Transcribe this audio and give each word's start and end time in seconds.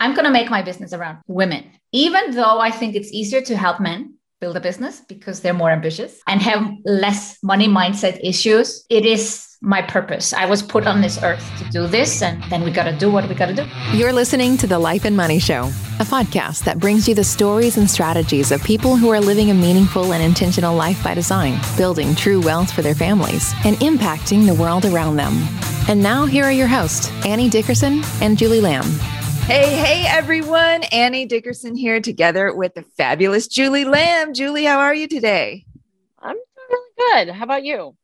I'm 0.00 0.14
going 0.14 0.26
to 0.26 0.30
make 0.30 0.48
my 0.48 0.62
business 0.62 0.92
around 0.92 1.18
women, 1.26 1.64
even 1.92 2.30
though 2.30 2.60
I 2.60 2.70
think 2.70 2.94
it's 2.94 3.12
easier 3.12 3.40
to 3.42 3.56
help 3.56 3.80
men 3.80 4.14
build 4.40 4.56
a 4.56 4.60
business 4.60 5.00
because 5.00 5.40
they're 5.40 5.52
more 5.52 5.70
ambitious 5.70 6.20
and 6.28 6.40
have 6.40 6.70
less 6.84 7.42
money 7.42 7.66
mindset 7.66 8.20
issues. 8.22 8.86
It 8.88 9.04
is 9.04 9.56
my 9.60 9.82
purpose. 9.82 10.32
I 10.32 10.46
was 10.46 10.62
put 10.62 10.86
on 10.86 11.00
this 11.00 11.20
earth 11.24 11.44
to 11.58 11.64
do 11.70 11.88
this, 11.88 12.22
and 12.22 12.40
then 12.44 12.62
we 12.62 12.70
got 12.70 12.84
to 12.84 12.96
do 12.96 13.10
what 13.10 13.28
we 13.28 13.34
got 13.34 13.46
to 13.46 13.54
do. 13.54 13.66
You're 13.92 14.12
listening 14.12 14.56
to 14.58 14.68
The 14.68 14.78
Life 14.78 15.04
and 15.04 15.16
Money 15.16 15.40
Show, 15.40 15.64
a 15.98 16.04
podcast 16.04 16.62
that 16.62 16.78
brings 16.78 17.08
you 17.08 17.16
the 17.16 17.24
stories 17.24 17.76
and 17.76 17.90
strategies 17.90 18.52
of 18.52 18.62
people 18.62 18.96
who 18.96 19.10
are 19.10 19.18
living 19.18 19.50
a 19.50 19.54
meaningful 19.54 20.12
and 20.12 20.22
intentional 20.22 20.76
life 20.76 21.02
by 21.02 21.14
design, 21.14 21.58
building 21.76 22.14
true 22.14 22.40
wealth 22.40 22.70
for 22.70 22.82
their 22.82 22.94
families, 22.94 23.52
and 23.64 23.74
impacting 23.78 24.46
the 24.46 24.54
world 24.54 24.84
around 24.84 25.16
them. 25.16 25.32
And 25.88 26.00
now, 26.00 26.24
here 26.24 26.44
are 26.44 26.52
your 26.52 26.68
hosts, 26.68 27.10
Annie 27.26 27.50
Dickerson 27.50 28.02
and 28.20 28.38
Julie 28.38 28.60
Lamb. 28.60 29.17
Hey, 29.48 29.76
hey, 29.76 30.04
everyone. 30.06 30.84
Annie 30.92 31.24
Dickerson 31.24 31.74
here 31.74 32.02
together 32.02 32.54
with 32.54 32.74
the 32.74 32.82
fabulous 32.82 33.48
Julie 33.48 33.86
Lamb. 33.86 34.34
Julie, 34.34 34.64
how 34.64 34.78
are 34.78 34.94
you 34.94 35.08
today? 35.08 35.64
I'm 36.18 36.36
really 36.68 36.90
good. 36.98 37.34
How 37.34 37.44
about 37.44 37.64
you? 37.64 37.96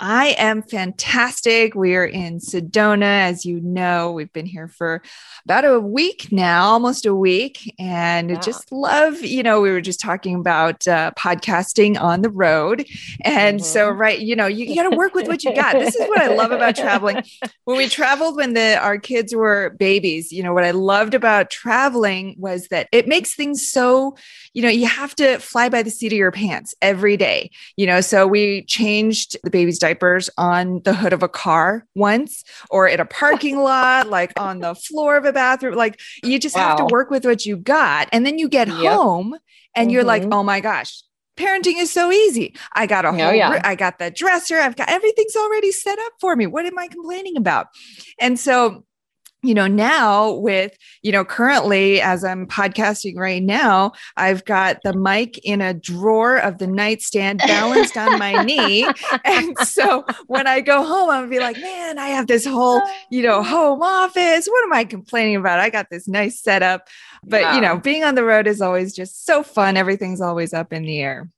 I 0.00 0.34
am 0.38 0.62
fantastic. 0.62 1.76
We 1.76 1.94
are 1.94 2.04
in 2.04 2.38
Sedona, 2.38 3.28
as 3.28 3.46
you 3.46 3.60
know. 3.60 4.10
We've 4.10 4.32
been 4.32 4.46
here 4.46 4.66
for 4.66 5.02
about 5.44 5.64
a 5.64 5.78
week 5.78 6.32
now, 6.32 6.64
almost 6.64 7.06
a 7.06 7.14
week, 7.14 7.72
and 7.78 8.42
just 8.42 8.72
love. 8.72 9.22
You 9.22 9.44
know, 9.44 9.60
we 9.60 9.70
were 9.70 9.80
just 9.80 10.00
talking 10.00 10.34
about 10.34 10.86
uh, 10.88 11.12
podcasting 11.16 12.00
on 12.00 12.22
the 12.22 12.30
road, 12.30 12.86
and 13.22 13.60
mm-hmm. 13.60 13.64
so 13.64 13.88
right, 13.88 14.18
you 14.18 14.34
know, 14.34 14.46
you, 14.46 14.66
you 14.66 14.74
got 14.74 14.90
to 14.90 14.96
work 14.96 15.14
with 15.14 15.28
what 15.28 15.44
you 15.44 15.54
got. 15.54 15.74
This 15.74 15.94
is 15.94 16.08
what 16.08 16.20
I 16.20 16.34
love 16.34 16.50
about 16.50 16.74
traveling. 16.74 17.22
When 17.64 17.76
we 17.76 17.88
traveled 17.88 18.36
when 18.36 18.54
the 18.54 18.76
our 18.78 18.98
kids 18.98 19.34
were 19.34 19.76
babies, 19.78 20.32
you 20.32 20.42
know, 20.42 20.52
what 20.52 20.64
I 20.64 20.72
loved 20.72 21.14
about 21.14 21.50
traveling 21.50 22.34
was 22.36 22.68
that 22.68 22.88
it 22.90 23.06
makes 23.06 23.34
things 23.34 23.70
so 23.70 24.16
you 24.54 24.62
know, 24.62 24.68
you 24.68 24.86
have 24.86 25.14
to 25.16 25.38
fly 25.38 25.68
by 25.68 25.82
the 25.82 25.90
seat 25.90 26.12
of 26.12 26.18
your 26.18 26.30
pants 26.30 26.74
every 26.80 27.16
day, 27.16 27.50
you 27.76 27.86
know. 27.86 28.00
So 28.00 28.26
we 28.26 28.64
changed 28.64 29.36
the 29.42 29.50
baby's 29.50 29.78
diapers 29.78 30.30
on 30.38 30.80
the 30.84 30.94
hood 30.94 31.12
of 31.12 31.22
a 31.22 31.28
car 31.28 31.84
once 31.94 32.44
or 32.70 32.88
in 32.88 33.00
a 33.00 33.04
parking 33.04 33.58
lot, 33.62 34.08
like 34.08 34.32
on 34.38 34.60
the 34.60 34.74
floor 34.74 35.16
of 35.16 35.24
a 35.24 35.32
bathroom. 35.32 35.74
Like 35.74 36.00
you 36.22 36.38
just 36.38 36.56
wow. 36.56 36.68
have 36.68 36.78
to 36.78 36.86
work 36.92 37.10
with 37.10 37.24
what 37.24 37.44
you 37.44 37.56
got. 37.56 38.08
And 38.12 38.24
then 38.24 38.38
you 38.38 38.48
get 38.48 38.68
yep. 38.68 38.76
home 38.92 39.34
and 39.74 39.88
mm-hmm. 39.88 39.94
you're 39.94 40.04
like, 40.04 40.22
mm-hmm. 40.22 40.32
oh 40.32 40.42
my 40.44 40.60
gosh, 40.60 41.02
parenting 41.36 41.78
is 41.78 41.90
so 41.90 42.12
easy. 42.12 42.54
I 42.74 42.86
got 42.86 43.04
a 43.04 43.08
oh, 43.08 43.12
whole, 43.12 43.22
oh, 43.22 43.32
yeah. 43.32 43.60
I 43.64 43.74
got 43.74 43.98
the 43.98 44.10
dresser. 44.10 44.58
I've 44.58 44.76
got 44.76 44.88
everything's 44.88 45.36
already 45.36 45.72
set 45.72 45.98
up 45.98 46.12
for 46.20 46.36
me. 46.36 46.46
What 46.46 46.64
am 46.64 46.78
I 46.78 46.86
complaining 46.86 47.36
about? 47.36 47.66
And 48.20 48.38
so 48.38 48.84
you 49.44 49.54
know, 49.54 49.66
now 49.66 50.32
with, 50.32 50.76
you 51.02 51.12
know, 51.12 51.24
currently 51.24 52.00
as 52.00 52.24
I'm 52.24 52.46
podcasting 52.46 53.16
right 53.16 53.42
now, 53.42 53.92
I've 54.16 54.44
got 54.44 54.78
the 54.82 54.94
mic 54.94 55.38
in 55.44 55.60
a 55.60 55.74
drawer 55.74 56.38
of 56.38 56.58
the 56.58 56.66
nightstand 56.66 57.40
balanced 57.40 57.96
on 57.96 58.18
my 58.18 58.42
knee. 58.42 58.88
And 59.24 59.56
so 59.58 60.04
when 60.26 60.46
I 60.46 60.60
go 60.60 60.84
home, 60.84 61.10
I'm 61.10 61.22
gonna 61.22 61.28
be 61.28 61.38
like, 61.38 61.58
man, 61.58 61.98
I 61.98 62.08
have 62.08 62.26
this 62.26 62.44
whole, 62.44 62.82
you 63.10 63.22
know, 63.22 63.38
oh. 63.38 63.42
home 63.42 63.82
office. 63.82 64.46
What 64.46 64.64
am 64.64 64.72
I 64.72 64.84
complaining 64.84 65.36
about? 65.36 65.60
I 65.60 65.70
got 65.70 65.88
this 65.90 66.08
nice 66.08 66.40
setup. 66.40 66.88
But, 67.22 67.42
wow. 67.42 67.54
you 67.54 67.60
know, 67.60 67.78
being 67.78 68.04
on 68.04 68.14
the 68.14 68.24
road 68.24 68.46
is 68.46 68.60
always 68.60 68.94
just 68.94 69.24
so 69.24 69.42
fun. 69.42 69.76
Everything's 69.76 70.20
always 70.20 70.52
up 70.52 70.72
in 70.72 70.82
the 70.82 71.00
air. 71.00 71.30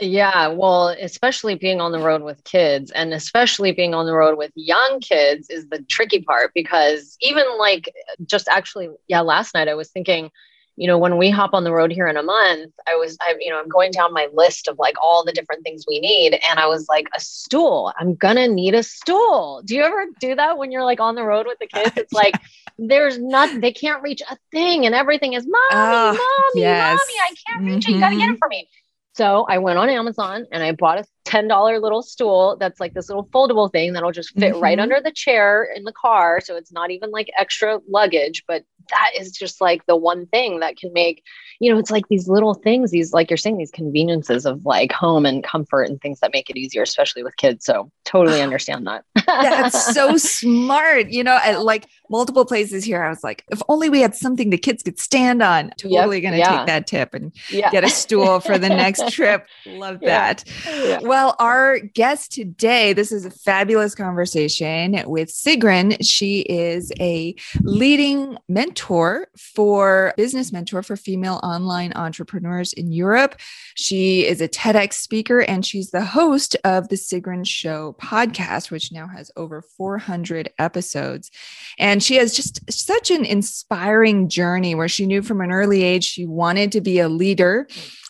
Yeah, 0.00 0.48
well, 0.48 0.88
especially 0.88 1.54
being 1.54 1.80
on 1.80 1.92
the 1.92 2.00
road 2.00 2.22
with 2.22 2.42
kids 2.44 2.90
and 2.90 3.12
especially 3.12 3.72
being 3.72 3.94
on 3.94 4.06
the 4.06 4.14
road 4.14 4.36
with 4.36 4.50
young 4.56 4.98
kids 5.00 5.48
is 5.50 5.68
the 5.68 5.82
tricky 5.88 6.20
part 6.20 6.50
because 6.54 7.16
even 7.20 7.44
like 7.58 7.92
just 8.26 8.48
actually, 8.48 8.88
yeah, 9.06 9.20
last 9.20 9.54
night 9.54 9.68
I 9.68 9.74
was 9.74 9.90
thinking, 9.90 10.30
you 10.76 10.88
know, 10.88 10.98
when 10.98 11.16
we 11.16 11.30
hop 11.30 11.54
on 11.54 11.62
the 11.62 11.72
road 11.72 11.92
here 11.92 12.08
in 12.08 12.16
a 12.16 12.22
month, 12.22 12.72
I 12.88 12.96
was, 12.96 13.16
I, 13.20 13.36
you 13.38 13.50
know, 13.50 13.60
I'm 13.60 13.68
going 13.68 13.92
down 13.92 14.12
my 14.12 14.28
list 14.32 14.66
of 14.66 14.76
like 14.78 14.96
all 15.00 15.24
the 15.24 15.32
different 15.32 15.62
things 15.62 15.84
we 15.86 16.00
need. 16.00 16.40
And 16.50 16.58
I 16.58 16.66
was 16.66 16.88
like, 16.88 17.06
a 17.14 17.20
stool, 17.20 17.92
I'm 17.96 18.16
going 18.16 18.36
to 18.36 18.48
need 18.48 18.74
a 18.74 18.82
stool. 18.82 19.62
Do 19.64 19.76
you 19.76 19.82
ever 19.84 20.06
do 20.18 20.34
that 20.34 20.58
when 20.58 20.72
you're 20.72 20.84
like 20.84 20.98
on 20.98 21.14
the 21.14 21.22
road 21.22 21.46
with 21.46 21.58
the 21.60 21.66
kids? 21.66 21.92
It's 21.96 22.12
like, 22.12 22.34
there's 22.76 23.18
not, 23.20 23.60
they 23.60 23.72
can't 23.72 24.02
reach 24.02 24.20
a 24.28 24.36
thing 24.50 24.84
and 24.84 24.96
everything 24.96 25.34
is 25.34 25.46
mommy, 25.46 25.64
uh, 25.70 26.12
mommy, 26.12 26.60
yes. 26.60 26.98
mommy, 26.98 27.20
I 27.20 27.34
can't 27.46 27.64
reach 27.64 27.86
mm-hmm. 27.86 27.92
it. 27.92 27.94
You 27.94 28.00
got 28.00 28.10
to 28.10 28.16
get 28.16 28.30
it 28.30 28.38
for 28.38 28.48
me. 28.48 28.68
So 29.14 29.46
I 29.48 29.58
went 29.58 29.78
on 29.78 29.88
Amazon 29.88 30.46
and 30.50 30.62
I 30.62 30.72
bought 30.72 30.98
a 30.98 31.04
$10 31.24 31.80
little 31.80 32.02
stool 32.02 32.56
that's 32.58 32.80
like 32.80 32.94
this 32.94 33.08
little 33.08 33.26
foldable 33.26 33.70
thing 33.70 33.92
that'll 33.92 34.10
just 34.10 34.34
fit 34.34 34.52
mm-hmm. 34.52 34.62
right 34.62 34.78
under 34.78 35.00
the 35.00 35.12
chair 35.12 35.68
in 35.74 35.84
the 35.84 35.92
car. 35.92 36.40
So 36.40 36.56
it's 36.56 36.72
not 36.72 36.90
even 36.90 37.12
like 37.12 37.30
extra 37.38 37.78
luggage, 37.88 38.42
but 38.48 38.64
that 38.90 39.10
is 39.16 39.30
just 39.30 39.60
like 39.60 39.86
the 39.86 39.96
one 39.96 40.26
thing 40.26 40.60
that 40.60 40.76
can 40.76 40.92
make, 40.92 41.22
you 41.60 41.72
know, 41.72 41.78
it's 41.78 41.92
like 41.92 42.08
these 42.08 42.28
little 42.28 42.54
things, 42.54 42.90
these, 42.90 43.12
like 43.12 43.30
you're 43.30 43.36
saying, 43.36 43.56
these 43.56 43.70
conveniences 43.70 44.44
of 44.46 44.66
like 44.66 44.92
home 44.92 45.24
and 45.24 45.44
comfort 45.44 45.84
and 45.84 46.00
things 46.00 46.18
that 46.18 46.32
make 46.32 46.50
it 46.50 46.56
easier, 46.56 46.82
especially 46.82 47.22
with 47.22 47.36
kids. 47.36 47.64
So 47.64 47.90
totally 48.04 48.42
understand 48.42 48.86
that. 48.88 49.04
That's 49.26 49.94
so 49.94 50.16
smart. 50.16 51.10
You 51.10 51.22
know, 51.22 51.38
like 51.62 51.86
multiple 52.10 52.44
places 52.44 52.84
here, 52.84 53.02
I 53.02 53.08
was 53.08 53.24
like, 53.24 53.44
if 53.50 53.62
only 53.68 53.88
we 53.88 54.00
had 54.00 54.14
something 54.14 54.50
the 54.50 54.58
kids 54.58 54.82
could 54.82 54.98
stand 54.98 55.42
on. 55.42 55.70
Totally 55.78 56.20
yep. 56.20 56.22
going 56.22 56.32
to 56.32 56.38
yeah. 56.38 56.58
take 56.58 56.66
that 56.66 56.86
tip 56.86 57.14
and 57.14 57.32
yeah. 57.50 57.70
get 57.70 57.84
a 57.84 57.88
stool 57.88 58.40
for 58.40 58.58
the 58.58 58.68
next 58.68 59.08
trip. 59.12 59.46
Love 59.66 60.00
that. 60.00 60.44
Yeah. 60.66 61.00
Well, 61.00 61.36
our 61.38 61.78
guest 61.78 62.32
today, 62.32 62.92
this 62.92 63.12
is 63.12 63.24
a 63.24 63.30
fabulous 63.30 63.94
conversation 63.94 65.02
with 65.06 65.30
Sigrun. 65.30 65.96
She 66.02 66.40
is 66.40 66.92
a 67.00 67.34
leading 67.62 68.36
mentor 68.48 68.74
mentor 68.74 69.28
for 69.36 70.14
business 70.16 70.52
mentor 70.52 70.82
for 70.82 70.96
female 70.96 71.40
online 71.42 71.92
entrepreneurs 71.94 72.72
in 72.72 72.92
Europe. 72.92 73.36
She 73.74 74.26
is 74.26 74.40
a 74.40 74.48
TEDx 74.48 74.94
speaker 74.94 75.40
and 75.40 75.64
she's 75.64 75.90
the 75.90 76.04
host 76.04 76.56
of 76.64 76.88
the 76.88 76.96
Sigrun 76.96 77.46
Show 77.46 77.96
podcast, 78.00 78.70
which 78.70 78.92
now 78.92 79.06
has 79.06 79.30
over 79.36 79.62
400 79.62 80.50
episodes. 80.58 81.30
And 81.78 81.93
she 82.02 82.16
has 82.16 82.34
just 82.34 82.60
such 82.70 83.10
an 83.10 83.24
inspiring 83.24 84.28
journey 84.28 84.74
where 84.74 84.88
she 84.88 85.06
knew 85.06 85.22
from 85.22 85.40
an 85.40 85.52
early 85.52 85.82
age 85.82 86.04
she 86.04 86.26
wanted 86.26 86.72
to 86.72 86.80
be 86.80 86.98
a 86.98 87.08
leader 87.08 87.66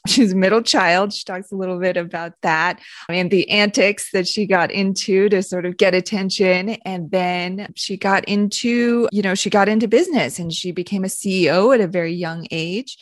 She's 0.07 0.33
a 0.33 0.37
middle 0.37 0.61
child. 0.61 1.15
She 1.15 1.25
talks 1.25 1.51
a 1.51 1.57
little 1.57 1.81
bit 1.81 1.97
about 1.97 2.35
that 2.43 2.79
and 3.09 3.31
the 3.31 3.49
antics 3.49 4.11
that 4.13 4.29
she 4.29 4.45
got 4.47 4.71
into 4.71 5.31
to 5.31 5.43
sort 5.43 5.65
of 5.65 5.79
get 5.79 5.95
attention. 5.95 6.71
And 6.85 7.11
then 7.11 7.73
she 7.75 7.97
got 7.97 8.25
into, 8.27 9.09
you 9.11 9.23
know, 9.23 9.35
she 9.35 9.49
got 9.49 9.69
into 9.69 9.89
business 9.89 10.39
and 10.39 10.53
she 10.53 10.73
became 10.73 11.05
a 11.05 11.09
CEO 11.09 11.75
at 11.75 11.81
a 11.81 11.87
very 11.87 12.13
young 12.13 12.47
age 12.51 12.99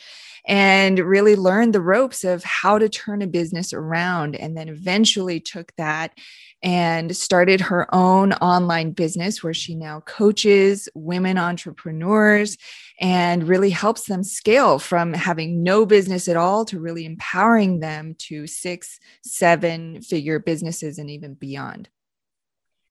and 0.47 0.97
really 0.97 1.35
learned 1.35 1.73
the 1.73 1.81
ropes 1.81 2.23
of 2.23 2.43
how 2.45 2.77
to 2.77 2.87
turn 2.87 3.21
a 3.21 3.27
business 3.27 3.73
around. 3.73 4.37
And 4.37 4.55
then 4.55 4.69
eventually 4.69 5.41
took 5.41 5.75
that 5.75 6.17
and 6.63 7.15
started 7.15 7.59
her 7.59 7.93
own 7.93 8.31
online 8.33 8.91
business 8.91 9.43
where 9.43 9.53
she 9.53 9.75
now 9.75 9.99
coaches 10.01 10.87
women 10.95 11.37
entrepreneurs 11.37 12.57
and 12.99 13.43
really 13.43 13.69
helps 13.69 14.05
them 14.05 14.23
scale 14.23 14.79
from 14.79 15.13
having 15.13 15.61
no 15.61 15.85
business 15.85 16.27
at 16.29 16.37
all 16.37 16.63
to 16.63 16.79
really 16.79 17.05
empowering 17.05 17.81
them 17.81 18.15
to 18.17 18.47
six, 18.47 18.99
seven 19.23 20.01
figure 20.01 20.39
businesses 20.39 20.97
and 20.97 21.09
even 21.09 21.33
beyond. 21.33 21.89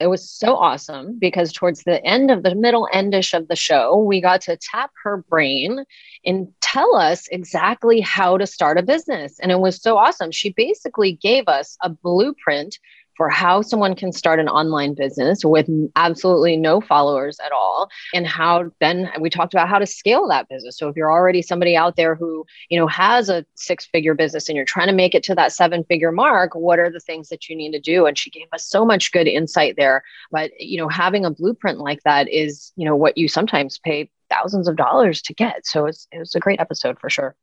It 0.02 0.10
was 0.10 0.28
so 0.28 0.56
awesome 0.56 1.16
because 1.20 1.52
towards 1.52 1.84
the 1.84 2.04
end 2.04 2.32
of 2.32 2.42
the 2.42 2.56
middle 2.56 2.88
endish 2.92 3.34
of 3.34 3.46
the 3.46 3.54
show, 3.54 3.96
we 3.96 4.20
got 4.20 4.40
to 4.42 4.56
tap 4.56 4.90
her 5.04 5.18
brain 5.28 5.84
and 6.26 6.48
tell 6.60 6.96
us 6.96 7.28
exactly 7.28 8.00
how 8.00 8.36
to 8.36 8.44
start 8.44 8.78
a 8.78 8.82
business. 8.82 9.38
And 9.38 9.52
it 9.52 9.60
was 9.60 9.80
so 9.80 9.96
awesome. 9.96 10.32
She 10.32 10.52
basically 10.54 11.12
gave 11.12 11.46
us 11.46 11.76
a 11.82 11.88
blueprint 11.88 12.80
for 13.16 13.28
how 13.28 13.62
someone 13.62 13.94
can 13.94 14.12
start 14.12 14.40
an 14.40 14.48
online 14.48 14.94
business 14.94 15.44
with 15.44 15.68
absolutely 15.96 16.56
no 16.56 16.80
followers 16.80 17.38
at 17.44 17.52
all 17.52 17.90
and 18.14 18.26
how 18.26 18.70
then 18.80 19.10
we 19.20 19.30
talked 19.30 19.54
about 19.54 19.68
how 19.68 19.78
to 19.78 19.86
scale 19.86 20.26
that 20.28 20.48
business. 20.48 20.76
So 20.76 20.88
if 20.88 20.96
you're 20.96 21.12
already 21.12 21.42
somebody 21.42 21.76
out 21.76 21.96
there 21.96 22.14
who 22.14 22.44
you 22.69 22.78
know 22.78 22.87
has 22.87 23.28
a 23.28 23.44
six 23.54 23.87
figure 23.87 24.14
business 24.14 24.48
and 24.48 24.56
you're 24.56 24.64
trying 24.64 24.88
to 24.88 24.94
make 24.94 25.14
it 25.14 25.22
to 25.25 25.34
that 25.34 25.52
seven 25.52 25.84
figure 25.84 26.12
mark 26.12 26.54
what 26.54 26.78
are 26.78 26.90
the 26.90 27.00
things 27.00 27.28
that 27.28 27.48
you 27.48 27.56
need 27.56 27.72
to 27.72 27.81
do? 27.81 28.06
And 28.06 28.16
she 28.19 28.31
gave 28.31 28.46
us 28.52 28.66
so 28.66 28.84
much 28.84 29.12
good 29.12 29.26
insight 29.26 29.76
there. 29.76 30.02
But 30.31 30.50
you 30.60 30.78
know 30.78 30.88
having 30.88 31.25
a 31.25 31.31
blueprint 31.31 31.78
like 31.78 32.02
that 32.04 32.28
is 32.28 32.72
you 32.76 32.84
know 32.84 32.96
what 32.96 33.19
you 33.19 33.28
sometimes 33.28 33.78
pay 33.78 34.10
thousands 34.31 34.69
of 34.69 34.76
dollars 34.76 35.20
to 35.22 35.34
get. 35.34 35.66
So 35.66 35.87
it's, 35.87 36.08
it 36.10 36.19
was 36.19 36.34
a 36.34 36.40
great 36.40 36.60
episode 36.60 36.98
for 36.98 37.10
sure. 37.10 37.37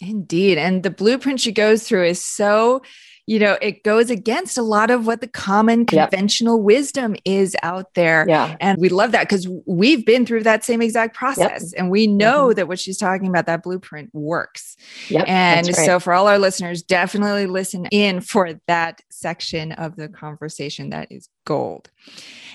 Indeed. 0.00 0.58
And 0.58 0.82
the 0.82 0.90
blueprint 0.90 1.40
she 1.40 1.52
goes 1.52 1.86
through 1.86 2.06
is 2.06 2.24
so 2.24 2.82
you 3.26 3.38
know, 3.38 3.56
it 3.62 3.84
goes 3.84 4.10
against 4.10 4.58
a 4.58 4.62
lot 4.62 4.90
of 4.90 5.06
what 5.06 5.20
the 5.20 5.28
common 5.28 5.86
conventional 5.86 6.58
yep. 6.58 6.64
wisdom 6.64 7.14
is 7.24 7.54
out 7.62 7.94
there. 7.94 8.26
Yeah. 8.28 8.56
And 8.60 8.78
we 8.78 8.88
love 8.88 9.12
that 9.12 9.28
because 9.28 9.48
we've 9.64 10.04
been 10.04 10.26
through 10.26 10.42
that 10.42 10.64
same 10.64 10.82
exact 10.82 11.14
process 11.14 11.72
yep. 11.72 11.80
and 11.80 11.90
we 11.90 12.08
know 12.08 12.48
mm-hmm. 12.48 12.56
that 12.56 12.68
what 12.68 12.80
she's 12.80 12.98
talking 12.98 13.28
about, 13.28 13.46
that 13.46 13.62
blueprint 13.62 14.10
works. 14.12 14.76
Yep, 15.08 15.24
and 15.28 15.66
right. 15.68 15.76
so 15.76 16.00
for 16.00 16.12
all 16.12 16.26
our 16.26 16.38
listeners, 16.38 16.82
definitely 16.82 17.46
listen 17.46 17.86
in 17.86 18.20
for 18.20 18.60
that 18.66 19.02
section 19.10 19.72
of 19.72 19.94
the 19.94 20.08
conversation. 20.08 20.90
That 20.90 21.12
is 21.12 21.28
gold. 21.44 21.90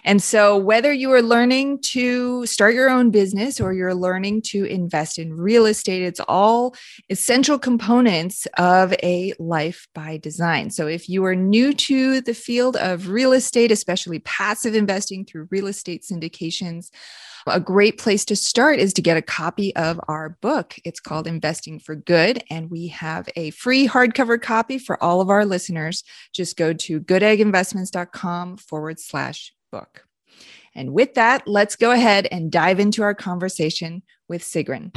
And 0.07 0.23
so, 0.23 0.55
whether 0.55 0.93
you 0.93 1.11
are 1.11 1.21
learning 1.21 1.81
to 1.91 2.45
start 2.45 2.73
your 2.73 2.89
own 2.89 3.11
business 3.11 3.59
or 3.59 3.73
you're 3.73 3.93
learning 3.93 4.43
to 4.43 4.63
invest 4.63 5.19
in 5.19 5.33
real 5.33 5.65
estate, 5.65 6.01
it's 6.01 6.21
all 6.29 6.75
essential 7.09 7.59
components 7.59 8.47
of 8.57 8.93
a 9.03 9.33
life 9.37 9.85
by 9.93 10.15
design. 10.15 10.69
So, 10.69 10.87
if 10.87 11.09
you 11.09 11.25
are 11.25 11.35
new 11.35 11.73
to 11.73 12.21
the 12.21 12.33
field 12.33 12.77
of 12.77 13.09
real 13.09 13.33
estate, 13.33 13.69
especially 13.69 14.19
passive 14.19 14.75
investing 14.75 15.25
through 15.25 15.49
real 15.51 15.67
estate 15.67 16.05
syndications, 16.09 16.89
a 17.45 17.59
great 17.59 17.97
place 17.97 18.23
to 18.25 18.35
start 18.37 18.79
is 18.79 18.93
to 18.93 19.01
get 19.01 19.17
a 19.17 19.21
copy 19.21 19.75
of 19.75 19.99
our 20.07 20.37
book. 20.41 20.75
It's 20.85 21.01
called 21.01 21.27
Investing 21.27 21.79
for 21.79 21.95
Good, 21.95 22.45
and 22.49 22.71
we 22.71 22.87
have 22.87 23.27
a 23.35 23.51
free 23.51 23.89
hardcover 23.89 24.41
copy 24.41 24.79
for 24.79 25.03
all 25.03 25.19
of 25.19 25.29
our 25.29 25.43
listeners. 25.43 26.05
Just 26.33 26.55
go 26.55 26.71
to 26.71 27.01
goodegginvestments.com 27.01 28.57
forward 28.57 29.01
slash 29.01 29.53
book. 29.71 30.05
And 30.75 30.93
with 30.93 31.15
that, 31.15 31.47
let's 31.47 31.75
go 31.75 31.91
ahead 31.91 32.27
and 32.31 32.51
dive 32.51 32.79
into 32.79 33.01
our 33.01 33.15
conversation 33.15 34.03
with 34.27 34.43
Sigrun. 34.43 34.91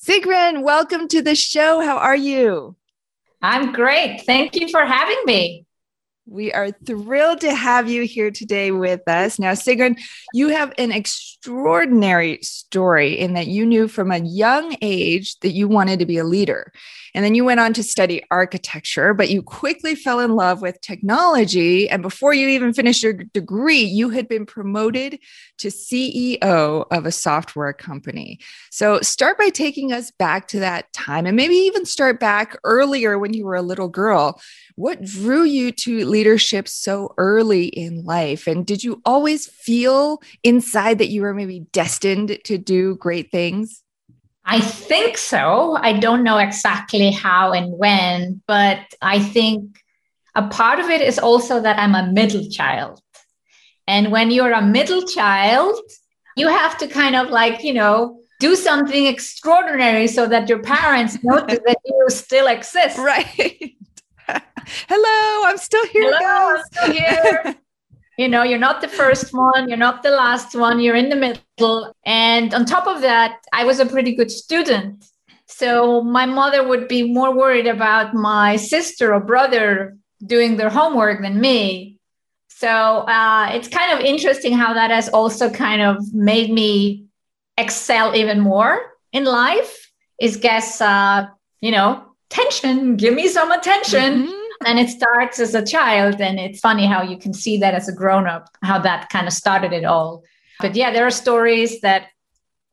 Sigrun, 0.00 0.62
welcome 0.62 1.08
to 1.08 1.20
the 1.20 1.34
show. 1.34 1.80
How 1.80 1.96
are 1.96 2.16
you? 2.16 2.76
I'm 3.42 3.72
great. 3.72 4.22
Thank 4.24 4.54
you 4.54 4.68
for 4.68 4.84
having 4.84 5.18
me. 5.24 5.66
We 6.28 6.52
are 6.52 6.70
thrilled 6.70 7.40
to 7.42 7.54
have 7.54 7.88
you 7.88 8.02
here 8.02 8.32
today 8.32 8.72
with 8.72 9.06
us. 9.06 9.38
Now, 9.38 9.52
Sigrun, 9.52 9.96
you 10.32 10.48
have 10.48 10.72
an 10.76 10.90
extraordinary 10.90 12.40
story 12.42 13.16
in 13.16 13.34
that 13.34 13.46
you 13.46 13.64
knew 13.64 13.86
from 13.86 14.10
a 14.10 14.18
young 14.18 14.76
age 14.82 15.38
that 15.40 15.52
you 15.52 15.68
wanted 15.68 16.00
to 16.00 16.06
be 16.06 16.18
a 16.18 16.24
leader. 16.24 16.72
And 17.16 17.24
then 17.24 17.34
you 17.34 17.46
went 17.46 17.60
on 17.60 17.72
to 17.72 17.82
study 17.82 18.22
architecture, 18.30 19.14
but 19.14 19.30
you 19.30 19.42
quickly 19.42 19.94
fell 19.94 20.20
in 20.20 20.34
love 20.34 20.60
with 20.60 20.82
technology. 20.82 21.88
And 21.88 22.02
before 22.02 22.34
you 22.34 22.46
even 22.48 22.74
finished 22.74 23.02
your 23.02 23.14
degree, 23.14 23.80
you 23.80 24.10
had 24.10 24.28
been 24.28 24.44
promoted 24.44 25.18
to 25.56 25.68
CEO 25.68 26.86
of 26.90 27.06
a 27.06 27.10
software 27.10 27.72
company. 27.72 28.38
So 28.70 29.00
start 29.00 29.38
by 29.38 29.48
taking 29.48 29.94
us 29.94 30.10
back 30.10 30.46
to 30.48 30.60
that 30.60 30.92
time 30.92 31.24
and 31.24 31.36
maybe 31.36 31.54
even 31.54 31.86
start 31.86 32.20
back 32.20 32.54
earlier 32.64 33.18
when 33.18 33.32
you 33.32 33.46
were 33.46 33.56
a 33.56 33.62
little 33.62 33.88
girl. 33.88 34.38
What 34.74 35.02
drew 35.02 35.44
you 35.44 35.72
to 35.72 36.04
leadership 36.04 36.68
so 36.68 37.14
early 37.16 37.68
in 37.68 38.04
life? 38.04 38.46
And 38.46 38.66
did 38.66 38.84
you 38.84 39.00
always 39.06 39.46
feel 39.46 40.20
inside 40.44 40.98
that 40.98 41.08
you 41.08 41.22
were 41.22 41.32
maybe 41.32 41.60
destined 41.72 42.40
to 42.44 42.58
do 42.58 42.96
great 42.96 43.30
things? 43.30 43.82
I 44.46 44.60
think 44.60 45.18
so. 45.18 45.76
I 45.80 45.94
don't 45.94 46.22
know 46.22 46.38
exactly 46.38 47.10
how 47.10 47.52
and 47.52 47.76
when, 47.76 48.42
but 48.46 48.78
I 49.02 49.18
think 49.18 49.82
a 50.36 50.46
part 50.46 50.78
of 50.78 50.88
it 50.88 51.00
is 51.00 51.18
also 51.18 51.60
that 51.60 51.78
I'm 51.78 51.96
a 51.96 52.12
middle 52.12 52.48
child. 52.48 53.00
And 53.88 54.12
when 54.12 54.30
you're 54.30 54.52
a 54.52 54.62
middle 54.62 55.02
child, 55.02 55.74
you 56.36 56.48
have 56.48 56.78
to 56.78 56.86
kind 56.86 57.16
of 57.16 57.30
like, 57.30 57.64
you 57.64 57.74
know, 57.74 58.20
do 58.38 58.54
something 58.54 59.06
extraordinary 59.06 60.06
so 60.06 60.26
that 60.28 60.48
your 60.48 60.62
parents 60.62 61.18
notice 61.24 61.58
that 61.66 61.78
you 61.84 62.06
still 62.08 62.46
exist. 62.46 62.98
Right. 62.98 63.74
Hello, 64.88 65.48
I'm 65.48 65.58
still 65.58 65.86
here. 65.86 66.12
Hello, 66.14 66.56
I'm 66.56 66.64
still 66.70 66.92
here. 66.92 67.56
you 68.16 68.28
know, 68.28 68.42
you're 68.42 68.58
not 68.58 68.80
the 68.80 68.88
first 68.88 69.32
one, 69.32 69.68
you're 69.68 69.76
not 69.76 70.02
the 70.02 70.10
last 70.10 70.54
one, 70.54 70.80
you're 70.80 70.96
in 70.96 71.10
the 71.10 71.16
middle. 71.16 71.94
And 72.04 72.54
on 72.54 72.64
top 72.64 72.86
of 72.86 73.02
that, 73.02 73.44
I 73.52 73.64
was 73.64 73.78
a 73.78 73.86
pretty 73.86 74.14
good 74.14 74.30
student. 74.30 75.04
So 75.46 76.02
my 76.02 76.26
mother 76.26 76.66
would 76.66 76.88
be 76.88 77.12
more 77.12 77.32
worried 77.34 77.66
about 77.66 78.14
my 78.14 78.56
sister 78.56 79.14
or 79.14 79.20
brother 79.20 79.96
doing 80.24 80.56
their 80.56 80.70
homework 80.70 81.20
than 81.22 81.40
me. 81.40 81.98
So 82.48 82.68
uh, 82.68 83.50
it's 83.52 83.68
kind 83.68 83.92
of 83.92 84.04
interesting 84.04 84.54
how 84.54 84.72
that 84.72 84.90
has 84.90 85.10
also 85.10 85.50
kind 85.50 85.82
of 85.82 86.12
made 86.14 86.50
me 86.50 87.04
excel 87.58 88.16
even 88.16 88.40
more 88.40 88.80
in 89.12 89.24
life. 89.24 89.92
Is 90.18 90.38
guess, 90.38 90.80
uh, 90.80 91.26
you 91.60 91.70
know, 91.70 92.02
tension, 92.30 92.96
give 92.96 93.12
me 93.12 93.28
some 93.28 93.52
attention. 93.52 94.24
Mm-hmm 94.24 94.45
and 94.64 94.78
it 94.78 94.88
starts 94.88 95.38
as 95.38 95.54
a 95.54 95.64
child 95.64 96.20
and 96.20 96.38
it's 96.38 96.60
funny 96.60 96.86
how 96.86 97.02
you 97.02 97.18
can 97.18 97.34
see 97.34 97.58
that 97.58 97.74
as 97.74 97.88
a 97.88 97.92
grown 97.92 98.26
up 98.26 98.48
how 98.62 98.78
that 98.78 99.08
kind 99.10 99.26
of 99.26 99.32
started 99.32 99.72
it 99.72 99.84
all. 99.84 100.22
But 100.60 100.74
yeah 100.74 100.90
there 100.92 101.06
are 101.06 101.10
stories 101.10 101.80
that 101.80 102.08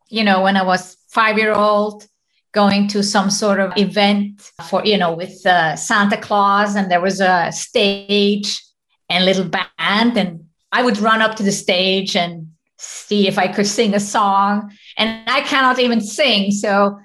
you 0.09 0.23
know 0.23 0.41
when 0.43 0.55
i 0.55 0.63
was 0.63 0.97
5 1.09 1.37
year 1.37 1.53
old 1.53 2.07
going 2.51 2.87
to 2.89 3.03
some 3.03 3.29
sort 3.29 3.59
of 3.59 3.73
event 3.77 4.41
for 4.69 4.85
you 4.85 4.97
know 4.97 5.13
with 5.13 5.45
uh, 5.45 5.75
santa 5.75 6.17
claus 6.17 6.75
and 6.75 6.89
there 6.91 7.01
was 7.01 7.19
a 7.19 7.51
stage 7.51 8.61
and 9.09 9.25
little 9.25 9.49
band 9.49 10.17
and 10.17 10.45
i 10.71 10.83
would 10.83 10.99
run 10.99 11.21
up 11.21 11.35
to 11.35 11.43
the 11.43 11.51
stage 11.51 12.15
and 12.15 12.47
see 12.77 13.27
if 13.27 13.37
i 13.37 13.47
could 13.47 13.67
sing 13.67 13.93
a 13.93 13.99
song. 13.99 14.71
And 14.97 15.29
i 15.29 15.41
cannot 15.41 15.79
even 15.79 15.99
sing 16.01 16.51
so 16.51 16.99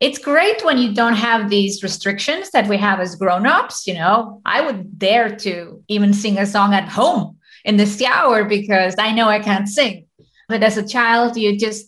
it's 0.00 0.18
great 0.18 0.64
when 0.64 0.78
you 0.78 0.94
don't 0.94 1.14
have 1.14 1.50
these 1.50 1.82
restrictions 1.82 2.50
that 2.50 2.68
we 2.68 2.76
have 2.76 3.00
as 3.00 3.16
grown-ups 3.16 3.86
you 3.86 3.94
know. 3.94 4.40
I 4.44 4.60
would 4.60 4.98
dare 4.98 5.34
to 5.36 5.82
even 5.88 6.14
sing 6.14 6.38
a 6.38 6.46
song 6.46 6.74
at 6.74 6.88
home 6.88 7.38
in 7.64 7.76
the 7.76 7.86
shower 7.86 8.44
because 8.44 8.94
i 8.98 9.12
know 9.12 9.28
i 9.28 9.40
can't 9.40 9.68
sing. 9.68 10.06
But 10.48 10.62
as 10.62 10.76
a 10.76 10.86
child 10.86 11.36
you 11.36 11.58
just 11.58 11.86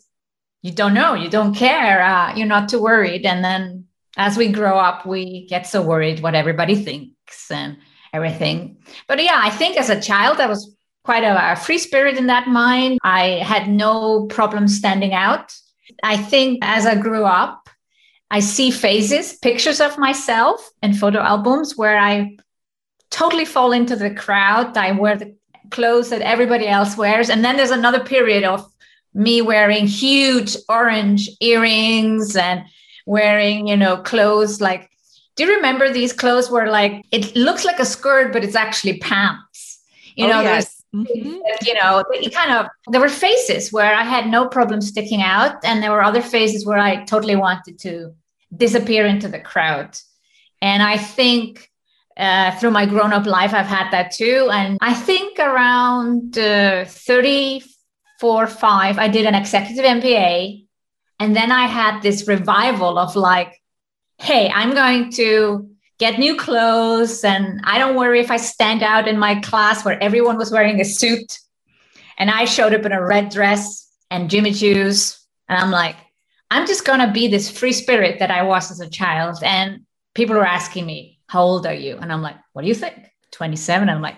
you 0.63 0.73
don't 0.73 0.95
know 0.95 1.15
you 1.15 1.29
don't 1.31 1.55
care 1.55 2.03
uh, 2.03 2.35
you're 2.35 2.47
not 2.47 2.69
too 2.69 2.83
worried. 2.83 3.25
And 3.25 3.45
then 3.45 3.87
as 4.17 4.37
we 4.37 4.49
grow 4.49 4.79
up 4.79 5.07
we 5.07 5.47
get 5.47 5.67
so 5.67 5.83
worried 5.83 6.21
what 6.21 6.35
everybody 6.35 6.75
thinks 6.75 7.51
and 7.51 7.79
everything. 8.13 8.79
But 9.07 9.23
yeah 9.23 9.41
i 9.43 9.51
think 9.51 9.77
as 9.77 9.91
a 9.91 10.01
child 10.01 10.41
i 10.41 10.47
was 10.47 10.75
quite 11.05 11.25
a, 11.25 11.53
a 11.53 11.57
free 11.57 11.79
spirit 11.79 12.19
in 12.19 12.27
that 12.27 12.47
mind. 12.49 12.99
I 13.03 13.41
had 13.43 13.69
no 13.69 14.27
problem 14.27 14.69
standing 14.69 15.15
out. 15.15 15.55
I 16.03 16.17
think 16.17 16.59
as 16.63 16.87
i 16.87 16.95
grew 16.95 17.25
up 17.25 17.60
I 18.31 18.41
see 18.41 18.71
phases, 18.71 19.35
pictures 19.39 19.81
of 19.81 19.99
myself 19.99 20.71
in 20.83 20.95
photo 20.95 21.19
albums 21.21 21.77
where 21.77 21.99
I 21.99 22.37
totally 23.11 23.45
fall 23.45 23.73
into 23.73 23.97
the 23.97 24.15
crowd. 24.15 24.77
I 24.77 24.93
wear 24.93 25.17
the 25.17 25.35
clothes 25.71 26.11
that 26.11 26.23
everybody 26.23 26.69
else 26.69 26.97
wears. 26.97 27.29
And 27.29 27.45
then 27.45 27.57
there's 27.57 27.71
another 27.71 28.05
period 28.05 28.45
of 28.45 28.65
me 29.15 29.43
wearing 29.43 29.87
huge 29.87 30.57
orange 30.69 31.29
earrings 31.41 32.37
and 32.37 32.63
wearing, 33.07 33.67
you 33.67 33.77
know, 33.77 33.97
clothes 33.97 34.61
like, 34.61 34.89
do 35.35 35.45
you 35.45 35.57
remember 35.57 35.93
these 35.93 36.13
clothes 36.13 36.51
where 36.51 36.71
like 36.71 37.05
it 37.11 37.35
looks 37.35 37.65
like 37.65 37.81
a 37.81 37.85
skirt, 37.85 38.33
but 38.33 38.45
it's 38.45 38.57
actually 38.57 38.99
pants? 38.99 39.81
You 40.15 40.27
oh, 40.27 40.29
know, 40.29 40.41
yes. 40.43 40.77
Mm-hmm. 40.95 41.39
you 41.65 41.75
know, 41.75 42.05
it 42.11 42.35
kind 42.35 42.53
of 42.53 42.67
there 42.89 43.01
were 43.01 43.09
phases 43.09 43.73
where 43.73 43.95
I 43.95 44.03
had 44.03 44.27
no 44.27 44.49
problem 44.49 44.81
sticking 44.81 45.23
out, 45.23 45.65
and 45.65 45.81
there 45.81 45.93
were 45.93 46.03
other 46.03 46.21
phases 46.21 46.67
where 46.67 46.79
I 46.79 47.05
totally 47.05 47.37
wanted 47.37 47.79
to 47.81 48.13
disappear 48.55 49.07
into 49.07 49.29
the 49.29 49.41
crowd. 49.41 49.97
And 50.63 50.83
I 50.83 50.97
think 50.97 51.71
uh, 52.17 52.51
through 52.59 52.73
my 52.73 52.87
grown 52.87 53.13
up 53.13 53.27
life, 53.27 53.55
I've 53.55 53.67
had 53.67 53.91
that 53.91 54.13
too. 54.13 54.49
And 54.53 54.79
I 54.81 54.95
think 54.95 55.39
around 55.39 56.37
uh, 56.39 56.85
34, 56.85 58.47
5, 58.47 58.99
I 58.99 59.09
did 59.09 59.27
an 59.27 59.35
executive 59.35 59.85
MBA. 59.85 60.67
And 61.19 61.37
then 61.37 61.53
I 61.53 61.67
had 61.67 62.01
this 62.03 62.27
revival 62.29 62.99
of 62.99 63.17
like, 63.17 63.61
hey, 64.19 64.51
I'm 64.51 64.73
going 64.73 65.13
to 65.13 65.71
get 65.99 66.19
new 66.19 66.37
clothes. 66.37 67.25
And 67.25 67.61
I 67.65 67.79
don't 67.79 67.97
worry 67.97 68.21
if 68.21 68.31
I 68.31 68.37
stand 68.37 68.83
out 68.83 69.07
in 69.07 69.19
my 69.19 69.37
class 69.41 69.85
where 69.85 70.03
everyone 70.03 70.37
was 70.37 70.51
wearing 70.51 70.81
a 70.81 70.85
suit. 70.85 71.39
And 72.19 72.31
I 72.31 72.45
showed 72.45 72.75
up 72.75 72.85
in 72.85 72.93
a 72.93 73.05
red 73.05 73.31
dress 73.31 73.89
and 74.11 74.29
Jimmy 74.29 74.53
Choo's. 74.53 75.19
And 75.49 75.59
I'm 75.59 75.71
like, 75.71 75.97
I'm 76.51 76.67
just 76.67 76.85
going 76.85 77.01
to 77.01 77.13
be 77.13 77.29
this 77.29 77.51
free 77.51 77.73
spirit 77.73 78.19
that 78.19 78.31
I 78.31 78.43
was 78.43 78.71
as 78.71 78.81
a 78.81 78.91
child. 78.91 79.39
And 79.43 79.87
people 80.15 80.37
are 80.37 80.47
asking 80.47 80.87
me, 80.87 81.21
How 81.27 81.43
old 81.43 81.67
are 81.67 81.75
you? 81.75 81.97
And 81.97 82.13
I'm 82.13 82.23
like, 82.23 82.37
What 82.53 82.63
do 82.63 82.69
you 82.69 82.75
think? 82.75 82.97
27. 83.33 83.89
I'm 83.89 84.03
like, 84.03 84.17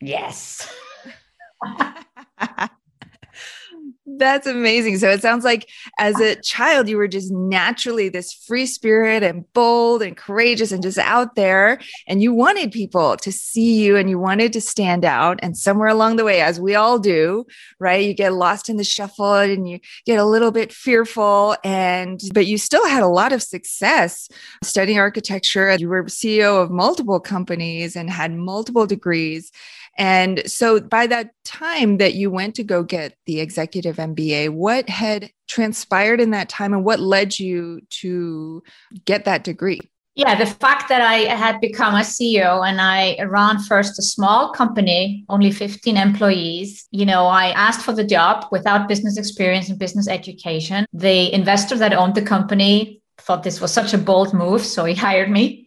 Yes. 0.00 0.72
That's 4.06 4.46
amazing. 4.46 4.98
So 4.98 5.08
it 5.08 5.22
sounds 5.22 5.44
like 5.44 5.70
as 5.98 6.20
a 6.20 6.36
child, 6.42 6.90
you 6.90 6.98
were 6.98 7.08
just 7.08 7.32
naturally 7.32 8.10
this 8.10 8.34
free 8.34 8.66
spirit 8.66 9.22
and 9.22 9.50
bold 9.54 10.02
and 10.02 10.14
courageous 10.14 10.72
and 10.72 10.82
just 10.82 10.98
out 10.98 11.36
there. 11.36 11.80
And 12.06 12.22
you 12.22 12.34
wanted 12.34 12.70
people 12.70 13.16
to 13.16 13.32
see 13.32 13.82
you 13.82 13.96
and 13.96 14.10
you 14.10 14.18
wanted 14.18 14.52
to 14.52 14.60
stand 14.60 15.06
out. 15.06 15.40
And 15.42 15.56
somewhere 15.56 15.88
along 15.88 16.16
the 16.16 16.24
way, 16.24 16.42
as 16.42 16.60
we 16.60 16.74
all 16.74 16.98
do, 16.98 17.46
right, 17.80 18.04
you 18.04 18.12
get 18.12 18.34
lost 18.34 18.68
in 18.68 18.76
the 18.76 18.84
shuffle 18.84 19.36
and 19.36 19.66
you 19.66 19.80
get 20.04 20.18
a 20.18 20.26
little 20.26 20.50
bit 20.50 20.70
fearful. 20.70 21.56
And, 21.64 22.20
but 22.34 22.46
you 22.46 22.58
still 22.58 22.86
had 22.86 23.02
a 23.02 23.08
lot 23.08 23.32
of 23.32 23.42
success 23.42 24.28
studying 24.62 24.98
architecture. 24.98 25.74
You 25.78 25.88
were 25.88 26.04
CEO 26.04 26.62
of 26.62 26.70
multiple 26.70 27.20
companies 27.20 27.96
and 27.96 28.10
had 28.10 28.34
multiple 28.34 28.86
degrees. 28.86 29.50
And 29.96 30.42
so 30.50 30.80
by 30.80 31.06
that 31.06 31.30
time 31.44 31.98
that 31.98 32.14
you 32.14 32.30
went 32.30 32.54
to 32.56 32.64
go 32.64 32.82
get 32.82 33.16
the 33.26 33.40
executive 33.40 33.96
MBA, 33.96 34.50
what 34.50 34.88
had 34.88 35.30
transpired 35.46 36.20
in 36.20 36.30
that 36.30 36.48
time 36.48 36.72
and 36.72 36.84
what 36.84 37.00
led 37.00 37.38
you 37.38 37.80
to 38.00 38.62
get 39.04 39.24
that 39.24 39.44
degree? 39.44 39.80
Yeah, 40.16 40.36
the 40.36 40.46
fact 40.46 40.88
that 40.90 41.00
I 41.00 41.34
had 41.34 41.60
become 41.60 41.94
a 41.94 42.00
CEO 42.00 42.64
and 42.64 42.80
I 42.80 43.20
ran 43.24 43.58
first 43.58 43.98
a 43.98 44.02
small 44.02 44.52
company, 44.52 45.24
only 45.28 45.50
15 45.50 45.96
employees. 45.96 46.86
You 46.92 47.04
know, 47.04 47.26
I 47.26 47.48
asked 47.50 47.84
for 47.84 47.92
the 47.92 48.04
job 48.04 48.46
without 48.52 48.86
business 48.86 49.18
experience 49.18 49.68
and 49.70 49.78
business 49.78 50.06
education. 50.06 50.86
The 50.92 51.32
investor 51.34 51.76
that 51.78 51.92
owned 51.92 52.14
the 52.14 52.22
company 52.22 53.00
thought 53.18 53.42
this 53.42 53.60
was 53.60 53.72
such 53.72 53.92
a 53.92 53.98
bold 53.98 54.32
move, 54.32 54.60
so 54.60 54.84
he 54.84 54.94
hired 54.94 55.30
me. 55.30 55.63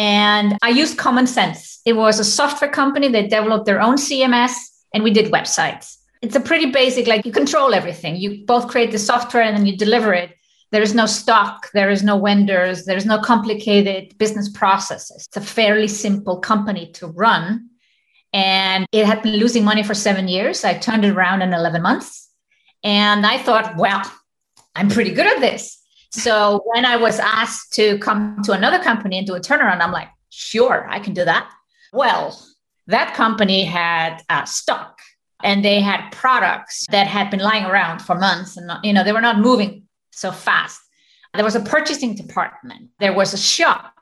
And 0.00 0.56
I 0.62 0.70
used 0.70 0.96
common 0.96 1.26
sense. 1.26 1.82
It 1.84 1.92
was 1.92 2.18
a 2.18 2.24
software 2.24 2.70
company. 2.70 3.08
They 3.08 3.26
developed 3.26 3.66
their 3.66 3.82
own 3.82 3.96
CMS 3.96 4.52
and 4.94 5.04
we 5.04 5.10
did 5.10 5.30
websites. 5.30 5.98
It's 6.22 6.34
a 6.34 6.40
pretty 6.40 6.70
basic, 6.70 7.06
like 7.06 7.26
you 7.26 7.32
control 7.32 7.74
everything. 7.74 8.16
You 8.16 8.46
both 8.46 8.68
create 8.68 8.92
the 8.92 8.98
software 8.98 9.42
and 9.42 9.54
then 9.54 9.66
you 9.66 9.76
deliver 9.76 10.14
it 10.14 10.34
there 10.70 10.82
is 10.82 10.94
no 10.94 11.06
stock, 11.06 11.68
there 11.74 11.90
is 11.90 12.02
no 12.02 12.18
vendors, 12.20 12.84
there's 12.84 13.06
no 13.06 13.20
complicated 13.20 14.16
business 14.18 14.48
processes. 14.48 15.26
It's 15.26 15.36
a 15.36 15.40
fairly 15.40 15.88
simple 15.88 16.38
company 16.38 16.92
to 16.92 17.08
run. 17.08 17.70
And 18.32 18.86
it 18.92 19.04
had 19.04 19.22
been 19.22 19.34
losing 19.34 19.64
money 19.64 19.82
for 19.82 19.94
seven 19.94 20.28
years. 20.28 20.64
I 20.64 20.74
turned 20.74 21.04
it 21.04 21.10
around 21.10 21.42
in 21.42 21.52
11 21.52 21.82
months. 21.82 22.30
And 22.84 23.26
I 23.26 23.38
thought, 23.38 23.76
well, 23.76 24.02
I'm 24.76 24.88
pretty 24.88 25.10
good 25.10 25.26
at 25.26 25.40
this. 25.40 25.79
So 26.10 26.62
when 26.66 26.84
I 26.84 26.96
was 26.96 27.18
asked 27.20 27.72
to 27.74 27.98
come 27.98 28.42
to 28.44 28.52
another 28.52 28.82
company 28.82 29.18
and 29.18 29.26
do 29.26 29.34
a 29.34 29.40
turnaround, 29.40 29.80
I'm 29.80 29.92
like, 29.92 30.08
sure, 30.30 30.86
I 30.88 30.98
can 30.98 31.14
do 31.14 31.24
that. 31.24 31.50
Well, 31.92 32.38
that 32.86 33.14
company 33.14 33.64
had 33.64 34.22
uh, 34.28 34.44
stock 34.44 34.98
and 35.42 35.64
they 35.64 35.80
had 35.80 36.10
products 36.10 36.86
that 36.90 37.06
had 37.06 37.30
been 37.30 37.40
lying 37.40 37.64
around 37.64 38.00
for 38.00 38.14
months 38.14 38.56
and 38.56 38.70
you 38.82 38.92
know 38.92 39.04
they 39.04 39.12
were 39.12 39.20
not 39.20 39.38
moving 39.38 39.84
so 40.10 40.32
fast. 40.32 40.80
There 41.34 41.44
was 41.44 41.54
a 41.54 41.60
purchasing 41.60 42.14
department, 42.16 42.90
there 42.98 43.12
was 43.12 43.32
a 43.32 43.38
shop 43.38 43.94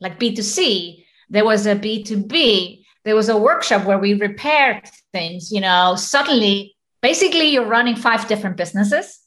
like 0.00 0.20
B2C, 0.20 1.04
there 1.30 1.44
was 1.44 1.66
a 1.66 1.74
B2B, 1.74 2.84
there 3.04 3.16
was 3.16 3.28
a 3.28 3.36
workshop 3.36 3.86
where 3.86 3.98
we 3.98 4.14
repaired 4.14 4.82
things. 5.12 5.50
You 5.50 5.60
know, 5.60 5.94
suddenly, 5.96 6.76
basically, 7.02 7.48
you're 7.48 7.66
running 7.66 7.96
five 7.96 8.28
different 8.28 8.56
businesses. 8.56 9.20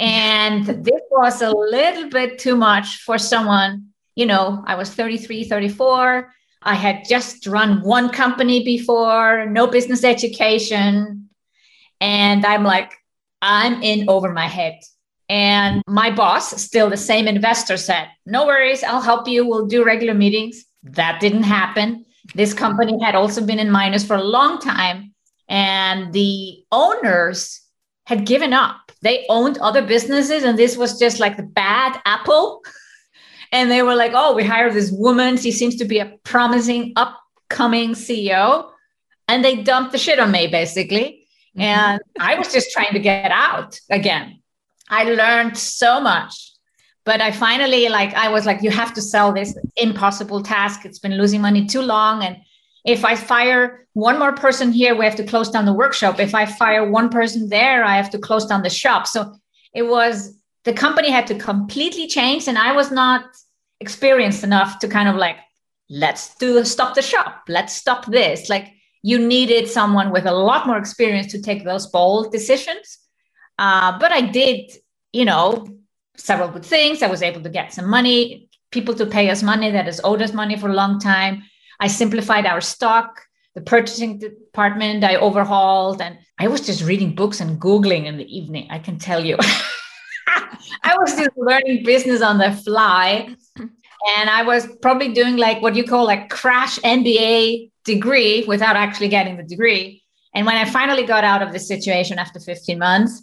And 0.00 0.64
this 0.64 1.02
was 1.10 1.42
a 1.42 1.50
little 1.50 2.08
bit 2.08 2.38
too 2.38 2.56
much 2.56 3.02
for 3.02 3.18
someone, 3.18 3.88
you 4.14 4.24
know, 4.24 4.64
I 4.66 4.74
was 4.74 4.88
33, 4.94 5.44
34. 5.44 6.32
I 6.62 6.74
had 6.74 7.04
just 7.06 7.46
run 7.46 7.82
one 7.82 8.08
company 8.08 8.64
before, 8.64 9.44
no 9.44 9.66
business 9.66 10.02
education. 10.02 11.28
And 12.00 12.46
I'm 12.46 12.64
like, 12.64 12.94
I'm 13.42 13.82
in 13.82 14.08
over 14.08 14.32
my 14.32 14.46
head. 14.46 14.80
And 15.28 15.82
my 15.86 16.10
boss, 16.10 16.60
still 16.62 16.88
the 16.88 16.96
same 16.96 17.28
investor, 17.28 17.76
said, 17.76 18.08
No 18.24 18.46
worries, 18.46 18.82
I'll 18.82 19.02
help 19.02 19.28
you. 19.28 19.46
We'll 19.46 19.66
do 19.66 19.84
regular 19.84 20.14
meetings. 20.14 20.64
That 20.82 21.20
didn't 21.20 21.44
happen. 21.44 22.06
This 22.34 22.54
company 22.54 22.98
had 23.02 23.14
also 23.14 23.44
been 23.44 23.58
in 23.58 23.70
minus 23.70 24.04
for 24.04 24.16
a 24.16 24.22
long 24.22 24.58
time. 24.60 25.14
And 25.46 26.10
the 26.12 26.64
owners 26.72 27.60
had 28.06 28.24
given 28.24 28.54
up. 28.54 28.89
They 29.02 29.26
owned 29.28 29.58
other 29.58 29.82
businesses, 29.82 30.44
and 30.44 30.58
this 30.58 30.76
was 30.76 30.98
just 30.98 31.20
like 31.20 31.36
the 31.36 31.42
bad 31.42 32.00
apple. 32.04 32.62
And 33.52 33.68
they 33.68 33.82
were 33.82 33.96
like, 33.96 34.12
Oh, 34.14 34.32
we 34.32 34.44
hired 34.44 34.74
this 34.74 34.92
woman. 34.92 35.36
She 35.36 35.50
seems 35.50 35.74
to 35.78 35.84
be 35.84 35.98
a 35.98 36.16
promising 36.22 36.92
upcoming 36.94 37.94
CEO. 37.94 38.70
And 39.26 39.44
they 39.44 39.56
dumped 39.64 39.90
the 39.90 39.98
shit 39.98 40.20
on 40.20 40.30
me, 40.30 40.46
basically. 40.46 41.26
Mm-hmm. 41.56 41.60
And 41.62 42.00
I 42.20 42.36
was 42.36 42.52
just 42.52 42.70
trying 42.70 42.92
to 42.92 43.00
get 43.00 43.32
out 43.32 43.76
again 43.90 44.40
I 44.90 45.04
learned 45.04 45.56
so 45.56 46.00
much. 46.00 46.52
But 47.04 47.20
I 47.20 47.30
finally 47.30 47.88
like 47.88 48.12
I 48.14 48.28
was 48.28 48.44
like, 48.44 48.62
you 48.62 48.70
have 48.70 48.92
to 48.94 49.00
sell 49.00 49.32
this 49.32 49.56
impossible 49.76 50.42
task. 50.42 50.84
It's 50.84 50.98
been 50.98 51.16
losing 51.16 51.40
money 51.40 51.66
too 51.66 51.80
long. 51.80 52.22
And 52.22 52.36
if 52.84 53.04
I 53.04 53.14
fire 53.14 53.86
one 53.92 54.18
more 54.18 54.32
person 54.32 54.72
here, 54.72 54.94
we 54.94 55.04
have 55.04 55.16
to 55.16 55.24
close 55.24 55.50
down 55.50 55.66
the 55.66 55.72
workshop. 55.72 56.20
If 56.20 56.34
I 56.34 56.46
fire 56.46 56.88
one 56.88 57.08
person 57.08 57.48
there, 57.48 57.84
I 57.84 57.96
have 57.96 58.10
to 58.10 58.18
close 58.18 58.46
down 58.46 58.62
the 58.62 58.70
shop. 58.70 59.06
So 59.06 59.34
it 59.74 59.82
was 59.82 60.38
the 60.64 60.72
company 60.72 61.10
had 61.10 61.26
to 61.28 61.34
completely 61.34 62.06
change. 62.06 62.48
And 62.48 62.58
I 62.58 62.72
was 62.72 62.90
not 62.90 63.24
experienced 63.80 64.44
enough 64.44 64.78
to 64.80 64.88
kind 64.88 65.08
of 65.08 65.16
like, 65.16 65.36
let's 65.88 66.34
do 66.36 66.64
stop 66.64 66.94
the 66.94 67.02
shop. 67.02 67.42
Let's 67.48 67.74
stop 67.74 68.06
this. 68.06 68.48
Like 68.48 68.68
you 69.02 69.18
needed 69.18 69.68
someone 69.68 70.10
with 70.10 70.26
a 70.26 70.32
lot 70.32 70.66
more 70.66 70.78
experience 70.78 71.32
to 71.32 71.42
take 71.42 71.64
those 71.64 71.86
bold 71.86 72.32
decisions. 72.32 72.98
Uh, 73.58 73.98
but 73.98 74.12
I 74.12 74.20
did, 74.20 74.70
you 75.12 75.24
know, 75.24 75.66
several 76.16 76.48
good 76.48 76.64
things. 76.64 77.02
I 77.02 77.08
was 77.08 77.22
able 77.22 77.42
to 77.42 77.48
get 77.48 77.72
some 77.72 77.88
money, 77.88 78.48
people 78.70 78.94
to 78.94 79.06
pay 79.06 79.30
us 79.30 79.42
money 79.42 79.70
that 79.70 79.86
has 79.86 80.00
owed 80.04 80.22
us 80.22 80.32
money 80.32 80.56
for 80.56 80.68
a 80.68 80.74
long 80.74 81.00
time. 81.00 81.42
I 81.80 81.88
simplified 81.88 82.46
our 82.46 82.60
stock, 82.60 83.22
the 83.54 83.62
purchasing 83.62 84.18
department 84.18 85.02
I 85.02 85.16
overhauled, 85.16 86.00
and 86.00 86.18
I 86.38 86.48
was 86.48 86.60
just 86.60 86.84
reading 86.84 87.14
books 87.14 87.40
and 87.40 87.60
Googling 87.60 88.04
in 88.04 88.18
the 88.18 88.36
evening. 88.36 88.68
I 88.70 88.78
can 88.78 88.98
tell 88.98 89.24
you. 89.24 89.36
I 90.26 90.94
was 90.98 91.16
just 91.16 91.30
learning 91.36 91.84
business 91.84 92.22
on 92.22 92.38
the 92.38 92.52
fly. 92.52 93.34
And 94.16 94.30
I 94.30 94.42
was 94.42 94.66
probably 94.80 95.12
doing 95.12 95.36
like 95.36 95.60
what 95.60 95.74
you 95.74 95.84
call 95.84 96.04
like 96.06 96.30
crash 96.30 96.78
MBA 96.78 97.70
degree 97.84 98.44
without 98.46 98.76
actually 98.76 99.08
getting 99.08 99.36
the 99.36 99.42
degree. 99.42 100.02
And 100.34 100.46
when 100.46 100.56
I 100.56 100.64
finally 100.64 101.04
got 101.04 101.24
out 101.24 101.42
of 101.42 101.52
the 101.52 101.58
situation 101.58 102.18
after 102.18 102.38
15 102.40 102.78
months, 102.78 103.22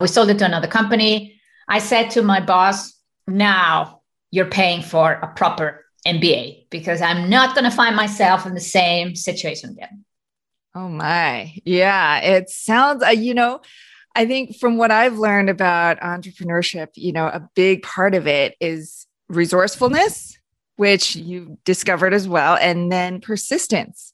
we 0.00 0.08
sold 0.08 0.30
it 0.30 0.38
to 0.38 0.44
another 0.44 0.66
company. 0.66 1.40
I 1.68 1.78
said 1.78 2.10
to 2.10 2.22
my 2.22 2.40
boss, 2.40 2.92
now 3.26 4.00
you're 4.30 4.46
paying 4.46 4.82
for 4.82 5.12
a 5.12 5.28
proper 5.28 5.84
MBA 6.06 6.68
because 6.70 7.00
I'm 7.00 7.30
not 7.30 7.54
going 7.54 7.64
to 7.64 7.76
find 7.76 7.94
myself 7.94 8.46
in 8.46 8.54
the 8.54 8.60
same 8.60 9.14
situation 9.14 9.70
again. 9.70 10.04
Oh 10.74 10.88
my. 10.88 11.54
Yeah. 11.64 12.18
It 12.18 12.48
sounds, 12.48 13.02
uh, 13.02 13.08
you 13.08 13.34
know, 13.34 13.60
I 14.14 14.26
think 14.26 14.56
from 14.56 14.76
what 14.76 14.90
I've 14.90 15.18
learned 15.18 15.50
about 15.50 16.00
entrepreneurship, 16.00 16.88
you 16.94 17.12
know, 17.12 17.26
a 17.26 17.48
big 17.54 17.82
part 17.82 18.14
of 18.14 18.26
it 18.26 18.56
is 18.60 19.06
resourcefulness, 19.28 20.38
which 20.76 21.16
you 21.16 21.58
discovered 21.64 22.12
as 22.12 22.28
well, 22.28 22.56
and 22.56 22.90
then 22.90 23.20
persistence. 23.20 24.12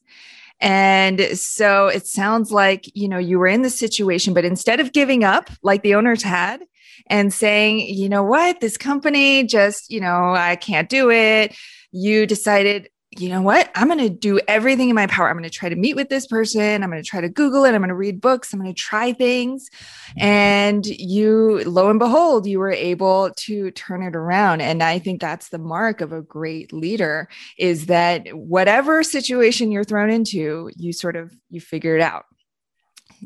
And 0.61 1.21
so 1.37 1.87
it 1.87 2.05
sounds 2.05 2.51
like, 2.51 2.85
you 2.95 3.07
know, 3.07 3.17
you 3.17 3.39
were 3.39 3.47
in 3.47 3.61
the 3.61 3.69
situation, 3.69 4.33
but 4.33 4.45
instead 4.45 4.79
of 4.79 4.91
giving 4.91 5.23
up 5.23 5.49
like 5.63 5.83
the 5.83 5.95
owners 5.95 6.21
had 6.21 6.61
and 7.07 7.33
saying, 7.33 7.79
you 7.79 8.09
know 8.09 8.23
what, 8.23 8.59
this 8.59 8.77
company 8.77 9.43
just, 9.43 9.89
you 9.89 10.01
know, 10.01 10.33
I 10.33 10.57
can't 10.57 10.89
do 10.89 11.09
it, 11.09 11.55
you 11.91 12.25
decided, 12.25 12.89
you 13.17 13.29
know 13.29 13.41
what? 13.41 13.71
I'm 13.73 13.87
going 13.87 13.99
to 13.99 14.09
do 14.09 14.39
everything 14.47 14.89
in 14.89 14.95
my 14.95 15.07
power. 15.07 15.27
I'm 15.27 15.35
going 15.35 15.43
to 15.43 15.49
try 15.49 15.67
to 15.67 15.75
meet 15.75 15.95
with 15.95 16.09
this 16.09 16.27
person. 16.27 16.83
I'm 16.83 16.91
going 16.91 17.01
to 17.01 17.07
try 17.07 17.21
to 17.21 17.29
Google 17.29 17.65
it. 17.65 17.73
I'm 17.73 17.81
going 17.81 17.89
to 17.89 17.95
read 17.95 18.21
books. 18.21 18.53
I'm 18.53 18.59
going 18.59 18.73
to 18.73 18.79
try 18.79 19.13
things. 19.13 19.69
Mm-hmm. 19.69 20.21
And 20.21 20.85
you, 20.85 21.63
lo 21.65 21.89
and 21.89 21.97
behold, 21.97 22.45
you 22.45 22.59
were 22.59 22.71
able 22.71 23.31
to 23.31 23.71
turn 23.71 24.03
it 24.03 24.15
around. 24.15 24.61
And 24.61 24.83
I 24.83 24.99
think 24.99 25.21
that's 25.21 25.49
the 25.49 25.57
mark 25.57 26.01
of 26.01 26.13
a 26.13 26.21
great 26.21 26.71
leader 26.71 27.27
is 27.57 27.87
that 27.87 28.27
whatever 28.37 29.01
situation 29.01 29.71
you're 29.71 29.83
thrown 29.83 30.11
into, 30.11 30.69
you 30.75 30.93
sort 30.93 31.15
of, 31.15 31.33
you 31.49 31.61
figure 31.61 31.95
it 31.95 32.01
out. 32.01 32.25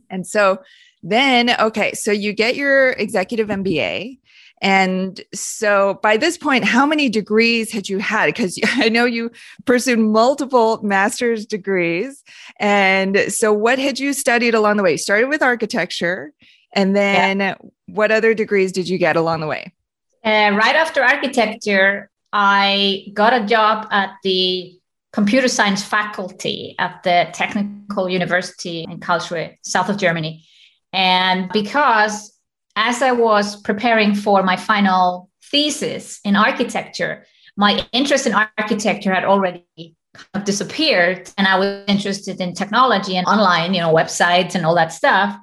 And 0.09 0.25
so 0.25 0.61
then, 1.03 1.53
okay, 1.59 1.91
so 1.93 2.11
you 2.11 2.31
get 2.31 2.55
your 2.55 2.91
executive 2.91 3.49
MBA 3.49 4.19
and 4.63 5.19
so 5.33 5.99
by 6.01 6.15
this 6.15 6.37
point, 6.37 6.63
how 6.63 6.85
many 6.85 7.09
degrees 7.09 7.69
had 7.69 7.89
you 7.89 7.99
had? 7.99 8.27
Because 8.27 8.57
I 8.63 8.87
know 8.87 9.03
you 9.03 9.29
pursued 9.65 9.99
multiple 9.99 10.81
master's 10.81 11.45
degrees. 11.45 12.23
And 12.59 13.25
so 13.27 13.51
what 13.51 13.77
had 13.77 13.99
you 13.99 14.13
studied 14.13 14.55
along 14.55 14.77
the 14.77 14.83
way? 14.83 14.93
You 14.93 14.97
started 14.97 15.27
with 15.27 15.43
architecture. 15.43 16.31
And 16.73 16.95
then 16.95 17.41
yeah. 17.41 17.55
what 17.87 18.11
other 18.11 18.33
degrees 18.33 18.71
did 18.71 18.87
you 18.87 18.97
get 18.97 19.17
along 19.17 19.41
the 19.41 19.47
way? 19.47 19.73
Uh, 20.23 20.55
right 20.55 20.75
after 20.75 21.03
architecture, 21.03 22.09
I 22.31 23.07
got 23.13 23.33
a 23.33 23.45
job 23.45 23.87
at 23.91 24.11
the 24.23 24.79
computer 25.11 25.49
science 25.49 25.83
faculty 25.83 26.75
at 26.79 27.03
the 27.03 27.27
Technical 27.33 28.09
University 28.09 28.85
in 28.89 29.01
Karlsruhe, 29.01 29.57
south 29.61 29.89
of 29.89 29.97
Germany. 29.97 30.45
And 30.93 31.51
because 31.51 32.32
as 32.75 33.01
I 33.01 33.11
was 33.11 33.61
preparing 33.61 34.15
for 34.15 34.43
my 34.43 34.55
final 34.55 35.29
thesis 35.51 36.19
in 36.23 36.35
architecture, 36.35 37.25
my 37.55 37.85
interest 37.91 38.25
in 38.25 38.33
architecture 38.33 39.13
had 39.13 39.25
already 39.25 39.65
kind 39.77 40.27
of 40.33 40.43
disappeared. 40.43 41.29
And 41.37 41.47
I 41.47 41.57
was 41.57 41.83
interested 41.87 42.41
in 42.41 42.53
technology 42.53 43.15
and 43.15 43.27
online, 43.27 43.73
you 43.73 43.81
know, 43.81 43.93
websites 43.93 44.55
and 44.55 44.65
all 44.65 44.75
that 44.75 44.91
stuff. 44.91 45.37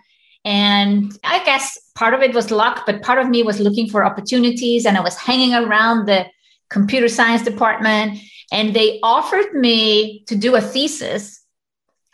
And 0.44 1.12
I 1.22 1.44
guess 1.44 1.78
part 1.94 2.14
of 2.14 2.22
it 2.22 2.34
was 2.34 2.50
luck, 2.50 2.84
but 2.86 3.02
part 3.02 3.18
of 3.18 3.28
me 3.28 3.42
was 3.42 3.60
looking 3.60 3.88
for 3.88 4.04
opportunities. 4.04 4.86
And 4.86 4.96
I 4.96 5.00
was 5.00 5.16
hanging 5.16 5.54
around 5.54 6.06
the 6.06 6.26
computer 6.70 7.08
science 7.08 7.42
department. 7.42 8.18
And 8.52 8.74
they 8.74 8.98
offered 9.02 9.52
me 9.54 10.24
to 10.26 10.34
do 10.34 10.56
a 10.56 10.60
thesis 10.60 11.44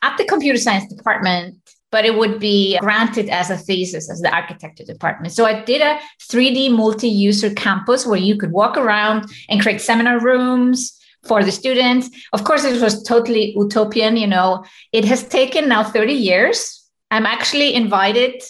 at 0.02 0.18
the 0.18 0.24
computer 0.24 0.58
science 0.58 0.92
department, 0.92 1.56
but 1.90 2.04
it 2.04 2.16
would 2.16 2.40
be 2.40 2.78
granted 2.80 3.28
as 3.28 3.50
a 3.50 3.56
thesis 3.56 4.10
as 4.10 4.20
the 4.20 4.34
architecture 4.34 4.84
department. 4.84 5.32
So 5.32 5.44
I 5.44 5.62
did 5.64 5.82
a 5.82 5.98
3D 6.20 6.70
multi 6.70 7.08
user 7.08 7.50
campus 7.54 8.06
where 8.06 8.18
you 8.18 8.36
could 8.36 8.52
walk 8.52 8.76
around 8.76 9.30
and 9.48 9.60
create 9.60 9.80
seminar 9.80 10.20
rooms 10.20 10.98
for 11.24 11.44
the 11.44 11.52
students. 11.52 12.10
Of 12.32 12.44
course, 12.44 12.64
it 12.64 12.80
was 12.80 13.02
totally 13.02 13.54
utopian. 13.56 14.16
You 14.16 14.26
know, 14.26 14.64
it 14.92 15.04
has 15.04 15.26
taken 15.26 15.68
now 15.68 15.84
30 15.84 16.12
years. 16.12 16.84
I'm 17.10 17.26
actually 17.26 17.74
invited 17.74 18.42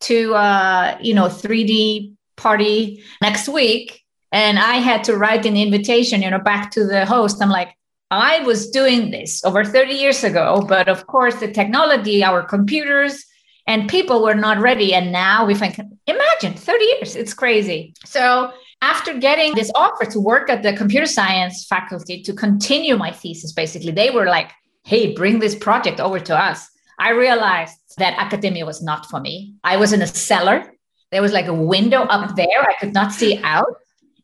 to, 0.00 0.34
uh, 0.34 0.98
you 1.00 1.14
know, 1.14 1.26
3D 1.26 2.12
party 2.36 3.02
next 3.22 3.48
week. 3.48 4.02
And 4.32 4.58
I 4.58 4.74
had 4.74 5.04
to 5.04 5.16
write 5.16 5.46
an 5.46 5.56
invitation, 5.56 6.20
you 6.20 6.30
know, 6.30 6.40
back 6.40 6.72
to 6.72 6.84
the 6.84 7.06
host. 7.06 7.40
I'm 7.40 7.50
like, 7.50 7.76
I 8.14 8.40
was 8.40 8.70
doing 8.70 9.10
this 9.10 9.44
over 9.44 9.64
30 9.64 9.94
years 9.94 10.24
ago, 10.24 10.64
but 10.68 10.88
of 10.88 11.06
course, 11.06 11.36
the 11.36 11.50
technology, 11.50 12.22
our 12.22 12.42
computers, 12.42 13.24
and 13.66 13.88
people 13.88 14.22
were 14.22 14.34
not 14.34 14.58
ready. 14.58 14.94
And 14.94 15.12
now 15.12 15.46
we 15.46 15.54
think, 15.54 15.78
imagine 16.06 16.54
30 16.54 16.84
years, 16.84 17.16
it's 17.16 17.34
crazy. 17.34 17.94
So, 18.04 18.52
after 18.82 19.14
getting 19.18 19.54
this 19.54 19.70
offer 19.74 20.04
to 20.04 20.20
work 20.20 20.50
at 20.50 20.62
the 20.62 20.74
computer 20.74 21.06
science 21.06 21.66
faculty 21.66 22.22
to 22.22 22.34
continue 22.34 22.96
my 22.98 23.10
thesis, 23.10 23.52
basically, 23.52 23.92
they 23.92 24.10
were 24.10 24.26
like, 24.26 24.50
hey, 24.84 25.14
bring 25.14 25.38
this 25.38 25.54
project 25.54 26.00
over 26.00 26.20
to 26.20 26.36
us. 26.36 26.68
I 26.98 27.10
realized 27.10 27.78
that 27.96 28.18
academia 28.18 28.66
was 28.66 28.82
not 28.82 29.06
for 29.06 29.20
me. 29.20 29.54
I 29.64 29.78
was 29.78 29.94
in 29.94 30.02
a 30.02 30.06
cellar. 30.06 30.74
There 31.10 31.22
was 31.22 31.32
like 31.32 31.46
a 31.46 31.54
window 31.54 32.02
up 32.02 32.36
there. 32.36 32.62
I 32.68 32.74
could 32.78 32.92
not 32.92 33.12
see 33.12 33.40
out. 33.42 33.74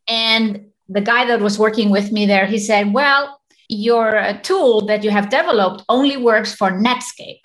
And 0.06 0.66
the 0.90 1.00
guy 1.00 1.24
that 1.26 1.40
was 1.40 1.58
working 1.58 1.88
with 1.88 2.12
me 2.12 2.26
there, 2.26 2.46
he 2.46 2.58
said, 2.58 2.92
well, 2.92 3.39
your 3.70 4.16
uh, 4.16 4.32
tool 4.42 4.82
that 4.86 5.04
you 5.04 5.10
have 5.10 5.30
developed 5.30 5.84
only 5.88 6.16
works 6.16 6.54
for 6.54 6.70
Netscape. 6.70 7.40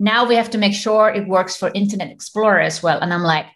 Now 0.00 0.26
we 0.26 0.34
have 0.34 0.50
to 0.50 0.58
make 0.58 0.74
sure 0.74 1.08
it 1.08 1.26
works 1.28 1.56
for 1.56 1.70
Internet 1.74 2.10
Explorer 2.10 2.60
as 2.60 2.82
well. 2.82 3.00
And 3.00 3.12
I'm 3.12 3.22
like, 3.22 3.46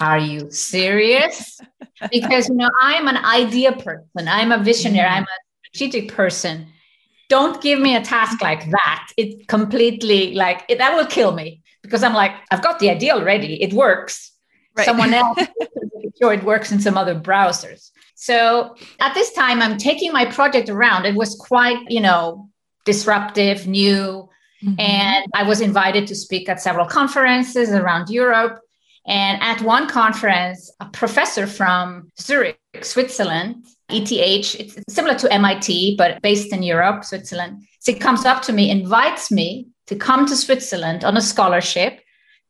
are 0.00 0.18
you 0.18 0.50
serious? 0.50 1.60
because 2.12 2.48
you 2.48 2.56
know, 2.56 2.70
I'm 2.80 3.06
an 3.08 3.18
idea 3.18 3.72
person, 3.72 4.28
I'm 4.28 4.52
a 4.52 4.62
visionary, 4.62 5.08
I'm 5.08 5.24
a 5.24 5.66
strategic 5.66 6.12
person. 6.12 6.66
Don't 7.28 7.62
give 7.62 7.78
me 7.78 7.94
a 7.94 8.02
task 8.02 8.42
like 8.42 8.68
that. 8.70 9.08
It 9.16 9.46
completely 9.46 10.34
like 10.34 10.64
it, 10.68 10.78
that 10.78 10.96
will 10.96 11.06
kill 11.06 11.32
me 11.32 11.62
because 11.82 12.02
I'm 12.02 12.14
like, 12.14 12.32
I've 12.50 12.62
got 12.62 12.80
the 12.80 12.90
idea 12.90 13.14
already. 13.14 13.62
It 13.62 13.72
works. 13.72 14.32
Right. 14.76 14.84
Someone 14.84 15.14
else 15.22 15.38
make 15.94 16.12
sure 16.20 16.32
it 16.32 16.42
works 16.42 16.72
in 16.72 16.80
some 16.80 16.96
other 16.98 17.14
browsers. 17.14 17.89
So 18.20 18.76
at 19.00 19.14
this 19.14 19.32
time, 19.32 19.62
I'm 19.62 19.78
taking 19.78 20.12
my 20.12 20.26
project 20.26 20.68
around. 20.68 21.06
It 21.06 21.14
was 21.14 21.34
quite, 21.36 21.78
you 21.90 22.00
know, 22.00 22.50
disruptive, 22.84 23.66
new. 23.66 24.28
Mm-hmm. 24.62 24.78
And 24.78 25.24
I 25.32 25.42
was 25.42 25.62
invited 25.62 26.06
to 26.08 26.14
speak 26.14 26.46
at 26.50 26.60
several 26.60 26.84
conferences 26.84 27.70
around 27.70 28.10
Europe. 28.10 28.60
And 29.06 29.40
at 29.40 29.62
one 29.62 29.88
conference, 29.88 30.70
a 30.80 30.84
professor 30.90 31.46
from 31.46 32.10
Zurich, 32.20 32.58
Switzerland, 32.82 33.64
ETH, 33.88 34.12
it's 34.12 34.78
similar 34.90 35.14
to 35.18 35.32
MIT, 35.32 35.96
but 35.96 36.20
based 36.20 36.52
in 36.52 36.62
Europe, 36.62 37.06
Switzerland. 37.06 37.62
So 37.78 37.94
he 37.94 37.98
comes 37.98 38.26
up 38.26 38.42
to 38.42 38.52
me, 38.52 38.70
invites 38.70 39.32
me 39.32 39.68
to 39.86 39.96
come 39.96 40.26
to 40.26 40.36
Switzerland 40.36 41.04
on 41.04 41.16
a 41.16 41.22
scholarship 41.22 42.00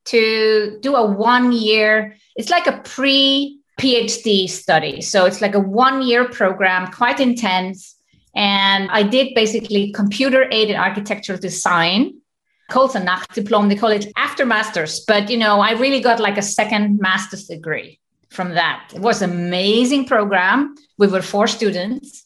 to 0.06 0.78
do 0.80 0.96
a 0.96 1.06
one 1.06 1.52
year, 1.52 2.16
it's 2.34 2.50
like 2.50 2.66
a 2.66 2.78
pre 2.78 3.59
PhD 3.80 4.48
study. 4.48 5.00
So 5.00 5.24
it's 5.24 5.40
like 5.40 5.54
a 5.54 5.60
one 5.60 6.02
year 6.02 6.28
program, 6.28 6.92
quite 6.92 7.18
intense. 7.18 7.96
And 8.36 8.90
I 8.90 9.02
did 9.02 9.34
basically 9.34 9.92
computer 9.92 10.46
aided 10.50 10.76
architectural 10.76 11.38
design 11.38 12.20
called 12.70 12.94
a 12.94 13.00
Nachdiplom. 13.00 13.68
They 13.68 13.76
call 13.76 13.90
it 13.90 14.12
after 14.16 14.44
masters. 14.46 15.00
But, 15.00 15.30
you 15.30 15.38
know, 15.38 15.60
I 15.60 15.72
really 15.72 16.00
got 16.00 16.20
like 16.20 16.38
a 16.38 16.42
second 16.42 16.98
master's 17.00 17.46
degree 17.46 17.98
from 18.28 18.50
that. 18.54 18.92
It 18.94 19.00
was 19.00 19.22
an 19.22 19.30
amazing 19.30 20.04
program. 20.04 20.74
We 20.98 21.08
were 21.08 21.22
four 21.22 21.48
students 21.48 22.24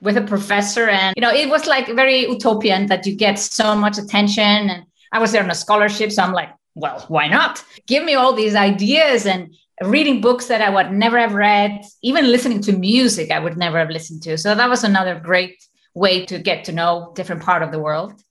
with 0.00 0.16
a 0.16 0.22
professor. 0.22 0.88
And, 0.88 1.14
you 1.16 1.20
know, 1.20 1.32
it 1.32 1.50
was 1.50 1.66
like 1.66 1.86
very 1.88 2.20
utopian 2.28 2.86
that 2.86 3.04
you 3.04 3.14
get 3.16 3.38
so 3.38 3.74
much 3.74 3.98
attention. 3.98 4.70
And 4.70 4.84
I 5.12 5.18
was 5.18 5.32
there 5.32 5.42
on 5.42 5.50
a 5.50 5.54
scholarship. 5.54 6.12
So 6.12 6.22
I'm 6.22 6.32
like, 6.32 6.50
well, 6.74 7.04
why 7.08 7.28
not? 7.28 7.62
Give 7.86 8.04
me 8.04 8.14
all 8.14 8.32
these 8.32 8.54
ideas 8.54 9.26
and 9.26 9.54
reading 9.82 10.20
books 10.20 10.46
that 10.46 10.60
I 10.60 10.70
would 10.70 10.92
never 10.92 11.18
have 11.18 11.34
read, 11.34 11.84
even 12.02 12.30
listening 12.30 12.60
to 12.62 12.72
music 12.72 13.30
I 13.30 13.38
would 13.38 13.56
never 13.56 13.78
have 13.78 13.90
listened 13.90 14.22
to. 14.22 14.38
So 14.38 14.54
that 14.54 14.68
was 14.68 14.84
another 14.84 15.18
great 15.18 15.62
way 15.94 16.24
to 16.26 16.38
get 16.38 16.64
to 16.64 16.72
know 16.72 17.12
different 17.14 17.42
part 17.42 17.62
of 17.62 17.72
the 17.72 17.78
world. 17.78 18.22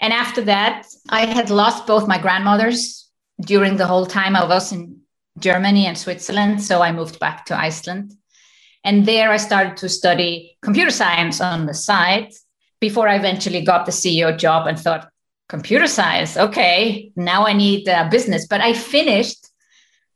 And 0.00 0.12
after 0.12 0.42
that, 0.42 0.86
I 1.08 1.26
had 1.26 1.50
lost 1.50 1.86
both 1.86 2.08
my 2.08 2.18
grandmothers 2.18 3.08
during 3.40 3.76
the 3.76 3.86
whole 3.86 4.06
time 4.06 4.36
I 4.36 4.44
was 4.44 4.72
in 4.72 5.00
Germany 5.38 5.86
and 5.86 5.96
Switzerland. 5.96 6.62
So 6.62 6.82
I 6.82 6.92
moved 6.92 7.18
back 7.18 7.46
to 7.46 7.58
Iceland. 7.58 8.12
And 8.84 9.06
there 9.06 9.30
I 9.30 9.36
started 9.36 9.76
to 9.78 9.88
study 9.88 10.58
computer 10.60 10.90
science 10.90 11.40
on 11.40 11.66
the 11.66 11.74
side 11.74 12.32
before 12.80 13.08
I 13.08 13.14
eventually 13.14 13.62
got 13.62 13.86
the 13.86 13.92
CEO 13.92 14.36
job 14.36 14.66
and 14.66 14.78
thought, 14.78 15.08
computer 15.48 15.86
science, 15.86 16.36
okay, 16.36 17.12
now 17.14 17.46
I 17.46 17.52
need 17.52 17.86
a 17.86 18.08
business. 18.10 18.46
But 18.48 18.60
I 18.60 18.72
finished 18.72 19.51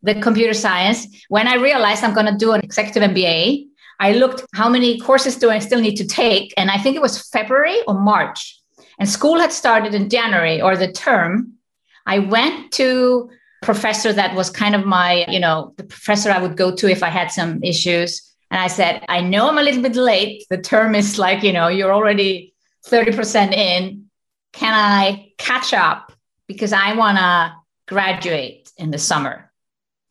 the 0.02 0.14
computer 0.20 0.54
science. 0.54 1.06
When 1.28 1.48
I 1.48 1.54
realized 1.54 2.04
I'm 2.04 2.14
going 2.14 2.26
to 2.26 2.36
do 2.36 2.52
an 2.52 2.60
executive 2.60 3.02
MBA, 3.02 3.66
I 3.98 4.12
looked 4.12 4.44
how 4.54 4.68
many 4.68 5.00
courses 5.00 5.36
do 5.36 5.50
I 5.50 5.58
still 5.58 5.80
need 5.80 5.96
to 5.96 6.06
take, 6.06 6.52
and 6.56 6.70
I 6.70 6.78
think 6.78 6.96
it 6.96 7.02
was 7.02 7.28
February 7.30 7.78
or 7.88 7.94
March, 7.94 8.60
and 8.98 9.08
school 9.08 9.40
had 9.40 9.52
started 9.52 9.94
in 9.94 10.10
January 10.10 10.60
or 10.60 10.76
the 10.76 10.92
term. 10.92 11.54
I 12.06 12.18
went 12.18 12.72
to 12.72 13.30
professor 13.62 14.12
that 14.12 14.34
was 14.34 14.50
kind 14.50 14.74
of 14.74 14.86
my, 14.86 15.24
you 15.28 15.40
know, 15.40 15.74
the 15.76 15.84
professor 15.84 16.30
I 16.30 16.40
would 16.40 16.56
go 16.56 16.74
to 16.74 16.88
if 16.88 17.02
I 17.02 17.08
had 17.08 17.30
some 17.30 17.62
issues. 17.62 18.22
And 18.50 18.60
I 18.60 18.68
said, 18.68 19.04
I 19.08 19.20
know 19.20 19.48
I'm 19.48 19.58
a 19.58 19.62
little 19.62 19.82
bit 19.82 19.96
late. 19.96 20.44
The 20.50 20.58
term 20.58 20.94
is 20.94 21.18
like, 21.18 21.42
you 21.42 21.52
know, 21.52 21.68
you're 21.68 21.92
already 21.92 22.54
30% 22.86 23.52
in. 23.52 24.06
Can 24.52 24.72
I 24.72 25.32
catch 25.36 25.74
up? 25.74 26.12
Because 26.46 26.72
I 26.72 26.94
want 26.94 27.18
to 27.18 27.54
graduate 27.88 28.70
in 28.76 28.90
the 28.92 28.98
summer. 28.98 29.45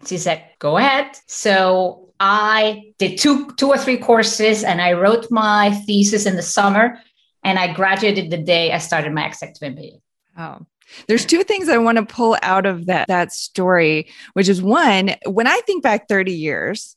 She 0.06 0.18
said, 0.18 0.44
go 0.60 0.78
ahead. 0.78 1.18
So 1.28 2.10
I 2.20 2.94
did 2.98 3.18
two, 3.18 3.52
two 3.56 3.70
or 3.70 3.78
three 3.78 3.98
courses 3.98 4.64
and 4.64 4.82
I 4.82 4.94
wrote 4.94 5.28
my 5.32 5.72
thesis 5.86 6.26
in 6.26 6.36
the 6.36 6.42
summer 6.42 7.00
and 7.44 7.60
I 7.60 7.74
graduated 7.74 8.30
the 8.30 8.38
day 8.38 8.72
I 8.72 8.78
started 8.78 9.14
my 9.14 9.28
executive 9.28 9.76
MBA. 9.76 10.02
Oh, 10.38 10.66
there's 11.08 11.26
two 11.26 11.44
things 11.44 11.70
I 11.70 11.78
want 11.78 11.98
to 11.98 12.06
pull 12.06 12.38
out 12.42 12.66
of 12.66 12.86
that 12.88 13.08
that 13.08 13.32
story, 13.32 14.08
which 14.34 14.50
is 14.50 14.62
one, 14.62 15.16
when 15.26 15.48
I 15.48 15.62
think 15.66 15.84
back 15.84 16.08
30 16.08 16.32
years, 16.32 16.95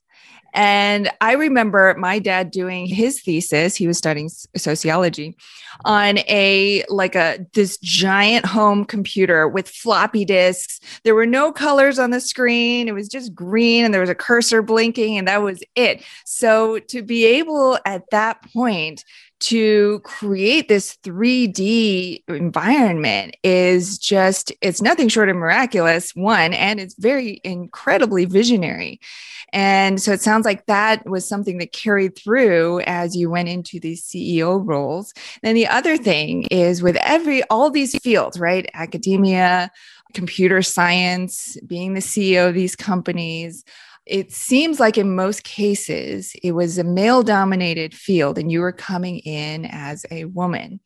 and 0.55 1.11
I 1.21 1.33
remember 1.33 1.95
my 1.99 2.19
dad 2.19 2.51
doing 2.51 2.87
his 2.87 3.21
thesis, 3.21 3.77
he 3.77 3.87
was 3.87 3.99
studying 3.99 4.31
sociology 4.57 5.37
on 5.85 6.19
a 6.19 6.85
like 6.89 7.15
a 7.15 7.47
this 7.55 7.79
giant 7.79 8.47
home 8.47 8.85
computer 8.85 9.47
with 9.47 9.69
floppy 9.69 10.25
disks. 10.25 10.81
There 11.05 11.15
were 11.15 11.27
no 11.27 11.53
colors 11.53 11.99
on 11.99 12.11
the 12.11 12.21
screen. 12.21 12.89
It 12.89 12.95
was 12.95 13.09
just 13.09 13.35
green 13.35 13.85
and 13.85 13.93
there 13.93 14.01
was 14.01 14.11
a 14.11 14.15
cursor 14.15 14.63
blinking 14.63 15.19
and 15.19 15.29
that 15.29 15.43
was 15.43 15.63
it. 15.77 16.03
So 16.25 16.79
to 16.79 17.03
be 17.03 17.25
able 17.27 17.79
at 17.85 18.09
that 18.11 18.43
point 18.53 19.05
to 19.41 20.01
create 20.01 20.69
this 20.69 20.97
3D 21.05 22.25
environment 22.29 23.37
is 23.43 23.99
just, 23.99 24.53
it's 24.61 24.83
nothing 24.83 25.09
short 25.09 25.29
of 25.29 25.37
miraculous, 25.37 26.15
one, 26.15 26.53
and 26.53 26.81
it's 26.81 26.95
very 26.99 27.41
incredibly 27.45 28.25
visionary. 28.25 29.01
And 29.53 30.01
so 30.01 30.13
it 30.13 30.21
sounds 30.21 30.45
like 30.45 30.67
that 30.67 31.09
was 31.09 31.27
something 31.27 31.59
that 31.59 31.73
carried 31.73 32.17
through 32.17 32.81
as 32.81 33.17
you 33.17 33.31
went 33.31 33.49
into 33.49 33.81
these 33.81 34.03
CEO 34.03 34.61
roles. 34.65 35.15
Then 35.43 35.55
the 35.55 35.69
other 35.69 35.97
thing 35.97 36.45
is 36.45 36.83
with 36.83 36.97
every, 36.97 37.43
all 37.45 37.71
these 37.71 37.97
fields, 37.99 38.39
right? 38.39 38.69
Academia, 38.75 39.71
computer 40.15 40.63
science, 40.63 41.57
being 41.67 41.95
the 41.95 42.01
CEO 42.01 42.49
of 42.49 42.55
these 42.55 42.75
companies, 42.77 43.65
it 44.09 44.33
seems 44.33 44.81
like 44.81 44.97
in 44.97 45.15
most 45.15 45.45
cases 45.45 46.33
it 46.43 46.53
was 46.53 46.79
a 46.79 46.85
male 46.85 47.23
dominated 47.23 47.95
field 47.95 48.39
and 48.39 48.51
you 48.51 48.61
were 48.61 48.73
coming 48.73 49.19
in 49.21 49.67
as 49.67 50.07
a 50.11 50.25
woman. 50.25 50.81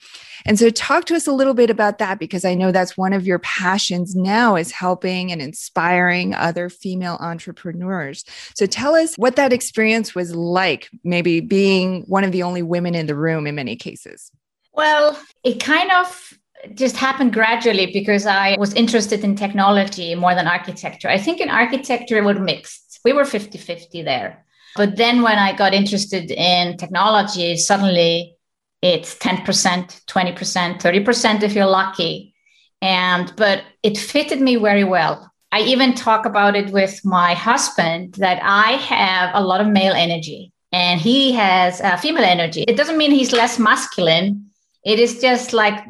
And 0.45 0.59
so 0.59 0.71
talk 0.71 1.05
to 1.07 1.15
us 1.15 1.27
a 1.27 1.33
little 1.33 1.55
bit 1.55 1.71
about 1.71 1.99
that 1.99 2.19
because 2.19 2.45
i 2.45 2.55
know 2.55 2.73
that's 2.73 2.97
one 2.97 3.13
of 3.13 3.27
your 3.27 3.39
passions 3.39 4.17
now 4.17 4.57
is 4.57 4.73
helping 4.73 5.31
and 5.31 5.41
inspiring 5.41 6.35
other 6.35 6.69
female 6.69 7.17
entrepreneurs. 7.21 8.25
So 8.55 8.67
tell 8.67 8.95
us 8.95 9.15
what 9.17 9.37
that 9.37 9.53
experience 9.53 10.15
was 10.15 10.35
like 10.35 10.91
maybe 11.05 11.41
being 11.41 12.03
one 12.09 12.25
of 12.25 12.33
the 12.33 12.43
only 12.43 12.63
women 12.63 12.95
in 12.95 13.07
the 13.07 13.17
room 13.17 13.47
in 13.47 13.55
many 13.55 13.77
cases. 13.77 14.31
Well 14.73 15.19
it 15.45 15.63
kind 15.63 15.91
of 15.93 16.39
just 16.75 16.97
happened 16.97 17.33
gradually 17.33 17.91
because 17.93 18.25
I 18.25 18.57
was 18.59 18.73
interested 18.75 19.25
in 19.25 19.35
technology 19.35 20.15
more 20.15 20.35
than 20.35 20.47
architecture. 20.47 21.09
I 21.09 21.19
think 21.19 21.41
in 21.41 21.49
architecture 21.49 22.19
it 22.19 22.25
was 22.25 22.39
mixed 22.39 22.82
we 23.05 23.13
were 23.13 23.25
50 23.25 23.59
50 23.59 24.03
there. 24.03 24.45
But 24.77 24.97
then 24.97 25.23
when 25.23 25.39
I 25.39 25.55
got 25.55 25.75
interested 25.75 26.31
in 26.31 26.77
technology, 26.77 27.57
suddenly 27.57 28.37
it's 28.81 29.15
10%, 29.17 29.45
20%, 29.45 30.81
30% 30.81 31.43
if 31.43 31.53
you're 31.55 31.67
lucky. 31.67 32.35
And, 32.81 33.33
but 33.37 33.63
it 33.83 33.99
fitted 33.99 34.41
me 34.41 34.57
very 34.57 34.85
well. 34.85 35.31
I 35.53 35.61
even 35.61 35.95
talk 35.95 36.25
about 36.25 36.57
it 36.57 36.73
with 36.73 37.05
my 37.05 37.35
husband 37.35 38.15
that 38.15 38.41
I 38.43 38.73
have 38.73 39.31
a 39.35 39.45
lot 39.45 39.61
of 39.61 39.69
male 39.69 39.93
energy 39.93 40.53
and 40.73 41.01
he 41.01 41.33
has 41.33 41.81
uh, 41.83 41.97
female 41.99 42.25
energy. 42.25 42.65
It 42.67 42.77
doesn't 42.77 42.97
mean 42.97 43.11
he's 43.11 43.33
less 43.33 43.59
masculine. 43.59 44.47
It 44.85 44.99
is 44.99 45.21
just 45.21 45.53
like 45.53 45.85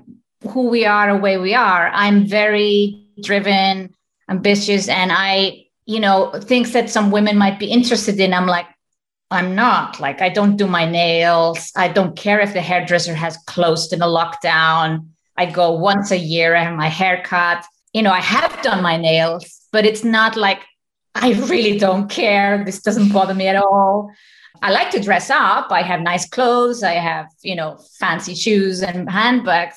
who 0.50 0.68
we 0.68 0.84
are, 0.84 1.14
the 1.14 1.20
way 1.20 1.38
we 1.38 1.54
are. 1.54 1.88
I'm 1.94 2.26
very 2.26 3.06
driven, 3.22 3.94
ambitious, 4.28 4.88
and 4.88 5.12
I, 5.12 5.61
you 5.86 6.00
know, 6.00 6.32
things 6.32 6.72
that 6.72 6.90
some 6.90 7.10
women 7.10 7.36
might 7.36 7.58
be 7.58 7.66
interested 7.66 8.18
in. 8.20 8.32
I'm 8.32 8.46
like, 8.46 8.66
I'm 9.30 9.54
not. 9.54 9.98
Like, 9.98 10.20
I 10.20 10.28
don't 10.28 10.56
do 10.56 10.66
my 10.66 10.88
nails. 10.88 11.72
I 11.74 11.88
don't 11.88 12.16
care 12.16 12.40
if 12.40 12.52
the 12.52 12.60
hairdresser 12.60 13.14
has 13.14 13.36
closed 13.46 13.92
in 13.92 14.02
a 14.02 14.06
lockdown. 14.06 15.06
I 15.36 15.46
go 15.46 15.72
once 15.72 16.10
a 16.10 16.18
year, 16.18 16.54
I 16.54 16.64
have 16.64 16.76
my 16.76 16.88
hair 16.88 17.22
cut. 17.24 17.64
You 17.92 18.02
know, 18.02 18.12
I 18.12 18.20
have 18.20 18.62
done 18.62 18.82
my 18.82 18.96
nails, 18.96 19.60
but 19.72 19.86
it's 19.86 20.04
not 20.04 20.36
like 20.36 20.62
I 21.14 21.32
really 21.32 21.78
don't 21.78 22.08
care. 22.08 22.62
This 22.64 22.82
doesn't 22.82 23.12
bother 23.12 23.34
me 23.34 23.48
at 23.48 23.56
all. 23.56 24.10
I 24.60 24.70
like 24.70 24.90
to 24.92 25.00
dress 25.00 25.30
up. 25.30 25.72
I 25.72 25.82
have 25.82 26.00
nice 26.00 26.28
clothes. 26.28 26.82
I 26.82 26.92
have, 26.92 27.26
you 27.42 27.56
know, 27.56 27.78
fancy 27.98 28.34
shoes 28.34 28.82
and 28.82 29.10
handbags, 29.10 29.76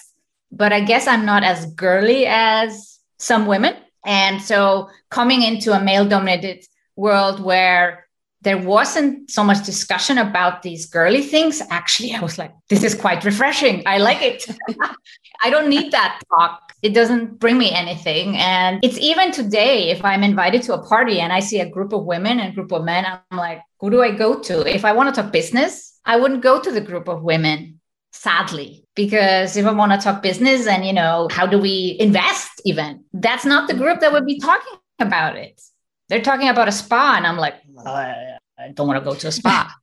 but 0.52 0.72
I 0.72 0.82
guess 0.82 1.08
I'm 1.08 1.26
not 1.26 1.44
as 1.44 1.66
girly 1.74 2.26
as 2.28 3.00
some 3.18 3.48
women. 3.48 3.76
And 4.06 4.42
so 4.42 4.90
coming 5.10 5.42
into 5.42 5.74
a 5.74 5.84
male 5.84 6.06
dominated 6.06 6.66
world 6.96 7.44
where 7.44 8.06
there 8.46 8.58
wasn't 8.60 9.30
so 9.32 9.44
much 9.44 9.66
discussion 9.66 10.20
about 10.20 10.62
these 10.62 10.86
girly 10.86 11.24
things. 11.24 11.62
Actually, 11.72 12.14
I 12.14 12.22
was 12.22 12.38
like, 12.38 12.54
this 12.70 12.84
is 12.84 12.94
quite 12.94 13.26
refreshing. 13.26 13.82
I 13.88 13.98
like 13.98 14.22
it. 14.22 14.46
I 15.44 15.50
don't 15.50 15.68
need 15.68 15.92
that 15.92 16.22
talk. 16.30 16.72
It 16.84 16.94
doesn't 16.94 17.40
bring 17.40 17.58
me 17.58 17.72
anything. 17.72 18.38
And 18.38 18.80
it's 18.84 19.00
even 19.00 19.32
today, 19.32 19.90
if 19.90 20.06
I'm 20.06 20.24
invited 20.24 20.62
to 20.64 20.76
a 20.76 20.86
party 20.86 21.20
and 21.20 21.34
I 21.34 21.40
see 21.40 21.60
a 21.60 21.70
group 21.70 21.92
of 21.92 22.06
women 22.06 22.40
and 22.40 22.54
group 22.54 22.72
of 22.72 22.86
men, 22.86 23.06
I'm 23.06 23.38
like, 23.38 23.62
who 23.80 23.90
do 23.90 24.04
I 24.04 24.12
go 24.12 24.40
to? 24.40 24.74
If 24.74 24.86
I 24.86 24.92
want 24.92 25.14
to 25.14 25.22
talk 25.22 25.32
business, 25.34 26.00
I 26.06 26.18
wouldn't 26.18 26.44
go 26.44 26.62
to 26.62 26.72
the 26.72 26.82
group 26.82 27.08
of 27.08 27.24
women, 27.24 27.82
sadly, 28.14 28.85
because 28.96 29.58
if 29.58 29.66
I 29.66 29.72
want 29.72 29.92
to 29.92 29.98
talk 29.98 30.24
business 30.24 30.68
and, 30.68 30.86
you 30.86 30.94
know, 30.94 31.28
how 31.32 31.46
do 31.46 31.60
we 31.60 31.98
invest 32.00 32.62
even, 32.66 33.04
that's 33.14 33.46
not 33.46 33.68
the 33.68 33.74
group 33.74 34.00
that 34.00 34.12
would 34.12 34.26
be 34.26 34.40
talking 34.40 34.80
about 35.00 35.36
it. 35.36 35.62
They're 36.10 36.22
talking 36.22 36.50
about 36.50 36.68
a 36.68 36.72
spa 36.72 37.16
and 37.18 37.26
i'm 37.26 37.38
like 37.38 37.56
i 37.86 38.72
don't 38.74 38.88
want 38.88 39.04
to 39.04 39.10
go 39.10 39.16
to 39.16 39.28
a 39.28 39.32
spa. 39.32 39.74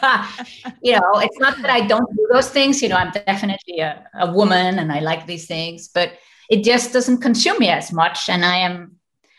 You 0.82 0.92
know 0.92 1.12
it's 1.16 1.38
not 1.38 1.60
that 1.62 1.70
i 1.70 1.86
don't 1.86 2.10
do 2.14 2.28
those 2.32 2.50
things. 2.50 2.82
You 2.82 2.88
know 2.90 2.96
i'm 2.96 3.10
definitely 3.10 3.80
a, 3.80 4.06
a 4.14 4.32
woman 4.32 4.78
and 4.78 4.92
i 4.92 5.00
like 5.00 5.26
these 5.26 5.46
things 5.46 5.88
but 5.88 6.12
it 6.48 6.62
just 6.62 6.92
doesn't 6.92 7.18
consume 7.18 7.58
me 7.58 7.68
as 7.68 7.92
much. 7.92 8.28
And 8.28 8.44
i 8.44 8.58
am 8.58 8.96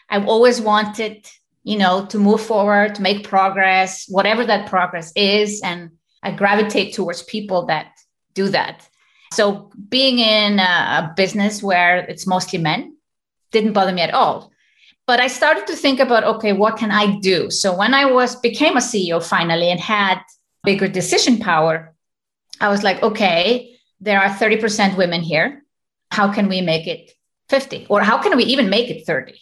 i've 0.09 0.27
always 0.27 0.59
wanted 0.59 1.27
you 1.63 1.77
know 1.77 2.05
to 2.07 2.17
move 2.17 2.41
forward 2.41 2.95
to 2.95 3.01
make 3.01 3.27
progress 3.27 4.05
whatever 4.09 4.45
that 4.45 4.69
progress 4.69 5.11
is. 5.15 5.61
And 5.63 5.91
i 6.21 6.31
gravitate 6.31 6.93
towards 6.93 7.23
people 7.23 7.67
that 7.67 7.93
do 8.33 8.49
that 8.49 8.87
so 9.33 9.71
being 9.89 10.19
in 10.19 10.59
a, 10.59 11.13
business 11.15 11.61
where 11.61 11.97
it's 11.97 12.27
mostly 12.27 12.59
men 12.59 12.95
didn't 13.51 13.73
bother 13.73 13.91
me 13.91 14.01
at 14.01 14.13
all. 14.13 14.51
But 15.07 15.19
i 15.19 15.27
started 15.27 15.65
to 15.67 15.75
think 15.75 15.99
about 15.99 16.23
okay 16.23 16.53
what 16.53 16.77
can 16.77 16.91
i 16.91 17.19
do? 17.19 17.49
So 17.49 17.75
when 17.75 17.93
i 17.93 18.05
was 18.05 18.35
became 18.35 18.77
a 18.77 18.81
ceo 18.89 19.23
finally 19.23 19.69
and 19.71 19.79
had 19.79 20.19
bigger 20.63 20.87
decision 20.87 21.37
power 21.37 21.93
i 22.61 22.69
was 22.69 22.83
like 22.83 23.01
okay 23.01 23.75
there 24.01 24.21
are 24.21 24.29
30% 24.29 24.95
women 24.95 25.21
here. 25.21 25.61
How 26.11 26.31
can 26.31 26.47
we 26.47 26.61
make 26.61 26.87
it 26.87 27.11
50 27.49 27.87
or 27.89 28.01
how 28.01 28.17
can 28.17 28.37
we 28.37 28.45
even 28.45 28.69
make 28.69 28.89
it 28.89 29.05
30 29.05 29.33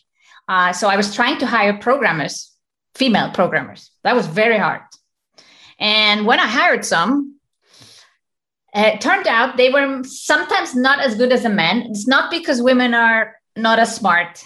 uh, 0.47 0.73
so 0.73 0.87
i 0.87 0.97
was 0.97 1.13
trying 1.13 1.37
to 1.39 1.45
hire 1.45 1.77
programmers 1.77 2.57
female 2.97 3.29
programmers. 3.31 3.91
That 4.03 4.15
was 4.15 4.25
very 4.25 4.57
hard. 4.57 4.81
And 5.79 6.25
when 6.25 6.39
i 6.39 6.47
hired 6.47 6.83
some 6.83 7.26
it 8.73 9.01
turned 9.01 9.27
out 9.27 9.57
they 9.57 9.71
were 9.71 10.03
sometimes 10.03 10.75
not 10.75 10.99
as 10.99 11.15
good 11.15 11.31
as 11.31 11.43
the 11.43 11.49
men 11.49 11.83
it's 11.89 12.07
not 12.07 12.29
because 12.31 12.61
women 12.61 12.93
are 12.93 13.35
not 13.55 13.79
as 13.79 13.95
smart 13.95 14.43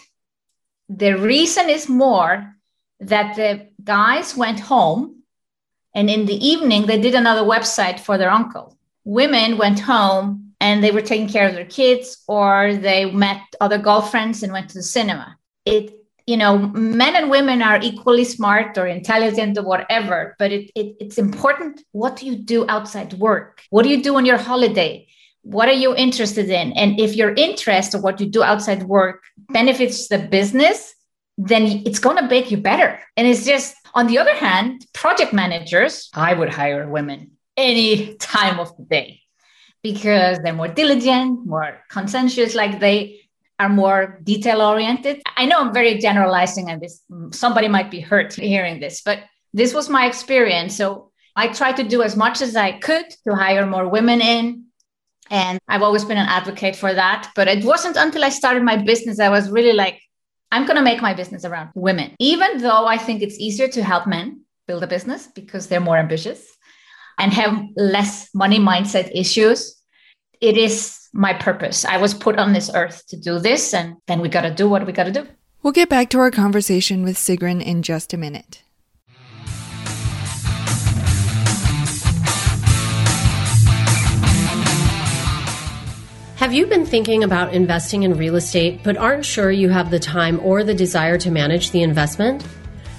the 0.89 1.13
reason 1.13 1.69
is 1.69 1.87
more 1.87 2.53
that 2.99 3.35
the 3.35 3.67
guys 3.83 4.35
went 4.35 4.59
home 4.59 5.23
and 5.95 6.09
in 6.09 6.25
the 6.25 6.45
evening 6.45 6.85
they 6.85 6.99
did 6.99 7.15
another 7.15 7.41
website 7.41 7.99
for 7.99 8.17
their 8.17 8.29
uncle. 8.29 8.77
Women 9.03 9.57
went 9.57 9.79
home 9.79 10.53
and 10.59 10.83
they 10.83 10.91
were 10.91 11.01
taking 11.01 11.29
care 11.29 11.47
of 11.47 11.55
their 11.55 11.65
kids 11.65 12.23
or 12.27 12.75
they 12.75 13.09
met 13.11 13.41
other 13.59 13.77
girlfriends 13.77 14.43
and 14.43 14.53
went 14.53 14.69
to 14.69 14.75
the 14.75 14.83
cinema. 14.83 15.37
It 15.65 15.93
you 16.31 16.37
know, 16.37 16.57
men 16.97 17.15
and 17.15 17.29
women 17.29 17.61
are 17.61 17.79
equally 17.81 18.23
smart 18.23 18.77
or 18.77 18.87
intelligent 18.87 19.57
or 19.57 19.63
whatever, 19.63 20.35
but 20.39 20.51
it, 20.51 20.71
it, 20.75 20.95
it's 20.99 21.17
important. 21.17 21.83
What 21.91 22.15
do 22.17 22.25
you 22.25 22.35
do 22.35 22.65
outside 22.69 23.13
work? 23.13 23.61
What 23.69 23.83
do 23.83 23.89
you 23.89 24.01
do 24.01 24.15
on 24.15 24.25
your 24.25 24.37
holiday? 24.37 25.07
what 25.43 25.67
are 25.67 25.73
you 25.73 25.95
interested 25.95 26.49
in 26.49 26.71
and 26.73 26.99
if 26.99 27.15
your 27.15 27.33
interest 27.33 27.95
or 27.95 28.01
what 28.01 28.19
you 28.19 28.27
do 28.27 28.43
outside 28.43 28.83
work 28.83 29.23
benefits 29.49 30.07
the 30.07 30.19
business 30.19 30.93
then 31.37 31.63
it's 31.85 31.99
going 31.99 32.17
to 32.17 32.27
make 32.27 32.51
you 32.51 32.57
better 32.57 32.99
and 33.17 33.27
it's 33.27 33.45
just 33.45 33.75
on 33.95 34.07
the 34.07 34.19
other 34.19 34.35
hand 34.35 34.85
project 34.93 35.33
managers 35.33 36.09
i 36.13 36.33
would 36.33 36.49
hire 36.49 36.87
women 36.87 37.31
any 37.57 38.15
time 38.19 38.59
of 38.59 38.75
the 38.77 38.83
day 38.83 39.19
because 39.81 40.37
they're 40.39 40.53
more 40.53 40.67
diligent 40.67 41.45
more 41.45 41.79
conscientious 41.89 42.53
like 42.53 42.79
they 42.79 43.20
are 43.61 43.69
more 43.69 44.19
detail 44.23 44.59
oriented 44.61 45.21
i 45.37 45.45
know 45.45 45.59
i'm 45.59 45.73
very 45.73 45.93
generalizing 46.07 46.69
and 46.69 46.81
this 46.81 46.95
somebody 47.31 47.67
might 47.67 47.89
be 47.91 48.01
hurt 48.11 48.33
hearing 48.33 48.79
this 48.79 49.01
but 49.07 49.19
this 49.53 49.73
was 49.73 49.89
my 49.97 50.03
experience 50.07 50.75
so 50.75 51.11
i 51.35 51.47
tried 51.47 51.77
to 51.77 51.83
do 51.93 51.99
as 52.01 52.15
much 52.23 52.41
as 52.41 52.55
i 52.55 52.71
could 52.87 53.07
to 53.25 53.35
hire 53.43 53.65
more 53.65 53.87
women 53.87 54.19
in 54.21 54.65
and 55.31 55.59
I've 55.69 55.81
always 55.81 56.03
been 56.03 56.17
an 56.17 56.27
advocate 56.27 56.75
for 56.75 56.93
that. 56.93 57.31
But 57.35 57.47
it 57.47 57.63
wasn't 57.63 57.95
until 57.95 58.23
I 58.23 58.29
started 58.29 58.63
my 58.63 58.75
business 58.75 59.19
I 59.19 59.29
was 59.29 59.49
really 59.49 59.71
like, 59.71 59.99
I'm 60.51 60.65
going 60.65 60.75
to 60.75 60.83
make 60.83 61.01
my 61.01 61.13
business 61.13 61.45
around 61.45 61.69
women, 61.73 62.13
even 62.19 62.57
though 62.57 62.85
I 62.85 62.97
think 62.97 63.21
it's 63.21 63.39
easier 63.39 63.69
to 63.69 63.83
help 63.83 64.05
men 64.05 64.41
build 64.67 64.83
a 64.83 64.87
business 64.87 65.27
because 65.27 65.67
they're 65.67 65.79
more 65.79 65.97
ambitious 65.97 66.45
and 67.17 67.31
have 67.31 67.57
less 67.77 68.29
money 68.35 68.59
mindset 68.59 69.09
issues. 69.15 69.77
It 70.41 70.57
is 70.57 70.97
my 71.13 71.33
purpose. 71.33 71.85
I 71.85 71.97
was 71.97 72.13
put 72.13 72.37
on 72.37 72.53
this 72.53 72.71
earth 72.73 73.05
to 73.07 73.17
do 73.17 73.39
this, 73.39 73.73
and 73.73 73.97
then 74.07 74.21
we 74.21 74.29
got 74.29 74.41
to 74.41 74.51
do 74.51 74.67
what 74.69 74.85
we 74.85 74.93
got 74.93 75.05
to 75.05 75.11
do. 75.11 75.27
We'll 75.63 75.73
get 75.73 75.89
back 75.89 76.09
to 76.11 76.19
our 76.19 76.31
conversation 76.31 77.03
with 77.03 77.17
Sigrun 77.17 77.63
in 77.63 77.83
just 77.83 78.13
a 78.13 78.17
minute. 78.17 78.63
Have 86.37 86.53
you 86.53 86.65
been 86.65 86.87
thinking 86.87 87.23
about 87.23 87.53
investing 87.53 88.01
in 88.01 88.17
real 88.17 88.35
estate 88.35 88.81
but 88.83 88.97
aren't 88.97 89.23
sure 89.23 89.51
you 89.51 89.69
have 89.69 89.91
the 89.91 89.99
time 89.99 90.39
or 90.41 90.63
the 90.63 90.73
desire 90.73 91.19
to 91.19 91.29
manage 91.29 91.69
the 91.69 91.83
investment? 91.83 92.43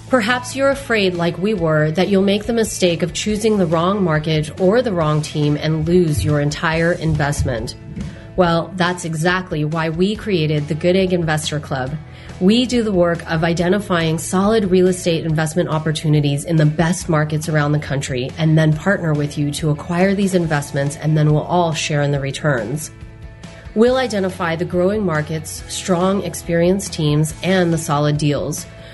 Perhaps 0.08 0.54
you're 0.54 0.70
afraid, 0.70 1.14
like 1.14 1.36
we 1.38 1.52
were, 1.52 1.90
that 1.90 2.06
you'll 2.06 2.22
make 2.22 2.44
the 2.44 2.52
mistake 2.52 3.02
of 3.02 3.14
choosing 3.14 3.58
the 3.58 3.66
wrong 3.66 4.00
mortgage 4.04 4.52
or 4.60 4.80
the 4.80 4.92
wrong 4.92 5.22
team 5.22 5.56
and 5.56 5.88
lose 5.88 6.24
your 6.24 6.40
entire 6.40 6.92
investment. 6.92 7.74
Well, 8.34 8.72
that's 8.76 9.04
exactly 9.04 9.64
why 9.64 9.90
we 9.90 10.16
created 10.16 10.66
the 10.66 10.74
Good 10.74 10.96
Egg 10.96 11.12
Investor 11.12 11.60
Club. 11.60 11.94
We 12.40 12.64
do 12.64 12.82
the 12.82 12.92
work 12.92 13.30
of 13.30 13.44
identifying 13.44 14.18
solid 14.18 14.70
real 14.70 14.88
estate 14.88 15.26
investment 15.26 15.68
opportunities 15.68 16.44
in 16.44 16.56
the 16.56 16.64
best 16.64 17.10
markets 17.10 17.48
around 17.48 17.72
the 17.72 17.78
country 17.78 18.30
and 18.38 18.56
then 18.56 18.72
partner 18.72 19.12
with 19.12 19.36
you 19.36 19.50
to 19.52 19.70
acquire 19.70 20.14
these 20.14 20.34
investments 20.34 20.96
and 20.96 21.16
then 21.16 21.32
we'll 21.32 21.42
all 21.42 21.74
share 21.74 22.00
in 22.00 22.10
the 22.10 22.20
returns. 22.20 22.90
We'll 23.74 23.96
identify 23.96 24.56
the 24.56 24.64
growing 24.64 25.04
markets, 25.04 25.62
strong, 25.72 26.24
experienced 26.24 26.92
teams, 26.92 27.34
and 27.42 27.72
the 27.72 27.78
solid 27.78 28.18
deals. 28.18 28.66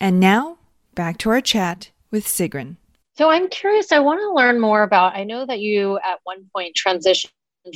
And 0.00 0.20
now 0.20 0.58
back 0.94 1.18
to 1.18 1.30
our 1.30 1.40
chat 1.40 1.90
with 2.10 2.24
Sigrun. 2.26 2.76
So 3.16 3.30
I'm 3.30 3.48
curious, 3.48 3.90
I 3.90 3.98
want 3.98 4.20
to 4.20 4.32
learn 4.32 4.60
more 4.60 4.82
about. 4.82 5.16
I 5.16 5.24
know 5.24 5.44
that 5.44 5.58
you 5.58 5.98
at 5.98 6.20
one 6.22 6.48
point 6.54 6.76
transitioned 6.76 7.30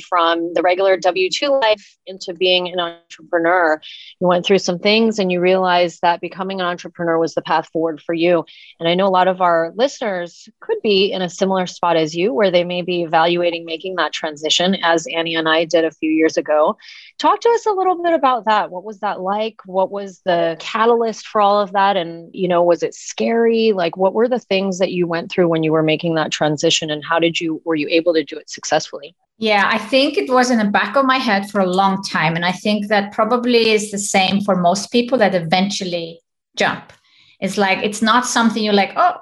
from 0.07 0.53
the 0.53 0.61
regular 0.61 0.97
W 0.97 1.29
2 1.29 1.49
life 1.49 1.97
into 2.07 2.33
being 2.33 2.67
an 2.67 2.79
entrepreneur. 2.79 3.79
You 4.19 4.27
went 4.27 4.45
through 4.45 4.59
some 4.59 4.79
things 4.79 5.19
and 5.19 5.31
you 5.31 5.39
realized 5.39 5.99
that 6.01 6.21
becoming 6.21 6.59
an 6.59 6.65
entrepreneur 6.65 7.19
was 7.19 7.35
the 7.35 7.41
path 7.41 7.67
forward 7.71 8.01
for 8.01 8.15
you. 8.15 8.45
And 8.79 8.87
I 8.89 8.95
know 8.95 9.05
a 9.05 9.09
lot 9.09 9.27
of 9.27 9.41
our 9.41 9.71
listeners 9.75 10.49
could 10.61 10.77
be 10.81 11.11
in 11.11 11.21
a 11.21 11.29
similar 11.29 11.67
spot 11.67 11.97
as 11.97 12.15
you, 12.15 12.33
where 12.33 12.49
they 12.49 12.63
may 12.63 12.81
be 12.81 13.03
evaluating 13.03 13.65
making 13.65 13.95
that 13.95 14.13
transition, 14.13 14.75
as 14.81 15.05
Annie 15.13 15.35
and 15.35 15.47
I 15.47 15.65
did 15.65 15.85
a 15.85 15.91
few 15.91 16.09
years 16.09 16.37
ago. 16.37 16.77
Talk 17.23 17.39
to 17.39 17.49
us 17.51 17.65
a 17.65 17.71
little 17.71 18.03
bit 18.03 18.11
about 18.11 18.43
that. 18.47 18.69
What 18.69 18.83
was 18.83 18.99
that 18.99 19.21
like? 19.21 19.61
What 19.65 19.89
was 19.89 20.19
the 20.25 20.57
catalyst 20.59 21.25
for 21.25 21.39
all 21.39 21.61
of 21.61 21.71
that? 21.71 21.95
And, 21.95 22.29
you 22.35 22.49
know, 22.49 22.61
was 22.61 22.83
it 22.83 22.93
scary? 22.93 23.71
Like, 23.71 23.95
what 23.95 24.13
were 24.13 24.27
the 24.27 24.39
things 24.39 24.77
that 24.79 24.91
you 24.91 25.07
went 25.07 25.31
through 25.31 25.47
when 25.47 25.63
you 25.63 25.71
were 25.71 25.83
making 25.83 26.15
that 26.15 26.33
transition? 26.33 26.91
And 26.91 27.01
how 27.01 27.19
did 27.19 27.39
you, 27.39 27.61
were 27.63 27.75
you 27.75 27.87
able 27.89 28.13
to 28.13 28.25
do 28.25 28.35
it 28.35 28.49
successfully? 28.49 29.15
Yeah, 29.37 29.63
I 29.71 29.77
think 29.77 30.17
it 30.17 30.29
was 30.29 30.51
in 30.51 30.57
the 30.57 30.65
back 30.65 30.97
of 30.97 31.05
my 31.05 31.15
head 31.15 31.49
for 31.49 31.61
a 31.61 31.65
long 31.65 32.03
time. 32.03 32.35
And 32.35 32.43
I 32.43 32.51
think 32.51 32.89
that 32.89 33.13
probably 33.13 33.69
is 33.69 33.89
the 33.89 33.99
same 33.99 34.41
for 34.41 34.57
most 34.57 34.91
people 34.91 35.17
that 35.19 35.33
eventually 35.33 36.19
jump. 36.57 36.91
It's 37.39 37.57
like, 37.57 37.77
it's 37.85 38.01
not 38.01 38.25
something 38.25 38.61
you're 38.61 38.73
like, 38.73 38.91
oh, 38.97 39.15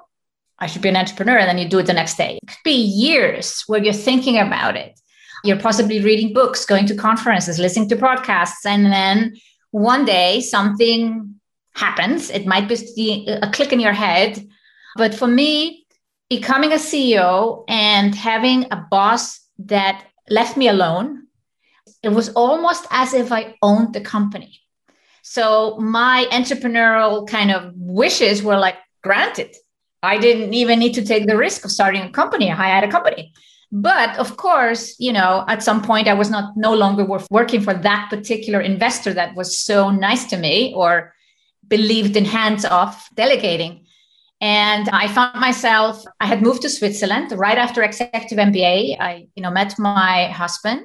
I 0.58 0.66
should 0.66 0.82
be 0.82 0.90
an 0.90 0.98
entrepreneur. 0.98 1.38
And 1.38 1.48
then 1.48 1.60
you 1.60 1.70
do 1.70 1.78
it 1.78 1.86
the 1.86 1.94
next 1.94 2.18
day. 2.18 2.40
It 2.42 2.48
could 2.48 2.64
be 2.64 2.74
years 2.74 3.64
where 3.68 3.84
you're 3.84 3.94
thinking 3.94 4.40
about 4.40 4.76
it. 4.76 5.00
You're 5.44 5.60
possibly 5.60 6.02
reading 6.02 6.34
books, 6.34 6.66
going 6.66 6.86
to 6.88 6.96
conferences, 6.96 7.60
listening 7.60 7.90
to 7.90 7.96
podcasts. 7.96 8.66
And 8.66 8.86
then 8.86 9.36
one 9.72 10.06
day 10.06 10.42
something 10.42 11.36
happens. 11.74 12.30
It 12.30 12.46
might 12.46 12.68
be 12.68 13.28
a 13.28 13.50
click 13.50 13.74
in 13.74 13.80
your 13.80 13.94
head. 13.94 14.48
But 14.96 15.16
for 15.16 15.28
me, 15.28 15.86
becoming 16.30 16.72
a 16.72 16.76
CEO 16.76 17.66
and 17.68 18.16
having 18.16 18.66
a 18.72 18.86
boss 18.90 19.42
that 19.60 20.06
left 20.30 20.58
me 20.58 20.68
alone. 20.68 21.28
It 22.04 22.10
was 22.10 22.30
almost 22.30 22.88
as 22.90 23.14
if 23.14 23.32
I 23.32 23.56
owned 23.62 23.94
the 23.94 24.02
company. 24.02 24.60
So 25.24 25.78
my 25.78 26.28
entrepreneurial 26.32 27.28
kind 27.28 27.52
of 27.52 27.74
wishes 27.76 28.42
were 28.42 28.58
like 28.58 28.78
granted. 29.04 29.56
I 30.04 30.18
didn't 30.18 30.54
even 30.54 30.80
need 30.80 30.94
to 30.96 31.06
take 31.06 31.28
the 31.28 31.38
risk 31.38 31.64
of 31.64 31.72
starting 31.72 32.02
a 32.02 32.10
company. 32.10 32.50
I 32.52 32.68
had 32.68 32.84
a 32.84 32.92
company. 32.92 33.34
But 33.72 34.18
of 34.18 34.36
course, 34.36 34.96
you 35.00 35.14
know, 35.14 35.46
at 35.48 35.64
some 35.64 35.82
point 35.82 36.08
I 36.08 36.14
was 36.14 36.30
not 36.30 36.58
no 36.58 36.74
longer 36.74 37.06
worth 37.06 37.28
working 37.32 37.62
for 37.62 37.74
that 37.74 38.10
particular 38.10 38.60
investor 38.60 39.14
that 39.14 39.36
was 39.36 39.58
so 39.58 39.90
nice 39.90 40.26
to 40.26 40.38
me 40.38 40.74
or 40.76 41.14
believed 41.68 42.18
in 42.18 42.26
hands 42.26 42.66
off 42.66 43.10
delegating. 43.16 43.86
And 44.42 44.90
I 44.90 45.08
found 45.08 45.40
myself, 45.40 46.04
I 46.20 46.26
had 46.26 46.42
moved 46.42 46.64
to 46.64 46.70
Switzerland 46.70 47.32
right 47.32 47.58
after 47.58 47.84
executive 47.84 48.38
MBA. 48.38 49.00
I, 49.00 49.28
you 49.36 49.44
know, 49.44 49.52
met 49.52 49.78
my 49.80 50.26
husband. 50.26 50.84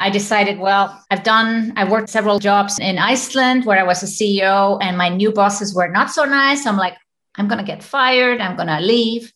I 0.00 0.10
decided, 0.10 0.58
well, 0.58 1.00
I've 1.10 1.22
done, 1.22 1.74
I 1.76 1.84
worked 1.88 2.08
several 2.08 2.38
jobs 2.38 2.78
in 2.78 2.98
Iceland 2.98 3.66
where 3.66 3.78
I 3.78 3.82
was 3.82 4.02
a 4.02 4.06
CEO 4.06 4.78
and 4.82 4.98
my 4.98 5.08
new 5.08 5.30
bosses 5.30 5.74
were 5.74 5.88
not 5.88 6.10
so 6.10 6.24
nice. 6.24 6.66
I'm 6.66 6.76
like, 6.76 6.96
I'm 7.36 7.48
going 7.48 7.58
to 7.58 7.64
get 7.64 7.82
fired. 7.82 8.40
I'm 8.40 8.56
going 8.56 8.68
to 8.68 8.80
leave. 8.80 9.32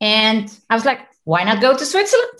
And 0.00 0.50
I 0.70 0.74
was 0.74 0.84
like, 0.84 1.00
why 1.30 1.42
not 1.44 1.60
go 1.60 1.70
to 1.76 1.84
Switzerland? 1.92 2.38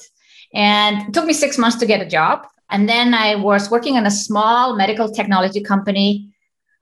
And 0.53 0.93
it 1.09 1.15
took 1.15 1.27
me 1.31 1.35
six 1.45 1.59
months 1.63 1.79
to 1.79 1.87
get 1.87 2.01
a 2.07 2.09
job. 2.19 2.47
And 2.71 2.89
then 2.89 3.15
I 3.15 3.37
was 3.37 3.71
working 3.71 3.95
in 3.97 4.05
a 4.07 4.11
small 4.27 4.77
medical 4.77 5.09
technology 5.19 5.63
company 5.73 6.31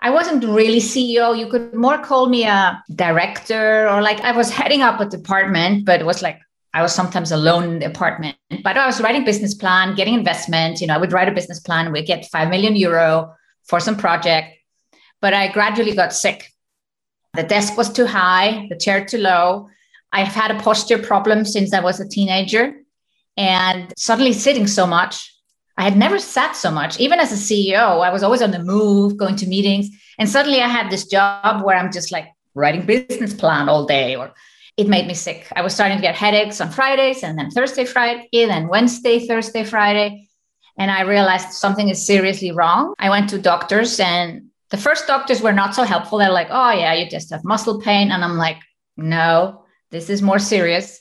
I 0.01 0.11
wasn't 0.11 0.45
really 0.45 0.79
CEO. 0.79 1.37
You 1.37 1.49
could 1.49 1.75
more 1.75 1.99
call 1.99 2.29
me 2.29 2.45
a 2.45 2.83
director 2.95 3.89
or 3.89 4.01
like 4.01 4.21
I 4.21 4.33
was 4.33 4.51
heading 4.51 4.83
up 4.83 5.01
a 5.01 5.07
department, 5.07 5.85
but 5.85 6.01
it 6.01 6.07
was 6.07 6.23
like 6.23 6.39
I 6.73 6.83
was 6.83 6.95
sometimes 6.95 7.33
alone 7.33 7.65
in 7.65 7.79
the 7.81 7.87
apartment. 7.87 8.37
But 8.63 8.77
I 8.77 8.87
was 8.87 9.01
writing 9.01 9.25
business 9.25 9.55
plan, 9.55 9.97
getting 9.97 10.15
investment. 10.15 10.81
You 10.81 10.87
know, 10.87 10.95
I 10.95 10.99
would 10.99 11.13
write 11.13 11.29
a 11.29 11.33
business 11.33 11.59
plan, 11.59 11.91
we 11.91 12.03
get 12.03 12.27
five 12.27 12.49
million 12.49 12.77
euro 12.77 13.35
for 13.65 13.81
some 13.81 13.97
project. 13.97 14.55
But 15.21 15.35
I 15.35 15.49
gradually 15.49 15.95
got 15.95 16.13
sick. 16.13 16.53
The 17.35 17.43
desk 17.43 17.77
was 17.77 17.93
too 17.93 18.07
high, 18.07 18.67
the 18.71 18.77
chair 18.77 19.05
too 19.05 19.19
low. 19.19 19.69
I've 20.13 20.29
had 20.29 20.51
a 20.51 20.61
posture 20.61 20.99
problem 20.99 21.45
since 21.45 21.73
I 21.73 21.81
was 21.81 22.01
a 22.01 22.09
teenager. 22.09 22.75
And 23.37 23.93
suddenly 23.97 24.33
sitting 24.33 24.67
so 24.67 24.87
much 24.87 25.31
I 25.79 25.85
had 25.85 25.97
never 25.97 26.19
sat 26.19 26.57
so 26.57 26.73
much. 26.73 26.99
Even 26.99 27.21
as 27.21 27.31
a 27.31 27.37
CEO, 27.37 28.05
I 28.05 28.13
was 28.13 28.25
always 28.25 28.43
on 28.43 28.51
the 28.51 28.59
move, 28.59 29.17
going 29.17 29.37
to 29.37 29.47
meetings. 29.47 29.89
And 30.19 30.29
suddenly 30.29 30.61
I 30.61 30.67
had 30.67 30.91
this 30.91 31.07
job 31.07 31.65
where 31.65 31.77
I'm 31.77 31.93
just 31.93 32.11
like 32.11 32.27
writing 32.57 32.85
business 32.85 33.33
plan 33.33 33.69
all 33.69 33.87
day 33.87 34.17
or 34.17 34.35
it 34.77 34.89
made 34.89 35.07
me 35.07 35.15
sick. 35.15 35.47
I 35.55 35.63
was 35.63 35.73
starting 35.73 35.97
to 35.97 36.03
get 36.03 36.17
headaches 36.17 36.61
on 36.61 36.71
Fridays 36.71 37.23
and 37.23 37.39
then 37.39 37.51
Thursday, 37.51 37.85
Friday, 37.85 38.29
then 38.33 38.67
Wednesday, 38.67 39.25
Thursday, 39.25 39.63
Friday. 39.63 40.29
And 40.77 40.91
I 40.91 41.03
realized 41.03 41.53
something 41.53 41.89
is 41.89 42.05
seriously 42.05 42.51
wrong. 42.51 42.95
I 42.99 43.11
went 43.11 43.31
to 43.31 43.39
doctors 43.39 44.01
and 44.01 44.51
the 44.71 44.77
first 44.77 45.07
doctors 45.07 45.41
were 45.41 45.53
not 45.53 45.77
so 45.77 45.85
helpful. 45.85 46.19
They're 46.19 46.31
like, 46.31 46.49
oh, 46.51 46.73
yeah, 46.73 46.93
you 46.95 47.09
just 47.09 47.31
have 47.31 47.45
muscle 47.45 47.81
pain. 47.81 48.11
And 48.11 48.25
I'm 48.25 48.37
like, 48.37 48.59
no, 48.97 49.65
this 49.91 50.11
is 50.11 50.23
more 50.23 50.39
serious. 50.39 51.01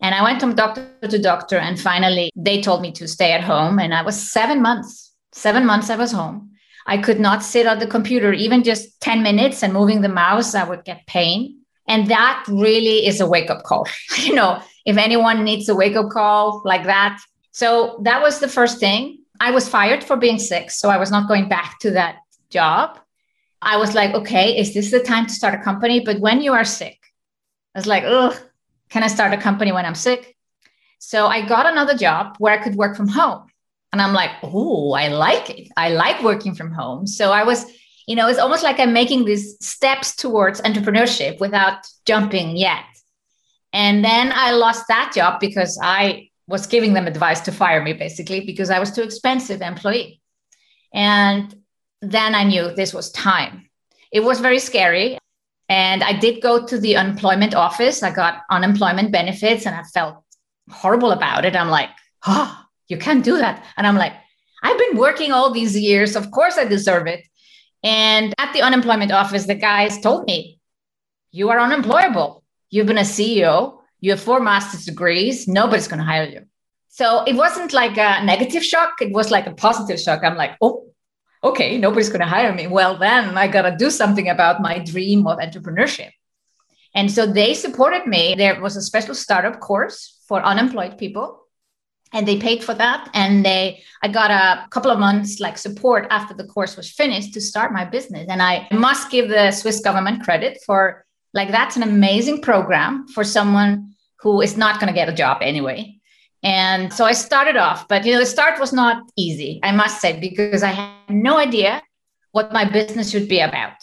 And 0.00 0.14
I 0.14 0.22
went 0.22 0.40
from 0.40 0.54
doctor 0.54 0.88
to 1.08 1.18
doctor, 1.18 1.56
and 1.56 1.80
finally 1.80 2.30
they 2.36 2.60
told 2.60 2.82
me 2.82 2.92
to 2.92 3.08
stay 3.08 3.32
at 3.32 3.42
home. 3.42 3.78
And 3.78 3.94
I 3.94 4.02
was 4.02 4.30
seven 4.32 4.60
months, 4.60 5.12
seven 5.32 5.64
months 5.64 5.90
I 5.90 5.96
was 5.96 6.12
home. 6.12 6.50
I 6.86 6.98
could 6.98 7.20
not 7.20 7.42
sit 7.42 7.66
at 7.66 7.80
the 7.80 7.86
computer, 7.86 8.32
even 8.32 8.62
just 8.62 9.00
10 9.00 9.22
minutes 9.22 9.62
and 9.62 9.72
moving 9.72 10.02
the 10.02 10.08
mouse, 10.08 10.54
I 10.54 10.64
would 10.64 10.84
get 10.84 11.06
pain. 11.06 11.60
And 11.88 12.08
that 12.08 12.44
really 12.48 13.06
is 13.06 13.20
a 13.20 13.26
wake 13.26 13.50
up 13.50 13.62
call. 13.62 13.86
you 14.18 14.34
know, 14.34 14.60
if 14.84 14.96
anyone 14.96 15.44
needs 15.44 15.68
a 15.68 15.74
wake 15.74 15.96
up 15.96 16.10
call 16.10 16.62
like 16.64 16.84
that. 16.84 17.18
So 17.52 18.00
that 18.02 18.20
was 18.20 18.40
the 18.40 18.48
first 18.48 18.78
thing. 18.78 19.18
I 19.40 19.50
was 19.50 19.68
fired 19.68 20.04
for 20.04 20.16
being 20.16 20.38
sick. 20.38 20.70
So 20.70 20.90
I 20.90 20.98
was 20.98 21.10
not 21.10 21.28
going 21.28 21.48
back 21.48 21.78
to 21.80 21.90
that 21.92 22.16
job. 22.50 22.98
I 23.62 23.76
was 23.78 23.94
like, 23.94 24.14
okay, 24.14 24.58
is 24.58 24.74
this 24.74 24.90
the 24.90 25.00
time 25.00 25.26
to 25.26 25.32
start 25.32 25.54
a 25.54 25.62
company? 25.62 26.00
But 26.00 26.20
when 26.20 26.42
you 26.42 26.52
are 26.52 26.64
sick, 26.64 26.98
I 27.74 27.78
was 27.78 27.86
like, 27.86 28.04
ugh, 28.04 28.36
can 28.88 29.02
I 29.02 29.08
start 29.08 29.32
a 29.32 29.36
company 29.36 29.72
when 29.72 29.84
I'm 29.84 29.94
sick? 29.94 30.36
So 30.98 31.26
I 31.26 31.46
got 31.46 31.66
another 31.66 31.96
job 31.96 32.36
where 32.38 32.52
I 32.52 32.62
could 32.62 32.76
work 32.76 32.96
from 32.96 33.08
home. 33.08 33.46
And 33.92 34.00
I'm 34.00 34.12
like, 34.12 34.30
oh, 34.42 34.92
I 34.92 35.08
like 35.08 35.50
it. 35.50 35.68
I 35.76 35.90
like 35.90 36.22
working 36.22 36.54
from 36.54 36.72
home. 36.72 37.06
So 37.06 37.30
I 37.30 37.44
was, 37.44 37.64
you 38.06 38.16
know, 38.16 38.28
it's 38.28 38.38
almost 38.38 38.62
like 38.62 38.80
I'm 38.80 38.92
making 38.92 39.24
these 39.24 39.56
steps 39.64 40.16
towards 40.16 40.60
entrepreneurship 40.62 41.40
without 41.40 41.86
jumping 42.04 42.56
yet. 42.56 42.84
And 43.72 44.04
then 44.04 44.32
I 44.34 44.52
lost 44.52 44.86
that 44.88 45.12
job 45.14 45.40
because 45.40 45.78
I 45.82 46.30
was 46.46 46.66
giving 46.66 46.92
them 46.92 47.06
advice 47.06 47.40
to 47.42 47.52
fire 47.52 47.82
me 47.82 47.92
basically 47.92 48.40
because 48.40 48.70
I 48.70 48.78
was 48.78 48.92
too 48.92 49.02
expensive 49.02 49.62
employee. 49.62 50.20
And 50.92 51.54
then 52.00 52.34
I 52.34 52.44
knew 52.44 52.74
this 52.74 52.94
was 52.94 53.10
time. 53.10 53.68
It 54.12 54.20
was 54.20 54.40
very 54.40 54.58
scary. 54.58 55.18
And 55.68 56.02
I 56.02 56.12
did 56.12 56.42
go 56.42 56.66
to 56.66 56.78
the 56.78 56.96
unemployment 56.96 57.54
office. 57.54 58.02
I 58.02 58.10
got 58.10 58.42
unemployment 58.50 59.10
benefits 59.12 59.66
and 59.66 59.74
I 59.74 59.82
felt 59.82 60.22
horrible 60.70 61.12
about 61.12 61.44
it. 61.44 61.56
I'm 61.56 61.70
like, 61.70 61.90
oh, 62.26 62.64
you 62.88 62.98
can't 62.98 63.24
do 63.24 63.38
that. 63.38 63.64
And 63.76 63.86
I'm 63.86 63.96
like, 63.96 64.12
I've 64.62 64.78
been 64.78 64.96
working 64.96 65.32
all 65.32 65.50
these 65.50 65.78
years. 65.78 66.16
Of 66.16 66.30
course 66.30 66.58
I 66.58 66.64
deserve 66.64 67.06
it. 67.06 67.26
And 67.82 68.34
at 68.38 68.52
the 68.52 68.62
unemployment 68.62 69.12
office, 69.12 69.46
the 69.46 69.54
guys 69.54 70.00
told 70.00 70.26
me, 70.26 70.58
you 71.32 71.50
are 71.50 71.60
unemployable. 71.60 72.42
You've 72.70 72.86
been 72.86 72.98
a 72.98 73.02
CEO. 73.02 73.78
You 74.00 74.12
have 74.12 74.20
four 74.20 74.40
master's 74.40 74.84
degrees. 74.84 75.48
Nobody's 75.48 75.88
going 75.88 75.98
to 75.98 76.04
hire 76.04 76.24
you. 76.24 76.46
So 76.88 77.24
it 77.24 77.34
wasn't 77.34 77.72
like 77.72 77.96
a 77.98 78.24
negative 78.24 78.64
shock. 78.64 79.02
It 79.02 79.12
was 79.12 79.30
like 79.30 79.46
a 79.46 79.54
positive 79.54 80.00
shock. 80.00 80.22
I'm 80.22 80.36
like, 80.36 80.56
oh, 80.60 80.86
okay, 81.44 81.78
nobody's 81.78 82.08
going 82.08 82.20
to 82.20 82.26
hire 82.26 82.52
me. 82.52 82.66
Well, 82.66 82.96
then 82.98 83.36
I 83.36 83.46
got 83.46 83.62
to 83.62 83.76
do 83.76 83.90
something 83.90 84.28
about 84.28 84.62
my 84.62 84.78
dream 84.78 85.26
of 85.26 85.38
entrepreneurship. 85.38 86.10
And 86.94 87.10
so 87.10 87.26
they 87.26 87.54
supported 87.54 88.06
me. 88.06 88.34
There 88.36 88.60
was 88.60 88.76
a 88.76 88.82
special 88.82 89.14
startup 89.14 89.60
course 89.60 90.22
for 90.26 90.42
unemployed 90.42 90.96
people 90.96 91.44
and 92.14 92.28
they 92.28 92.38
paid 92.38 92.62
for 92.64 92.74
that 92.74 93.10
and 93.12 93.44
they 93.44 93.82
i 94.02 94.08
got 94.08 94.30
a 94.30 94.66
couple 94.70 94.90
of 94.90 94.98
months 94.98 95.40
like 95.40 95.58
support 95.58 96.06
after 96.10 96.32
the 96.32 96.44
course 96.44 96.76
was 96.76 96.90
finished 96.90 97.34
to 97.34 97.40
start 97.40 97.72
my 97.72 97.84
business 97.84 98.26
and 98.28 98.40
i 98.40 98.66
must 98.72 99.10
give 99.10 99.28
the 99.28 99.50
swiss 99.50 99.80
government 99.80 100.22
credit 100.22 100.58
for 100.64 101.04
like 101.34 101.50
that's 101.50 101.76
an 101.76 101.82
amazing 101.82 102.40
program 102.40 103.06
for 103.08 103.24
someone 103.24 103.94
who 104.20 104.40
is 104.40 104.56
not 104.56 104.80
going 104.80 104.88
to 104.88 104.94
get 104.94 105.08
a 105.08 105.12
job 105.12 105.38
anyway 105.42 105.94
and 106.44 106.92
so 106.92 107.04
i 107.04 107.12
started 107.12 107.56
off 107.56 107.88
but 107.88 108.04
you 108.04 108.12
know 108.12 108.20
the 108.20 108.26
start 108.26 108.60
was 108.60 108.72
not 108.72 109.02
easy 109.16 109.58
i 109.62 109.72
must 109.72 110.00
say 110.00 110.18
because 110.20 110.62
i 110.62 110.68
had 110.68 110.94
no 111.08 111.38
idea 111.38 111.82
what 112.32 112.52
my 112.52 112.64
business 112.64 113.10
should 113.10 113.28
be 113.28 113.40
about 113.40 113.74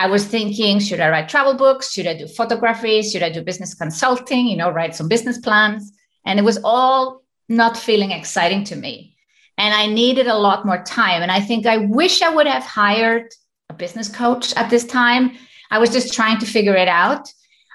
I 0.00 0.06
was 0.06 0.24
thinking, 0.24 0.78
should 0.78 0.98
I 0.98 1.10
write 1.10 1.28
travel 1.28 1.52
books? 1.52 1.92
Should 1.92 2.06
I 2.06 2.14
do 2.14 2.26
photography? 2.26 3.02
Should 3.02 3.22
I 3.22 3.28
do 3.28 3.42
business 3.42 3.74
consulting? 3.74 4.46
You 4.46 4.56
know, 4.56 4.70
write 4.70 4.94
some 4.94 5.08
business 5.08 5.36
plans? 5.36 5.92
And 6.24 6.38
it 6.38 6.42
was 6.42 6.58
all 6.64 7.22
not 7.50 7.76
feeling 7.76 8.10
exciting 8.10 8.64
to 8.64 8.76
me. 8.76 9.14
And 9.58 9.74
I 9.74 9.86
needed 9.88 10.26
a 10.26 10.38
lot 10.38 10.64
more 10.64 10.82
time. 10.84 11.20
And 11.20 11.30
I 11.30 11.40
think 11.40 11.66
I 11.66 11.76
wish 11.76 12.22
I 12.22 12.34
would 12.34 12.46
have 12.46 12.64
hired 12.64 13.26
a 13.68 13.74
business 13.74 14.08
coach 14.08 14.54
at 14.56 14.70
this 14.70 14.84
time. 14.84 15.36
I 15.70 15.78
was 15.78 15.90
just 15.90 16.14
trying 16.14 16.38
to 16.38 16.46
figure 16.46 16.76
it 16.76 16.88
out. 16.88 17.30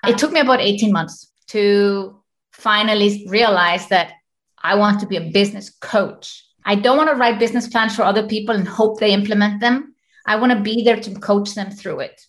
It 0.07 0.17
took 0.17 0.31
me 0.31 0.39
about 0.39 0.61
18 0.61 0.91
months 0.91 1.31
to 1.49 2.19
finally 2.65 3.23
realized 3.29 3.89
that 3.91 4.13
I 4.57 4.73
want 4.73 4.99
to 4.99 5.05
be 5.05 5.17
a 5.17 5.29
business 5.29 5.69
coach. 5.69 6.43
I 6.65 6.73
don't 6.73 6.97
want 6.97 7.11
to 7.11 7.15
write 7.15 7.37
business 7.37 7.67
plans 7.67 7.95
for 7.95 8.01
other 8.01 8.25
people 8.27 8.55
and 8.55 8.67
hope 8.67 8.99
they 8.99 9.13
implement 9.13 9.59
them. 9.59 9.93
I 10.25 10.37
want 10.37 10.51
to 10.51 10.59
be 10.59 10.83
there 10.83 10.99
to 10.99 11.11
coach 11.19 11.53
them 11.53 11.69
through 11.69 11.99
it. 11.99 12.19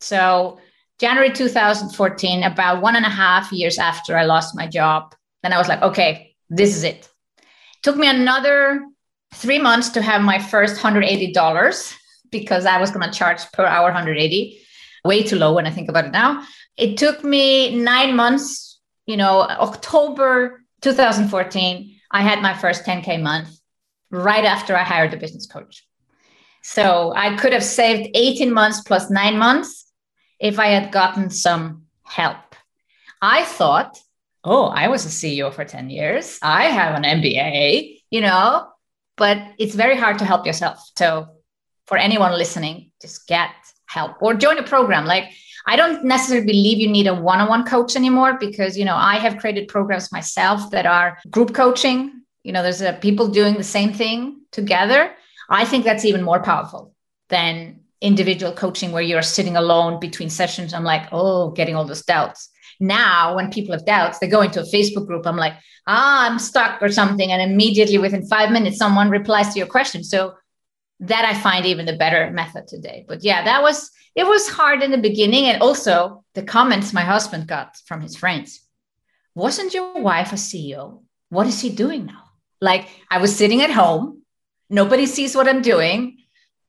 So, 0.00 0.60
January 1.00 1.32
2014, 1.32 2.44
about 2.44 2.82
one 2.82 2.94
and 2.94 3.04
a 3.04 3.16
half 3.24 3.50
years 3.50 3.78
after 3.78 4.16
I 4.16 4.24
lost 4.26 4.54
my 4.54 4.68
job, 4.68 5.12
then 5.42 5.52
I 5.52 5.58
was 5.58 5.66
like, 5.66 5.82
okay, 5.82 6.36
this 6.48 6.76
is 6.76 6.84
it. 6.84 7.08
it 7.38 7.82
took 7.82 7.96
me 7.96 8.08
another 8.08 8.86
three 9.34 9.58
months 9.58 9.88
to 9.90 10.02
have 10.02 10.22
my 10.22 10.38
first 10.38 10.80
$180 10.80 11.94
because 12.30 12.64
I 12.64 12.78
was 12.78 12.92
going 12.92 13.10
to 13.10 13.18
charge 13.18 13.40
per 13.52 13.64
hour 13.64 13.86
180, 13.86 14.60
way 15.04 15.22
too 15.24 15.36
low 15.36 15.52
when 15.54 15.66
I 15.66 15.70
think 15.70 15.88
about 15.88 16.04
it 16.04 16.12
now. 16.12 16.44
It 16.76 16.96
took 16.96 17.24
me 17.24 17.74
nine 17.74 18.14
months, 18.14 18.69
you 19.06 19.16
know, 19.16 19.40
October 19.40 20.64
2014, 20.82 21.96
I 22.10 22.22
had 22.22 22.42
my 22.42 22.54
first 22.54 22.84
10K 22.84 23.22
month 23.22 23.50
right 24.10 24.44
after 24.44 24.76
I 24.76 24.82
hired 24.82 25.14
a 25.14 25.16
business 25.16 25.46
coach. 25.46 25.86
So 26.62 27.12
I 27.14 27.36
could 27.36 27.52
have 27.52 27.64
saved 27.64 28.10
18 28.14 28.52
months 28.52 28.82
plus 28.82 29.10
nine 29.10 29.38
months 29.38 29.90
if 30.38 30.58
I 30.58 30.68
had 30.68 30.92
gotten 30.92 31.30
some 31.30 31.84
help. 32.02 32.36
I 33.22 33.44
thought, 33.44 33.98
oh, 34.44 34.66
I 34.66 34.88
was 34.88 35.04
a 35.04 35.08
CEO 35.08 35.52
for 35.52 35.64
10 35.64 35.90
years. 35.90 36.38
I 36.42 36.64
have 36.64 36.94
an 36.94 37.04
MBA, 37.04 38.00
you 38.10 38.20
know, 38.20 38.68
but 39.16 39.38
it's 39.58 39.74
very 39.74 39.96
hard 39.96 40.18
to 40.18 40.24
help 40.24 40.46
yourself. 40.46 40.82
So 40.96 41.28
for 41.86 41.96
anyone 41.96 42.32
listening, 42.32 42.92
just 43.00 43.26
get 43.26 43.50
help 43.86 44.22
or 44.22 44.34
join 44.34 44.58
a 44.58 44.62
program. 44.62 45.04
Like 45.04 45.24
I 45.66 45.76
don't 45.76 46.04
necessarily 46.04 46.46
believe 46.46 46.78
you 46.78 46.88
need 46.88 47.06
a 47.06 47.14
one-on-one 47.14 47.64
coach 47.64 47.96
anymore 47.96 48.38
because, 48.38 48.78
you 48.78 48.84
know, 48.84 48.96
I 48.96 49.16
have 49.16 49.38
created 49.38 49.68
programs 49.68 50.12
myself 50.12 50.70
that 50.70 50.86
are 50.86 51.18
group 51.30 51.54
coaching. 51.54 52.22
You 52.42 52.52
know, 52.52 52.62
there's 52.62 52.80
a, 52.80 52.94
people 52.94 53.28
doing 53.28 53.54
the 53.54 53.64
same 53.64 53.92
thing 53.92 54.40
together 54.50 55.14
I 55.50 55.64
think 55.64 55.84
that's 55.84 56.04
even 56.04 56.22
more 56.22 56.40
powerful 56.40 56.94
than 57.28 57.80
individual 58.00 58.52
coaching 58.52 58.92
where 58.92 59.02
you're 59.02 59.20
sitting 59.20 59.56
alone 59.56 60.00
between 60.00 60.30
sessions. 60.30 60.72
I'm 60.72 60.84
like, 60.84 61.08
oh, 61.12 61.50
getting 61.50 61.74
all 61.74 61.84
those 61.84 62.04
doubts. 62.04 62.48
Now, 62.78 63.36
when 63.36 63.50
people 63.50 63.72
have 63.72 63.84
doubts, 63.84 64.20
they 64.20 64.28
go 64.28 64.40
into 64.40 64.60
a 64.60 64.70
Facebook 64.72 65.06
group. 65.06 65.26
I'm 65.26 65.36
like, 65.36 65.54
ah, 65.86 66.30
I'm 66.30 66.38
stuck 66.38 66.80
or 66.80 66.88
something. 66.90 67.30
And 67.30 67.42
immediately 67.42 67.98
within 67.98 68.26
five 68.26 68.52
minutes, 68.52 68.78
someone 68.78 69.10
replies 69.10 69.52
to 69.52 69.58
your 69.58 69.66
question. 69.66 70.02
So 70.02 70.34
that 71.00 71.24
I 71.24 71.34
find 71.34 71.66
even 71.66 71.86
the 71.86 71.96
better 71.96 72.30
method 72.30 72.68
today. 72.68 73.04
But 73.08 73.24
yeah, 73.24 73.44
that 73.44 73.62
was, 73.62 73.90
it 74.14 74.24
was 74.24 74.48
hard 74.48 74.82
in 74.82 74.90
the 74.90 74.98
beginning. 74.98 75.46
And 75.46 75.62
also 75.62 76.24
the 76.34 76.42
comments 76.42 76.92
my 76.92 77.02
husband 77.02 77.46
got 77.46 77.76
from 77.86 78.00
his 78.00 78.16
friends. 78.16 78.60
Wasn't 79.34 79.74
your 79.74 80.00
wife 80.00 80.32
a 80.32 80.36
CEO? 80.36 81.02
What 81.30 81.46
is 81.46 81.60
he 81.60 81.70
doing 81.70 82.06
now? 82.06 82.24
Like 82.60 82.88
I 83.10 83.18
was 83.18 83.34
sitting 83.34 83.62
at 83.62 83.70
home 83.70 84.20
nobody 84.70 85.04
sees 85.04 85.34
what 85.34 85.48
I'm 85.48 85.60
doing, 85.60 86.18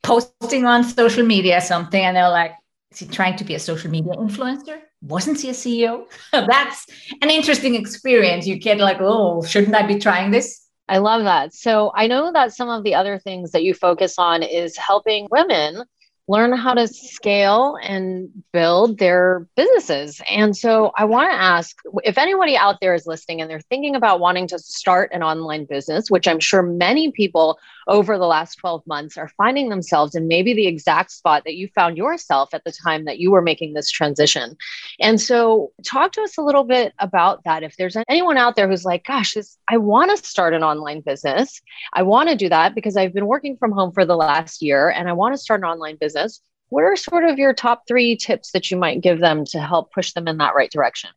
posting 0.03 0.65
on 0.65 0.83
social 0.83 1.25
media 1.25 1.61
something, 1.61 2.03
and 2.03 2.17
they're 2.17 2.29
like, 2.29 2.53
is 2.91 2.99
he 2.99 3.05
trying 3.05 3.37
to 3.37 3.45
be 3.45 3.55
a 3.55 3.59
social 3.59 3.89
media 3.89 4.13
influencer? 4.13 4.81
Wasn't 5.01 5.39
he 5.39 5.49
a 5.49 5.53
CEO? 5.53 6.05
That's 6.33 6.87
an 7.21 7.29
interesting 7.29 7.75
experience. 7.75 8.45
You 8.45 8.57
get 8.57 8.79
like, 8.79 8.97
oh, 8.99 9.43
shouldn't 9.43 9.75
I 9.75 9.85
be 9.85 9.99
trying 9.99 10.31
this? 10.31 10.60
I 10.87 10.97
love 10.97 11.23
that. 11.23 11.53
So 11.53 11.91
I 11.95 12.07
know 12.07 12.31
that 12.33 12.53
some 12.53 12.69
of 12.69 12.83
the 12.83 12.95
other 12.95 13.17
things 13.17 13.51
that 13.51 13.63
you 13.63 13.73
focus 13.73 14.15
on 14.17 14.43
is 14.43 14.75
helping 14.77 15.27
women 15.31 15.83
learn 16.27 16.53
how 16.53 16.73
to 16.73 16.87
scale 16.87 17.77
and 17.81 18.29
build 18.53 18.97
their 18.97 19.47
businesses. 19.55 20.21
And 20.29 20.55
so 20.55 20.91
I 20.95 21.05
want 21.05 21.29
to 21.29 21.35
ask 21.35 21.77
if 22.03 22.17
anybody 22.17 22.55
out 22.55 22.77
there 22.79 22.93
is 22.93 23.05
listening 23.05 23.41
and 23.41 23.49
they're 23.49 23.59
thinking 23.59 23.95
about 23.95 24.19
wanting 24.19 24.47
to 24.47 24.59
start 24.59 25.11
an 25.13 25.23
online 25.23 25.65
business, 25.65 26.09
which 26.09 26.27
I'm 26.27 26.39
sure 26.39 26.61
many 26.61 27.11
people 27.11 27.57
over 27.87 28.17
the 28.17 28.25
last 28.25 28.55
12 28.55 28.85
months 28.87 29.17
are 29.17 29.29
finding 29.29 29.69
themselves 29.69 30.15
in 30.15 30.27
maybe 30.27 30.53
the 30.53 30.67
exact 30.67 31.11
spot 31.11 31.43
that 31.45 31.55
you 31.55 31.67
found 31.75 31.97
yourself 31.97 32.49
at 32.53 32.63
the 32.63 32.71
time 32.71 33.05
that 33.05 33.19
you 33.19 33.31
were 33.31 33.41
making 33.41 33.73
this 33.73 33.89
transition. 33.89 34.55
And 34.99 35.19
so 35.19 35.71
talk 35.85 36.11
to 36.13 36.21
us 36.21 36.37
a 36.37 36.41
little 36.41 36.63
bit 36.63 36.93
about 36.99 37.43
that. 37.43 37.63
If 37.63 37.75
there's 37.77 37.97
anyone 38.07 38.37
out 38.37 38.55
there 38.55 38.67
who's 38.67 38.85
like, 38.85 39.05
gosh, 39.05 39.33
this, 39.33 39.57
I 39.69 39.77
want 39.77 40.11
to 40.11 40.25
start 40.25 40.53
an 40.53 40.63
online 40.63 41.01
business. 41.01 41.61
I 41.93 42.03
want 42.03 42.29
to 42.29 42.35
do 42.35 42.49
that 42.49 42.75
because 42.75 42.97
I've 42.97 43.13
been 43.13 43.27
working 43.27 43.57
from 43.57 43.71
home 43.71 43.91
for 43.91 44.05
the 44.05 44.17
last 44.17 44.61
year 44.61 44.89
and 44.89 45.09
I 45.09 45.13
want 45.13 45.33
to 45.33 45.37
start 45.37 45.61
an 45.61 45.65
online 45.65 45.97
business 45.99 46.41
what 46.71 46.85
are 46.85 46.95
sort 46.95 47.25
of 47.25 47.37
your 47.37 47.53
top 47.53 47.83
three 47.85 48.15
tips 48.15 48.53
that 48.53 48.71
you 48.71 48.77
might 48.77 49.01
give 49.01 49.19
them 49.19 49.43
to 49.43 49.59
help 49.59 49.91
push 49.91 50.13
them 50.13 50.25
in 50.29 50.37
that 50.37 50.55
right 50.55 50.71
direction? 50.71 51.09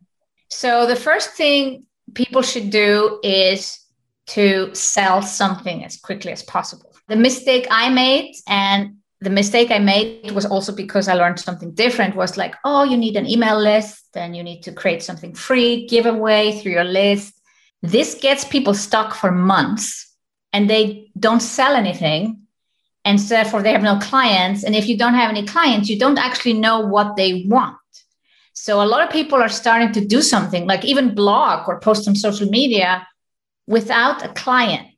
So, 0.51 0.85
the 0.85 0.97
first 0.97 1.31
thing 1.31 1.85
people 2.13 2.43
should 2.43 2.71
do 2.71 3.21
is 3.23 3.79
to 4.27 4.75
sell 4.75 5.23
something 5.23 5.85
as 5.85 5.97
quickly 5.97 6.33
as 6.33 6.43
possible. 6.43 6.95
The 7.09 7.17
mistake 7.17 7.67
I 7.71 7.91
made, 7.91 8.35
and 8.49 8.97
the 9.21 9.31
mistake 9.31 9.71
I 9.71 9.79
made 9.79 10.31
was 10.31 10.47
also 10.47 10.75
because 10.75 11.09
I 11.09 11.15
learned 11.15 11.41
something 11.41 11.73
different, 11.75 12.17
was 12.17 12.37
like, 12.37 12.55
oh, 12.65 12.85
you 12.85 12.97
need 12.97 13.17
an 13.17 13.27
email 13.27 13.59
list 13.59 14.05
and 14.15 14.37
you 14.37 14.43
need 14.43 14.63
to 14.63 14.73
create 14.73 15.03
something 15.03 15.35
free, 15.35 15.87
giveaway 15.87 16.59
through 16.59 16.73
your 16.73 16.85
list. 16.85 17.41
This 17.83 18.15
gets 18.15 18.45
people 18.45 18.75
stuck 18.75 19.15
for 19.15 19.31
months 19.31 20.15
and 20.55 20.71
they 20.71 21.11
don't 21.19 21.41
sell 21.41 21.75
anything 21.75 22.45
and 23.05 23.21
so 23.21 23.35
therefore 23.35 23.63
they 23.63 23.73
have 23.73 23.83
no 23.83 23.99
clients 23.99 24.65
and 24.65 24.75
if 24.75 24.89
you 24.89 24.97
don't 24.97 25.15
have 25.15 25.31
any 25.31 25.45
clients 25.45 25.89
you 25.89 25.99
don't 25.99 26.19
actually 26.19 26.55
know 26.55 26.81
what 26.81 27.17
they 27.17 27.45
want 27.49 27.77
so 28.53 28.81
a 28.81 28.87
lot 28.87 29.03
of 29.03 29.11
people 29.11 29.43
are 29.43 29.49
starting 29.49 29.93
to 29.93 30.05
do 30.05 30.23
something 30.23 30.67
like 30.67 30.85
even 30.85 31.15
blog 31.15 31.69
or 31.69 31.81
post 31.81 32.09
on 32.09 32.15
social 32.15 32.49
media 32.49 33.07
without 33.67 34.25
a 34.25 34.29
client. 34.29 34.89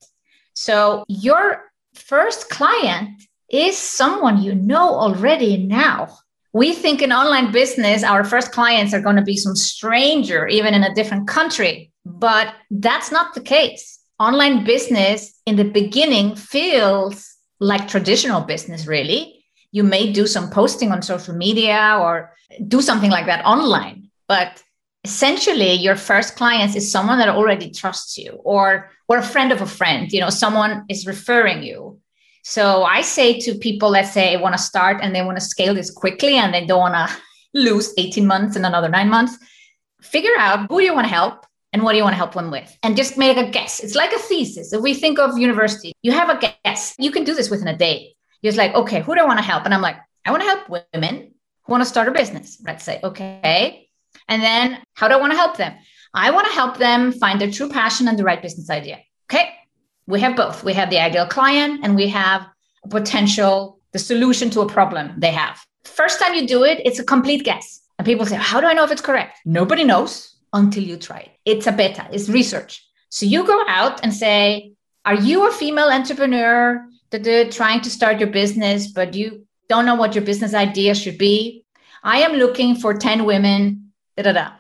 So 0.54 1.04
your 1.08 1.62
first 1.94 2.50
client 2.50 3.22
is 3.50 3.76
someone 3.76 4.42
you 4.42 4.54
know 4.54 4.94
already 4.94 5.56
now. 5.56 6.16
We 6.52 6.72
think 6.72 7.02
in 7.02 7.12
online 7.12 7.52
business 7.52 8.02
our 8.02 8.24
first 8.24 8.52
clients 8.52 8.94
are 8.94 9.00
going 9.00 9.16
to 9.16 9.22
be 9.22 9.36
some 9.36 9.54
stranger 9.54 10.46
even 10.48 10.74
in 10.74 10.82
a 10.82 10.94
different 10.94 11.28
country 11.28 11.92
but 12.06 12.54
that's 12.70 13.10
not 13.10 13.34
the 13.34 13.40
case. 13.40 13.98
Online 14.20 14.64
business 14.64 15.38
in 15.44 15.56
the 15.56 15.64
beginning 15.64 16.36
feels 16.36 17.36
like 17.58 17.88
traditional 17.88 18.40
business, 18.42 18.86
really. 18.86 19.44
You 19.72 19.82
may 19.82 20.12
do 20.12 20.26
some 20.26 20.48
posting 20.48 20.92
on 20.92 21.02
social 21.02 21.34
media 21.34 21.98
or 22.00 22.32
do 22.68 22.80
something 22.80 23.10
like 23.10 23.26
that 23.26 23.44
online, 23.44 24.08
but 24.28 24.62
essentially 25.06 25.72
your 25.86 25.96
first 26.10 26.30
clients 26.40 26.74
is 26.76 26.90
someone 26.96 27.18
that 27.18 27.28
already 27.28 27.68
trusts 27.80 28.12
you 28.22 28.30
or 28.52 28.90
or 29.08 29.16
a 29.18 29.30
friend 29.32 29.50
of 29.52 29.60
a 29.62 29.70
friend 29.78 30.12
you 30.14 30.20
know 30.22 30.32
someone 30.44 30.72
is 30.94 31.06
referring 31.12 31.60
you 31.68 31.78
so 32.42 32.62
i 32.96 33.00
say 33.16 33.28
to 33.44 33.50
people 33.66 33.88
let's 33.96 34.12
say 34.18 34.36
want 34.44 34.54
to 34.56 34.68
start 34.70 34.96
and 35.02 35.14
they 35.14 35.24
want 35.28 35.38
to 35.38 35.50
scale 35.54 35.74
this 35.74 35.90
quickly 36.02 36.34
and 36.40 36.52
they 36.52 36.64
don't 36.66 36.86
want 36.86 36.98
to 37.00 37.06
lose 37.68 37.94
18 37.96 38.26
months 38.26 38.56
and 38.56 38.66
another 38.66 38.90
nine 38.98 39.10
months 39.16 39.34
figure 40.00 40.38
out 40.38 40.66
who 40.68 40.80
you 40.80 40.92
want 40.94 41.06
to 41.06 41.14
help 41.20 41.46
and 41.72 41.82
what 41.82 41.92
do 41.92 41.98
you 41.98 42.04
want 42.04 42.14
to 42.14 42.18
help 42.24 42.32
them 42.32 42.50
with? 42.50 42.74
And 42.82 42.96
just 42.96 43.18
make 43.18 43.36
a 43.36 43.50
guess. 43.50 43.80
It's 43.80 43.94
like 43.94 44.12
a 44.12 44.18
thesis. 44.18 44.72
If 44.72 44.80
we 44.80 44.94
think 44.94 45.18
of 45.18 45.36
university, 45.36 45.92
you 46.02 46.12
have 46.12 46.30
a 46.30 46.54
guess. 46.64 46.94
You 46.98 47.10
can 47.10 47.24
do 47.24 47.34
this 47.34 47.50
within 47.50 47.68
a 47.68 47.76
day. 47.76 48.14
You're 48.40 48.52
just 48.52 48.58
like, 48.58 48.74
okay, 48.74 49.02
who 49.02 49.14
do 49.14 49.20
I 49.20 49.24
want 49.24 49.38
to 49.40 49.44
help? 49.44 49.66
And 49.66 49.74
I'm 49.74 49.82
like, 49.82 49.98
I 50.24 50.30
want 50.30 50.42
to 50.42 50.48
help 50.48 50.86
women 50.94 51.34
who 51.64 51.72
want 51.72 51.82
to 51.82 51.88
start 51.88 52.08
a 52.08 52.12
business. 52.12 52.62
Let's 52.64 52.82
say, 52.82 53.00
okay. 53.02 53.85
And 54.28 54.42
then 54.42 54.82
how 54.94 55.08
do 55.08 55.14
I 55.14 55.20
want 55.20 55.32
to 55.32 55.38
help 55.38 55.56
them? 55.56 55.74
I 56.14 56.30
want 56.30 56.46
to 56.46 56.52
help 56.52 56.78
them 56.78 57.12
find 57.12 57.40
their 57.40 57.50
true 57.50 57.68
passion 57.68 58.08
and 58.08 58.18
the 58.18 58.24
right 58.24 58.40
business 58.40 58.70
idea. 58.70 59.00
Okay. 59.30 59.50
We 60.06 60.20
have 60.20 60.36
both. 60.36 60.64
We 60.64 60.72
have 60.74 60.90
the 60.90 60.98
ideal 60.98 61.26
client 61.26 61.80
and 61.82 61.96
we 61.96 62.08
have 62.08 62.46
a 62.84 62.88
potential, 62.88 63.80
the 63.92 63.98
solution 63.98 64.50
to 64.50 64.60
a 64.60 64.68
problem 64.68 65.12
they 65.18 65.32
have. 65.32 65.60
First 65.84 66.20
time 66.20 66.34
you 66.34 66.46
do 66.46 66.64
it, 66.64 66.80
it's 66.84 66.98
a 66.98 67.04
complete 67.04 67.44
guess 67.44 67.80
And 67.98 68.06
people 68.06 68.26
say, 68.26 68.36
How 68.36 68.60
do 68.60 68.66
I 68.66 68.72
know 68.72 68.84
if 68.84 68.90
it's 68.90 69.02
correct? 69.02 69.38
Nobody 69.44 69.84
knows 69.84 70.36
until 70.52 70.82
you 70.82 70.96
try 70.96 71.18
it. 71.18 71.30
It's 71.44 71.66
a 71.66 71.72
beta, 71.72 72.08
it's 72.12 72.28
research. 72.28 72.84
So 73.08 73.26
you 73.26 73.46
go 73.46 73.64
out 73.68 74.02
and 74.02 74.12
say, 74.12 74.72
Are 75.04 75.14
you 75.14 75.48
a 75.48 75.52
female 75.52 75.88
entrepreneur 75.88 76.86
that 77.10 77.52
trying 77.52 77.80
to 77.82 77.90
start 77.90 78.20
your 78.20 78.30
business, 78.30 78.88
but 78.88 79.14
you 79.14 79.46
don't 79.68 79.86
know 79.86 79.94
what 79.94 80.14
your 80.14 80.24
business 80.24 80.54
idea 80.54 80.94
should 80.94 81.18
be? 81.18 81.64
I 82.02 82.18
am 82.18 82.34
looking 82.34 82.76
for 82.76 82.94
10 82.94 83.24
women. 83.24 83.85
Da, 84.16 84.32
da. 84.32 84.50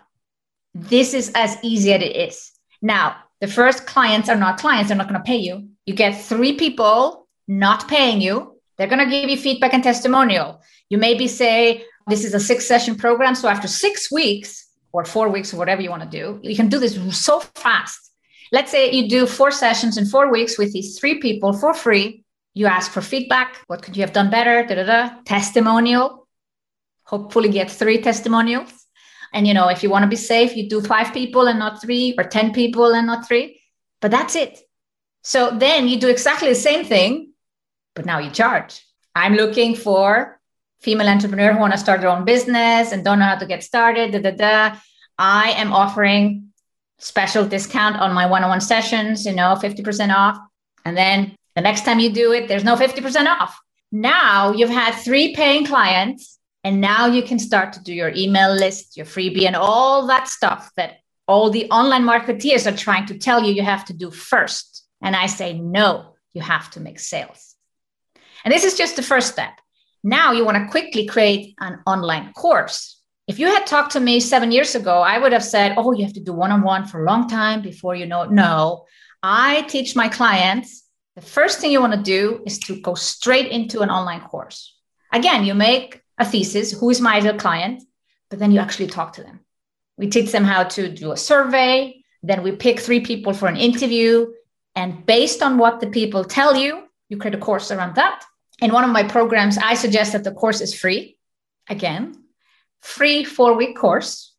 This 0.74 1.14
is 1.14 1.32
as 1.34 1.56
easy 1.62 1.92
as 1.92 2.02
it 2.02 2.16
is. 2.16 2.52
Now, 2.82 3.16
the 3.40 3.46
first 3.46 3.86
clients 3.86 4.28
are 4.28 4.36
not 4.36 4.58
clients, 4.58 4.88
they're 4.88 4.96
not 4.96 5.08
going 5.08 5.20
to 5.20 5.26
pay 5.26 5.36
you. 5.36 5.68
You 5.86 5.94
get 5.94 6.20
three 6.20 6.54
people 6.54 7.26
not 7.48 7.88
paying 7.88 8.20
you. 8.20 8.60
They're 8.76 8.88
going 8.88 9.04
to 9.04 9.10
give 9.10 9.30
you 9.30 9.36
feedback 9.36 9.72
and 9.72 9.82
testimonial. 9.82 10.60
You 10.90 10.98
maybe 10.98 11.28
say, 11.28 11.84
This 12.06 12.24
is 12.24 12.34
a 12.34 12.40
six 12.40 12.66
session 12.66 12.96
program. 12.96 13.34
So 13.34 13.48
after 13.48 13.68
six 13.68 14.12
weeks 14.12 14.68
or 14.92 15.04
four 15.04 15.28
weeks 15.28 15.52
or 15.52 15.56
whatever 15.56 15.80
you 15.80 15.90
want 15.90 16.02
to 16.02 16.08
do, 16.08 16.40
you 16.42 16.56
can 16.56 16.68
do 16.68 16.78
this 16.78 16.94
so 17.18 17.40
fast. 17.40 18.12
Let's 18.52 18.70
say 18.70 18.92
you 18.92 19.08
do 19.08 19.26
four 19.26 19.50
sessions 19.50 19.96
in 19.96 20.06
four 20.06 20.30
weeks 20.30 20.58
with 20.58 20.72
these 20.72 20.98
three 20.98 21.18
people 21.20 21.52
for 21.52 21.74
free. 21.74 22.24
You 22.54 22.66
ask 22.66 22.90
for 22.92 23.02
feedback. 23.02 23.56
What 23.66 23.82
could 23.82 23.96
you 23.96 24.02
have 24.02 24.12
done 24.12 24.30
better? 24.30 24.64
Da, 24.66 24.74
da, 24.76 24.84
da. 24.84 25.10
Testimonial. 25.24 26.26
Hopefully, 27.04 27.48
get 27.48 27.70
three 27.70 28.00
testimonials. 28.00 28.75
And 29.36 29.46
you 29.46 29.52
know, 29.52 29.68
if 29.68 29.82
you 29.82 29.90
want 29.90 30.02
to 30.02 30.08
be 30.08 30.16
safe, 30.16 30.56
you 30.56 30.66
do 30.66 30.80
five 30.80 31.12
people 31.12 31.46
and 31.46 31.58
not 31.58 31.82
three, 31.82 32.14
or 32.16 32.24
10 32.24 32.54
people 32.54 32.94
and 32.94 33.06
not 33.06 33.28
three. 33.28 33.60
But 34.00 34.10
that's 34.10 34.34
it. 34.34 34.58
So 35.22 35.50
then 35.50 35.88
you 35.88 36.00
do 36.00 36.08
exactly 36.08 36.48
the 36.48 36.54
same 36.54 36.86
thing, 36.86 37.34
but 37.94 38.06
now 38.06 38.18
you 38.18 38.30
charge. 38.30 38.82
I'm 39.14 39.34
looking 39.34 39.76
for 39.76 40.40
female 40.80 41.08
entrepreneur 41.08 41.52
who 41.52 41.58
want 41.58 41.74
to 41.74 41.78
start 41.78 42.00
their 42.00 42.08
own 42.08 42.24
business 42.24 42.92
and 42.92 43.04
don't 43.04 43.18
know 43.18 43.26
how 43.26 43.36
to 43.36 43.44
get 43.44 43.62
started. 43.62 44.12
Da, 44.12 44.20
da, 44.20 44.30
da. 44.30 44.78
I 45.18 45.50
am 45.50 45.70
offering 45.70 46.48
special 46.98 47.44
discount 47.44 47.96
on 47.96 48.14
my 48.14 48.24
one-on-one 48.24 48.62
sessions, 48.62 49.26
you 49.26 49.34
know, 49.34 49.58
50% 49.60 50.14
off. 50.14 50.38
And 50.86 50.96
then 50.96 51.36
the 51.54 51.60
next 51.60 51.84
time 51.84 51.98
you 51.98 52.10
do 52.10 52.32
it, 52.32 52.48
there's 52.48 52.64
no 52.64 52.74
50% 52.74 53.26
off. 53.26 53.58
Now 53.92 54.52
you've 54.52 54.70
had 54.70 54.92
three 54.92 55.34
paying 55.34 55.66
clients 55.66 56.35
and 56.66 56.80
now 56.80 57.06
you 57.06 57.22
can 57.22 57.38
start 57.38 57.74
to 57.74 57.82
do 57.84 57.94
your 57.94 58.12
email 58.16 58.52
list, 58.52 58.96
your 58.96 59.06
freebie, 59.06 59.46
and 59.46 59.54
all 59.54 60.08
that 60.08 60.26
stuff 60.26 60.68
that 60.76 60.96
all 61.28 61.48
the 61.48 61.70
online 61.70 62.02
marketeers 62.02 62.66
are 62.66 62.76
trying 62.76 63.06
to 63.06 63.16
tell 63.16 63.40
you 63.40 63.52
you 63.52 63.62
have 63.62 63.84
to 63.84 63.92
do 63.92 64.10
first. 64.10 64.84
And 65.00 65.14
I 65.14 65.26
say, 65.26 65.52
no, 65.52 66.16
you 66.34 66.42
have 66.42 66.68
to 66.72 66.80
make 66.80 66.98
sales. 66.98 67.54
And 68.44 68.52
this 68.52 68.64
is 68.64 68.76
just 68.76 68.96
the 68.96 69.02
first 69.02 69.32
step. 69.32 69.52
Now 70.02 70.32
you 70.32 70.44
want 70.44 70.56
to 70.56 70.68
quickly 70.68 71.06
create 71.06 71.54
an 71.60 71.78
online 71.86 72.32
course. 72.32 73.00
If 73.28 73.38
you 73.38 73.46
had 73.46 73.68
talked 73.68 73.92
to 73.92 74.00
me 74.00 74.18
seven 74.18 74.50
years 74.50 74.74
ago, 74.74 75.02
I 75.02 75.18
would 75.18 75.32
have 75.32 75.44
said, 75.44 75.74
oh, 75.76 75.92
you 75.92 76.02
have 76.04 76.14
to 76.14 76.20
do 76.20 76.32
one 76.32 76.50
on 76.50 76.62
one 76.62 76.84
for 76.84 77.00
a 77.00 77.06
long 77.06 77.28
time 77.28 77.62
before 77.62 77.94
you 77.94 78.06
know 78.06 78.22
it. 78.22 78.32
No, 78.32 78.86
I 79.22 79.62
teach 79.62 79.94
my 79.94 80.08
clients 80.08 80.82
the 81.14 81.22
first 81.22 81.60
thing 81.60 81.70
you 81.70 81.80
want 81.80 81.94
to 81.94 82.02
do 82.02 82.42
is 82.44 82.58
to 82.66 82.80
go 82.80 82.94
straight 82.94 83.52
into 83.52 83.82
an 83.82 83.88
online 83.88 84.22
course. 84.22 84.74
Again, 85.12 85.44
you 85.44 85.54
make 85.54 86.02
a 86.18 86.24
thesis 86.24 86.72
who 86.72 86.90
is 86.90 87.00
my 87.00 87.16
ideal 87.16 87.36
client, 87.36 87.82
but 88.30 88.38
then 88.38 88.50
you 88.50 88.60
actually 88.60 88.86
talk 88.86 89.12
to 89.14 89.22
them. 89.22 89.40
We 89.96 90.08
teach 90.08 90.32
them 90.32 90.44
how 90.44 90.64
to 90.64 90.88
do 90.88 91.12
a 91.12 91.16
survey. 91.16 92.02
Then 92.22 92.42
we 92.42 92.52
pick 92.52 92.80
three 92.80 93.00
people 93.00 93.32
for 93.32 93.48
an 93.48 93.56
interview. 93.56 94.26
And 94.74 95.06
based 95.06 95.42
on 95.42 95.58
what 95.58 95.80
the 95.80 95.86
people 95.86 96.24
tell 96.24 96.56
you, 96.56 96.84
you 97.08 97.16
create 97.16 97.34
a 97.34 97.38
course 97.38 97.70
around 97.70 97.94
that. 97.96 98.24
In 98.60 98.72
one 98.72 98.84
of 98.84 98.90
my 98.90 99.02
programs, 99.02 99.58
I 99.58 99.74
suggest 99.74 100.12
that 100.12 100.24
the 100.24 100.32
course 100.32 100.60
is 100.60 100.74
free. 100.74 101.18
Again, 101.68 102.14
free 102.80 103.24
four 103.24 103.54
week 103.54 103.76
course. 103.76 104.34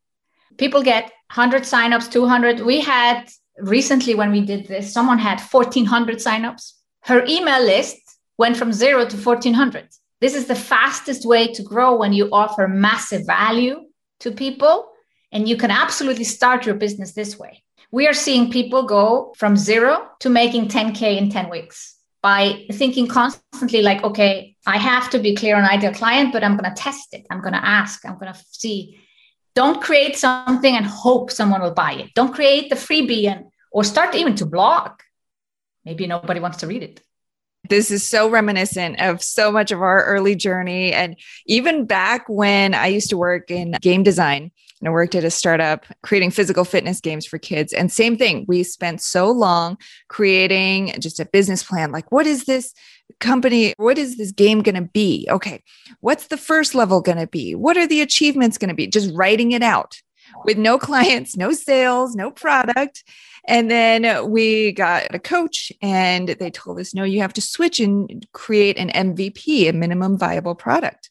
People 0.56 0.82
get 0.82 1.04
100 1.34 1.62
signups, 1.62 2.10
200. 2.10 2.60
We 2.60 2.80
had 2.80 3.28
recently, 3.58 4.14
when 4.14 4.32
we 4.32 4.40
did 4.40 4.66
this, 4.66 4.92
someone 4.92 5.18
had 5.18 5.40
1,400 5.40 6.16
signups. 6.16 6.72
Her 7.02 7.24
email 7.26 7.62
list 7.62 7.96
went 8.38 8.56
from 8.56 8.72
zero 8.72 9.04
to 9.06 9.16
1,400. 9.16 9.88
This 10.20 10.34
is 10.34 10.46
the 10.46 10.54
fastest 10.54 11.24
way 11.24 11.52
to 11.52 11.62
grow 11.62 11.96
when 11.96 12.12
you 12.12 12.28
offer 12.32 12.66
massive 12.66 13.26
value 13.26 13.84
to 14.20 14.32
people. 14.32 14.90
And 15.30 15.48
you 15.48 15.56
can 15.56 15.70
absolutely 15.70 16.24
start 16.24 16.66
your 16.66 16.74
business 16.74 17.12
this 17.12 17.38
way. 17.38 17.62
We 17.90 18.06
are 18.06 18.14
seeing 18.14 18.50
people 18.50 18.82
go 18.84 19.32
from 19.36 19.56
zero 19.56 20.08
to 20.20 20.28
making 20.28 20.68
10K 20.68 21.18
in 21.18 21.30
10 21.30 21.50
weeks 21.50 21.96
by 22.22 22.66
thinking 22.72 23.06
constantly 23.06 23.82
like, 23.82 24.02
okay, 24.02 24.56
I 24.66 24.76
have 24.78 25.08
to 25.10 25.18
be 25.18 25.34
clear 25.34 25.56
on 25.56 25.64
ideal 25.64 25.94
client, 25.94 26.32
but 26.32 26.42
I'm 26.42 26.56
going 26.56 26.72
to 26.74 26.80
test 26.80 27.14
it. 27.14 27.26
I'm 27.30 27.40
going 27.40 27.54
to 27.54 27.64
ask. 27.64 28.04
I'm 28.04 28.18
going 28.18 28.32
to 28.32 28.40
see. 28.50 29.00
Don't 29.54 29.80
create 29.80 30.16
something 30.16 30.74
and 30.74 30.86
hope 30.86 31.30
someone 31.30 31.62
will 31.62 31.74
buy 31.74 31.92
it. 31.92 32.14
Don't 32.14 32.34
create 32.34 32.70
the 32.70 32.76
freebie 32.76 33.26
and 33.26 33.46
or 33.70 33.84
start 33.84 34.14
even 34.14 34.34
to 34.36 34.46
blog. 34.46 34.92
Maybe 35.84 36.06
nobody 36.06 36.40
wants 36.40 36.58
to 36.58 36.66
read 36.66 36.82
it. 36.82 37.00
This 37.68 37.90
is 37.90 38.02
so 38.02 38.28
reminiscent 38.28 39.00
of 39.00 39.22
so 39.22 39.52
much 39.52 39.70
of 39.70 39.82
our 39.82 40.04
early 40.04 40.34
journey. 40.34 40.92
And 40.92 41.16
even 41.46 41.84
back 41.84 42.26
when 42.28 42.74
I 42.74 42.86
used 42.86 43.10
to 43.10 43.16
work 43.16 43.50
in 43.50 43.72
game 43.80 44.02
design, 44.02 44.50
and 44.80 44.88
I 44.88 44.92
worked 44.92 45.14
at 45.14 45.24
a 45.24 45.30
startup 45.30 45.84
creating 46.02 46.30
physical 46.30 46.64
fitness 46.64 47.00
games 47.00 47.26
for 47.26 47.38
kids. 47.38 47.72
And 47.72 47.90
same 47.90 48.16
thing, 48.16 48.44
we 48.46 48.62
spent 48.62 49.00
so 49.00 49.30
long 49.30 49.76
creating 50.08 50.94
just 51.00 51.20
a 51.20 51.24
business 51.24 51.62
plan 51.62 51.90
like, 51.90 52.12
what 52.12 52.26
is 52.26 52.44
this 52.44 52.74
company? 53.20 53.74
What 53.76 53.98
is 53.98 54.16
this 54.16 54.32
game 54.32 54.62
going 54.62 54.76
to 54.76 54.82
be? 54.82 55.26
Okay, 55.30 55.62
what's 56.00 56.28
the 56.28 56.36
first 56.36 56.74
level 56.74 57.00
going 57.00 57.18
to 57.18 57.26
be? 57.26 57.54
What 57.54 57.76
are 57.76 57.86
the 57.86 58.00
achievements 58.00 58.58
going 58.58 58.68
to 58.68 58.74
be? 58.74 58.86
Just 58.86 59.12
writing 59.14 59.52
it 59.52 59.62
out 59.62 60.00
with 60.44 60.58
no 60.58 60.78
clients, 60.78 61.36
no 61.36 61.52
sales, 61.52 62.14
no 62.14 62.30
product. 62.30 63.04
And 63.46 63.70
then 63.70 64.30
we 64.30 64.72
got 64.72 65.14
a 65.14 65.18
coach 65.18 65.72
and 65.80 66.28
they 66.28 66.50
told 66.50 66.78
us, 66.80 66.94
no, 66.94 67.04
you 67.04 67.20
have 67.20 67.32
to 67.34 67.40
switch 67.40 67.80
and 67.80 68.26
create 68.32 68.78
an 68.78 68.90
MVP, 68.90 69.68
a 69.68 69.72
minimum 69.72 70.18
viable 70.18 70.54
product. 70.54 71.10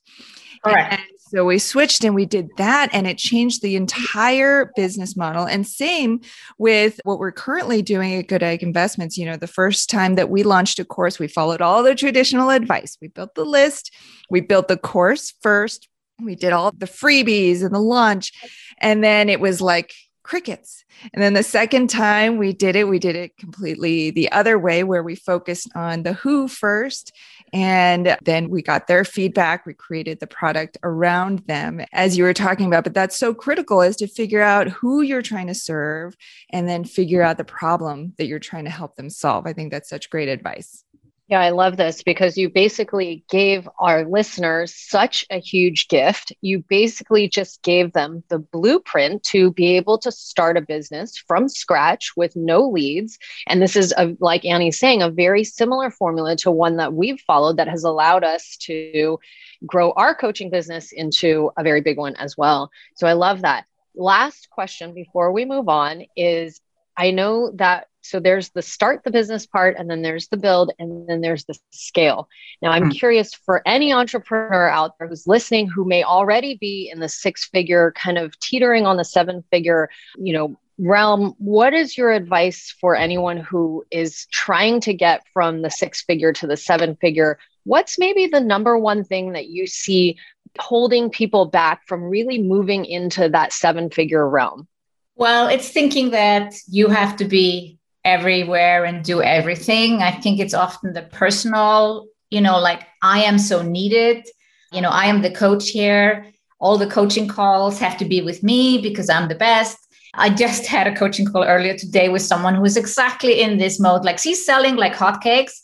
All 0.64 0.74
right. 0.74 0.94
And 0.94 1.02
so 1.18 1.46
we 1.46 1.60
switched 1.60 2.04
and 2.04 2.16
we 2.16 2.26
did 2.26 2.50
that 2.58 2.90
and 2.94 3.06
it 3.06 3.18
changed 3.18 3.62
the 3.62 3.76
entire 3.76 4.72
business 4.76 5.18
model. 5.18 5.46
And 5.46 5.68
same 5.68 6.22
with 6.58 7.00
what 7.04 7.20
we're 7.20 7.32
currently 7.32 7.82
doing 7.82 8.16
at 8.16 8.28
Good 8.28 8.44
Egg 8.44 8.64
Investments. 8.64 9.18
You 9.18 9.26
know, 9.26 9.36
the 9.36 9.48
first 9.48 9.90
time 9.90 10.16
that 10.16 10.30
we 10.30 10.44
launched 10.44 10.80
a 10.80 10.86
course, 10.86 11.20
we 11.20 11.28
followed 11.28 11.62
all 11.62 11.84
the 11.84 11.96
traditional 11.96 12.50
advice. 12.50 12.98
We 13.02 13.10
built 13.10 13.36
the 13.36 13.46
list, 13.46 13.94
we 14.30 14.42
built 14.42 14.68
the 14.68 14.78
course 14.78 15.34
first, 15.42 15.90
we 16.24 16.36
did 16.36 16.54
all 16.54 16.72
the 16.72 16.88
freebies 16.88 17.64
and 17.64 17.74
the 17.74 17.80
launch. 17.80 18.32
And 18.80 19.04
then 19.04 19.30
it 19.30 19.40
was 19.40 19.62
like, 19.62 19.94
crickets. 20.28 20.84
And 21.14 21.24
then 21.24 21.34
the 21.34 21.42
second 21.42 21.90
time 21.90 22.38
we 22.38 22.52
did 22.52 22.76
it, 22.76 22.90
we 22.90 23.00
did 23.00 23.16
it 23.16 23.38
completely 23.38 24.12
the 24.12 24.30
other 24.34 24.60
way, 24.60 24.84
where 24.84 25.02
we 25.02 25.16
focused 25.16 25.70
on 25.74 26.04
the 26.04 26.14
who 26.14 26.50
first. 26.50 27.14
And 27.54 28.18
then 28.24 28.50
we 28.50 28.62
got 28.62 28.88
their 28.88 29.06
feedback. 29.06 29.66
We 29.66 29.74
created 29.74 30.20
the 30.20 30.28
product 30.28 30.78
around 30.84 31.40
them, 31.48 31.80
as 31.94 32.18
you 32.18 32.26
were 32.26 32.34
talking 32.34 32.66
about. 32.66 32.84
But 32.84 32.94
that's 32.94 33.18
so 33.18 33.34
critical 33.34 33.82
is 33.82 33.96
to 33.98 34.08
figure 34.08 34.42
out 34.42 34.68
who 34.68 35.02
you're 35.02 35.22
trying 35.22 35.48
to 35.48 35.56
serve 35.56 36.18
and 36.52 36.68
then 36.68 36.84
figure 36.84 37.22
out 37.22 37.38
the 37.38 37.46
problem 37.46 38.14
that 38.18 38.28
you're 38.28 38.38
trying 38.38 38.66
to 38.66 38.70
help 38.70 38.98
them 38.98 39.10
solve. 39.10 39.48
I 39.48 39.54
think 39.54 39.72
that's 39.72 39.90
such 39.90 40.10
great 40.10 40.28
advice. 40.28 40.84
Yeah, 41.30 41.42
I 41.42 41.50
love 41.50 41.76
this 41.76 42.04
because 42.04 42.38
you 42.38 42.50
basically 42.50 43.26
gave 43.30 43.68
our 43.80 44.06
listeners 44.06 44.74
such 44.74 45.26
a 45.30 45.40
huge 45.40 45.90
gift. 45.90 46.32
You 46.40 46.64
basically 46.70 47.28
just 47.28 47.62
gave 47.64 47.92
them 47.92 48.24
the 48.30 48.40
blueprint 48.40 49.24
to 49.24 49.52
be 49.52 49.76
able 49.76 49.98
to 49.98 50.12
start 50.12 50.56
a 50.56 50.62
business 50.62 51.18
from 51.18 51.50
scratch 51.50 52.14
with 52.16 52.34
no 52.38 52.70
leads. 52.70 53.20
And 53.46 53.62
this 53.62 53.76
is, 53.76 53.94
a, 53.98 54.16
like 54.22 54.46
Annie's 54.46 54.80
saying, 54.80 55.02
a 55.02 55.10
very 55.10 55.44
similar 55.44 55.92
formula 55.92 56.38
to 56.38 56.52
one 56.52 56.78
that 56.78 56.94
we've 56.94 57.20
followed 57.20 57.58
that 57.58 57.68
has 57.68 57.84
allowed 57.84 58.24
us 58.24 58.56
to 58.62 59.20
grow 59.66 59.92
our 59.98 60.16
coaching 60.16 60.50
business 60.50 60.94
into 60.94 61.52
a 61.58 61.64
very 61.64 61.82
big 61.82 61.98
one 61.98 62.16
as 62.16 62.38
well. 62.38 62.72
So 62.96 63.06
I 63.06 63.14
love 63.14 63.42
that. 63.42 63.66
Last 63.96 64.50
question 64.50 64.94
before 64.94 65.34
we 65.34 65.44
move 65.44 65.68
on 65.68 66.06
is 66.16 66.62
I 66.96 67.12
know 67.12 67.52
that 67.56 67.88
so 68.10 68.20
there's 68.20 68.50
the 68.50 68.62
start 68.62 69.04
the 69.04 69.12
business 69.12 69.46
part, 69.46 69.76
and 69.78 69.90
then 69.90 70.02
there's 70.02 70.28
the 70.28 70.38
build, 70.38 70.72
and 70.80 71.08
then 71.08 71.22
there's 71.22 71.46
the 71.46 71.56
scale. 71.72 72.28
Now, 72.62 72.72
I'm 72.72 72.90
mm. 72.90 72.98
curious 72.98 73.34
for 73.34 73.62
any 73.66 73.94
entrepreneur 73.94 74.70
out 74.70 74.98
there 74.98 75.08
who's 75.08 75.28
listening 75.28 75.68
who 75.68 75.86
may 75.86 76.04
already 76.04 76.58
be 76.60 76.90
in 76.92 77.00
the 77.00 77.10
six 77.10 77.46
figure, 77.46 77.92
kind 77.92 78.18
of 78.18 78.38
teetering 78.40 78.86
on 78.86 78.98
the 78.98 79.06
seven 79.06 79.44
figure, 79.52 79.90
you 80.18 80.34
know, 80.34 80.58
realm. 80.78 81.36
What 81.38 81.74
is 81.74 81.98
your 81.98 82.12
advice 82.12 82.74
for 82.80 82.96
anyone 82.96 83.38
who 83.38 83.86
is 83.92 84.28
trying 84.32 84.80
to 84.82 84.94
get 84.94 85.24
from 85.34 85.62
the 85.62 85.72
six 85.72 86.04
figure 86.04 86.34
to 86.34 86.48
the 86.48 86.58
seven 86.58 86.96
figure? 86.96 87.40
What's 87.64 88.00
maybe 88.00 88.28
the 88.28 88.40
number 88.40 88.78
one 88.78 89.04
thing 89.04 89.34
that 89.34 89.48
you 89.48 89.68
see 89.68 90.18
holding 90.60 91.10
people 91.10 91.46
back 91.46 91.86
from 91.88 92.04
really 92.04 92.42
moving 92.42 92.86
into 92.86 93.30
that 93.30 93.54
seven 93.54 93.90
figure 93.90 94.28
realm? 94.28 94.68
Well, 95.16 95.48
it's 95.48 95.70
thinking 95.70 96.12
that 96.12 96.54
you 96.68 96.90
have 96.90 97.18
to 97.18 97.26
be 97.26 97.80
everywhere 98.08 98.86
and 98.86 99.04
do 99.04 99.22
everything. 99.22 100.02
I 100.02 100.12
think 100.12 100.40
it's 100.40 100.54
often 100.54 100.94
the 100.94 101.02
personal, 101.02 102.08
you 102.30 102.42
know, 102.42 102.58
like 102.60 102.84
I 103.04 103.24
am 103.24 103.38
so 103.38 103.62
needed. 103.62 104.26
You 104.72 104.82
know, 104.82 104.90
I 104.90 105.06
am 105.08 105.22
the 105.22 105.32
coach 105.32 105.70
here. 105.70 106.26
all 106.60 106.78
the 106.78 106.96
coaching 107.00 107.28
calls 107.28 107.78
have 107.78 107.98
to 107.98 108.06
be 108.14 108.20
with 108.28 108.42
me 108.42 108.80
because 108.82 109.10
I'm 109.10 109.28
the 109.28 109.42
best. 109.50 109.78
I 110.16 110.30
just 110.30 110.66
had 110.76 110.88
a 110.88 110.96
coaching 110.96 111.26
call 111.26 111.44
earlier 111.44 111.76
today 111.78 112.10
with 112.10 112.24
someone 112.24 112.56
who 112.56 112.66
is 112.66 112.78
exactly 112.78 113.42
in 113.42 113.58
this 113.58 113.80
mode. 113.80 114.04
Like 114.06 114.20
she's 114.20 114.44
selling 114.44 114.76
like 114.76 114.96
hotcakes, 114.96 115.56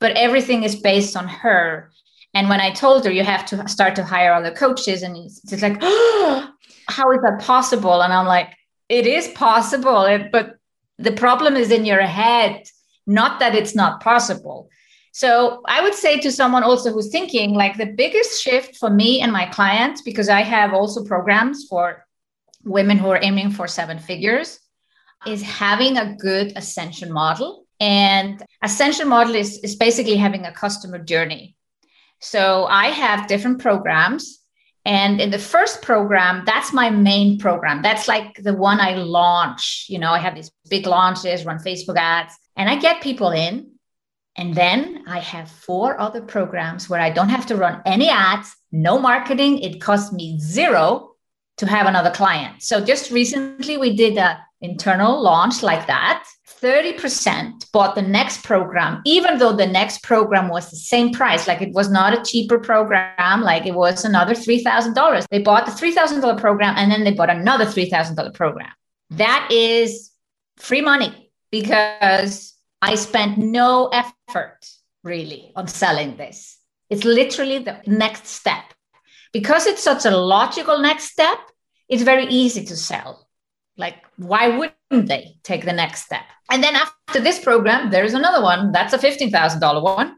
but 0.00 0.12
everything 0.26 0.64
is 0.64 0.76
based 0.76 1.16
on 1.16 1.26
her. 1.28 1.90
And 2.34 2.48
when 2.48 2.60
I 2.60 2.70
told 2.70 3.04
her 3.04 3.12
you 3.12 3.24
have 3.24 3.46
to 3.46 3.68
start 3.68 3.94
to 3.96 4.04
hire 4.04 4.32
other 4.34 4.50
coaches, 4.50 5.02
and 5.02 5.16
it's 5.16 5.62
like, 5.62 5.78
oh, 5.80 6.50
how 6.88 7.10
is 7.12 7.20
that 7.22 7.40
possible? 7.40 8.02
And 8.02 8.12
I'm 8.12 8.26
like, 8.26 8.50
it 8.88 9.06
is 9.06 9.28
possible, 9.28 10.04
but 10.32 10.56
the 10.98 11.12
problem 11.12 11.56
is 11.56 11.70
in 11.70 11.84
your 11.84 12.02
head, 12.02 12.62
not 13.06 13.40
that 13.40 13.54
it's 13.54 13.74
not 13.74 14.00
possible. 14.02 14.68
So 15.12 15.62
I 15.66 15.82
would 15.82 15.94
say 15.94 16.20
to 16.20 16.32
someone 16.32 16.62
also 16.62 16.90
who's 16.90 17.10
thinking 17.10 17.54
like 17.54 17.76
the 17.76 17.86
biggest 17.86 18.42
shift 18.42 18.76
for 18.76 18.88
me 18.88 19.20
and 19.20 19.30
my 19.32 19.46
clients, 19.46 20.02
because 20.02 20.28
I 20.28 20.40
have 20.40 20.72
also 20.72 21.04
programs 21.04 21.66
for 21.68 22.06
women 22.64 22.96
who 22.96 23.08
are 23.10 23.18
aiming 23.22 23.50
for 23.50 23.66
seven 23.66 23.98
figures, 23.98 24.58
is 25.26 25.42
having 25.42 25.98
a 25.98 26.14
good 26.16 26.52
ascension 26.56 27.12
model. 27.12 27.66
And 27.78 28.42
ascension 28.62 29.08
model 29.08 29.34
is, 29.34 29.58
is 29.58 29.76
basically 29.76 30.16
having 30.16 30.46
a 30.46 30.52
customer 30.52 30.98
journey. 30.98 31.56
So 32.20 32.66
I 32.66 32.86
have 32.86 33.26
different 33.26 33.58
programs. 33.58 34.38
And 34.84 35.20
in 35.20 35.30
the 35.30 35.38
first 35.38 35.80
program, 35.82 36.42
that's 36.44 36.72
my 36.72 36.90
main 36.90 37.38
program. 37.38 37.82
That's 37.82 38.08
like 38.08 38.42
the 38.42 38.54
one 38.54 38.80
I 38.80 38.94
launch. 38.94 39.86
You 39.88 39.98
know, 39.98 40.10
I 40.10 40.18
have 40.18 40.34
these 40.34 40.50
big 40.68 40.86
launches, 40.86 41.44
run 41.44 41.58
Facebook 41.58 41.96
ads, 41.96 42.34
and 42.56 42.68
I 42.68 42.76
get 42.76 43.00
people 43.00 43.30
in 43.30 43.72
and 44.36 44.54
then 44.54 45.04
I 45.06 45.18
have 45.18 45.50
four 45.50 46.00
other 46.00 46.22
programs 46.22 46.88
where 46.88 47.00
I 47.00 47.10
don't 47.10 47.28
have 47.28 47.46
to 47.46 47.56
run 47.56 47.82
any 47.84 48.08
ads, 48.08 48.54
no 48.70 48.98
marketing. 48.98 49.58
It 49.58 49.80
costs 49.80 50.12
me 50.12 50.38
zero 50.40 51.10
to 51.58 51.66
have 51.66 51.86
another 51.86 52.10
client. 52.10 52.62
So 52.62 52.82
just 52.82 53.10
recently 53.10 53.76
we 53.76 53.94
did 53.94 54.16
a 54.16 54.42
internal 54.62 55.20
launch 55.20 55.62
like 55.62 55.86
that. 55.86 56.24
30% 56.62 57.72
bought 57.72 57.96
the 57.96 58.02
next 58.02 58.44
program, 58.44 59.02
even 59.04 59.38
though 59.38 59.52
the 59.52 59.66
next 59.66 60.02
program 60.04 60.48
was 60.48 60.70
the 60.70 60.76
same 60.76 61.12
price. 61.12 61.48
Like 61.48 61.60
it 61.60 61.72
was 61.72 61.90
not 61.90 62.16
a 62.16 62.22
cheaper 62.22 62.58
program, 62.60 63.40
like 63.40 63.66
it 63.66 63.74
was 63.74 64.04
another 64.04 64.34
$3,000. 64.34 65.26
They 65.30 65.40
bought 65.40 65.66
the 65.66 65.72
$3,000 65.72 66.40
program 66.40 66.74
and 66.76 66.90
then 66.90 67.02
they 67.02 67.12
bought 67.12 67.30
another 67.30 67.64
$3,000 67.64 68.32
program. 68.34 68.70
That 69.10 69.48
is 69.50 70.12
free 70.56 70.80
money 70.80 71.32
because 71.50 72.54
I 72.80 72.94
spent 72.94 73.38
no 73.38 73.88
effort 73.88 74.58
really 75.02 75.52
on 75.56 75.66
selling 75.66 76.16
this. 76.16 76.58
It's 76.88 77.04
literally 77.04 77.58
the 77.58 77.80
next 77.86 78.26
step. 78.26 78.64
Because 79.32 79.66
it's 79.66 79.82
such 79.82 80.04
a 80.04 80.10
logical 80.10 80.78
next 80.78 81.10
step, 81.10 81.38
it's 81.88 82.02
very 82.02 82.26
easy 82.26 82.64
to 82.66 82.76
sell. 82.76 83.26
Like, 83.76 83.96
why 84.16 84.48
wouldn't 84.48 84.76
Hmm. 84.92 85.06
they 85.06 85.36
take 85.42 85.64
the 85.64 85.72
next 85.72 86.04
step? 86.04 86.24
And 86.50 86.62
then 86.62 86.76
after 86.76 87.18
this 87.18 87.38
program, 87.38 87.90
there's 87.90 88.12
another 88.12 88.42
one 88.42 88.72
that's 88.72 88.92
a 88.92 88.98
$15,000 88.98 89.82
one. 89.82 90.16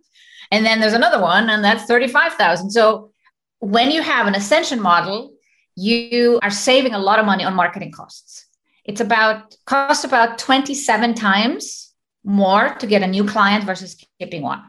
And 0.51 0.67
then 0.67 0.81
there's 0.81 0.93
another 0.93 1.21
one, 1.21 1.49
and 1.49 1.65
that's 1.65 1.85
35,000. 1.85 2.71
So 2.71 3.13
when 3.61 3.91
you 3.91 4.03
have 4.03 4.27
an 4.27 4.35
ascension 4.35 4.81
model, 4.81 5.33
you 5.77 6.39
are 6.43 6.51
saving 6.51 6.95
a 6.95 6.99
lot 6.99 7.19
of 7.19 7.27
money 7.27 7.45
on 7.45 7.55
marketing 7.55 7.93
costs. 7.93 8.47
It's 8.85 9.01
about 9.01 9.57
cost 9.65 10.05
about 10.05 10.39
27 10.39 11.15
times 11.15 11.93
more 12.25 12.75
to 12.75 12.87
get 12.87 13.03
a 13.03 13.07
new 13.07 13.25
client 13.25 13.65
versus 13.65 13.97
keeping 14.19 14.43
one. 14.43 14.63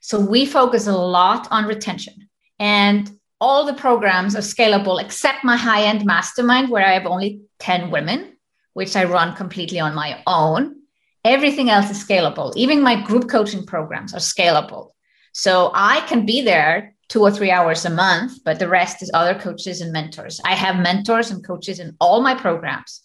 So 0.00 0.20
we 0.20 0.44
focus 0.44 0.86
a 0.86 0.92
lot 0.92 1.48
on 1.50 1.66
retention. 1.66 2.28
And 2.58 3.10
all 3.40 3.64
the 3.64 3.74
programs 3.74 4.34
are 4.34 4.40
scalable 4.40 5.00
except 5.00 5.44
my 5.44 5.56
high 5.56 5.84
end 5.84 6.04
mastermind, 6.04 6.70
where 6.70 6.86
I 6.86 6.92
have 6.92 7.06
only 7.06 7.42
10 7.60 7.90
women, 7.90 8.35
which 8.76 8.94
I 8.96 9.04
run 9.04 9.34
completely 9.34 9.80
on 9.80 9.94
my 9.94 10.10
own. 10.26 10.60
Everything 11.24 11.68
else 11.70 11.90
is 11.90 12.02
scalable. 12.06 12.52
Even 12.56 12.82
my 12.82 12.96
group 13.08 13.28
coaching 13.28 13.64
programs 13.66 14.14
are 14.14 14.28
scalable. 14.34 14.90
So 15.32 15.70
I 15.74 16.00
can 16.02 16.24
be 16.24 16.42
there 16.42 16.94
two 17.08 17.22
or 17.22 17.30
three 17.30 17.50
hours 17.50 17.84
a 17.84 17.90
month, 17.90 18.32
but 18.44 18.58
the 18.58 18.68
rest 18.68 19.02
is 19.02 19.10
other 19.12 19.38
coaches 19.38 19.80
and 19.80 19.92
mentors. 19.92 20.40
I 20.44 20.54
have 20.54 20.82
mentors 20.88 21.30
and 21.30 21.44
coaches 21.44 21.78
in 21.78 21.96
all 22.00 22.20
my 22.20 22.34
programs. 22.34 23.02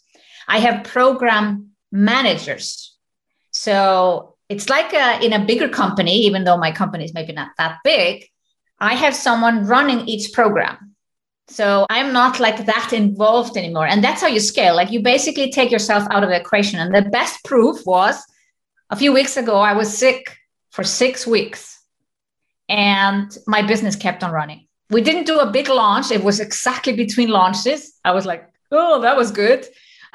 I 0.48 0.60
have 0.60 0.84
program 0.84 1.72
managers 1.92 2.92
so 3.52 4.36
it's 4.50 4.70
like 4.70 4.94
a, 4.94 5.24
in 5.24 5.34
a 5.34 5.46
bigger 5.46 5.70
company, 5.70 6.16
even 6.22 6.44
though 6.44 6.58
my 6.58 6.72
company 6.72 7.06
is 7.06 7.14
maybe 7.14 7.34
not 7.34 7.52
that 7.58 7.78
big, 7.84 8.26
I 8.80 8.96
have 8.96 9.16
someone 9.16 9.66
running 9.66 10.08
each 10.08 10.34
program. 10.34 10.91
So 11.52 11.86
I'm 11.90 12.14
not 12.14 12.40
like 12.40 12.66
that 12.66 12.94
involved 12.94 13.58
anymore. 13.58 13.88
And 13.88 14.04
that's 14.04 14.22
how 14.22 14.28
you 14.28 14.40
scale. 14.40 14.76
Like 14.76 14.92
you 14.92 15.02
basically 15.02 15.52
take 15.52 15.72
yourself 15.72 16.08
out 16.10 16.24
of 16.24 16.30
the 16.30 16.40
equation. 16.40 16.80
And 16.80 16.94
the 16.96 17.10
best 17.10 17.44
proof 17.44 17.86
was 17.86 18.24
a 18.90 18.96
few 18.96 19.14
weeks 19.14 19.38
ago, 19.38 19.58
I 19.58 19.74
was 19.74 19.98
sick 19.98 20.38
for 20.70 20.84
six 20.84 21.28
weeks 21.28 21.80
and 22.70 23.30
my 23.48 23.62
business 23.62 23.96
kept 23.96 24.24
on 24.24 24.32
running. 24.32 24.68
We 24.90 25.02
didn't 25.02 25.26
do 25.26 25.40
a 25.40 25.52
big 25.52 25.70
launch. 25.70 26.12
It 26.12 26.24
was 26.24 26.40
exactly 26.40 26.94
between 26.94 27.30
launches. 27.30 27.94
I 28.04 28.12
was 28.12 28.26
like, 28.26 28.50
oh, 28.72 29.02
that 29.02 29.18
was 29.18 29.32
good 29.32 29.68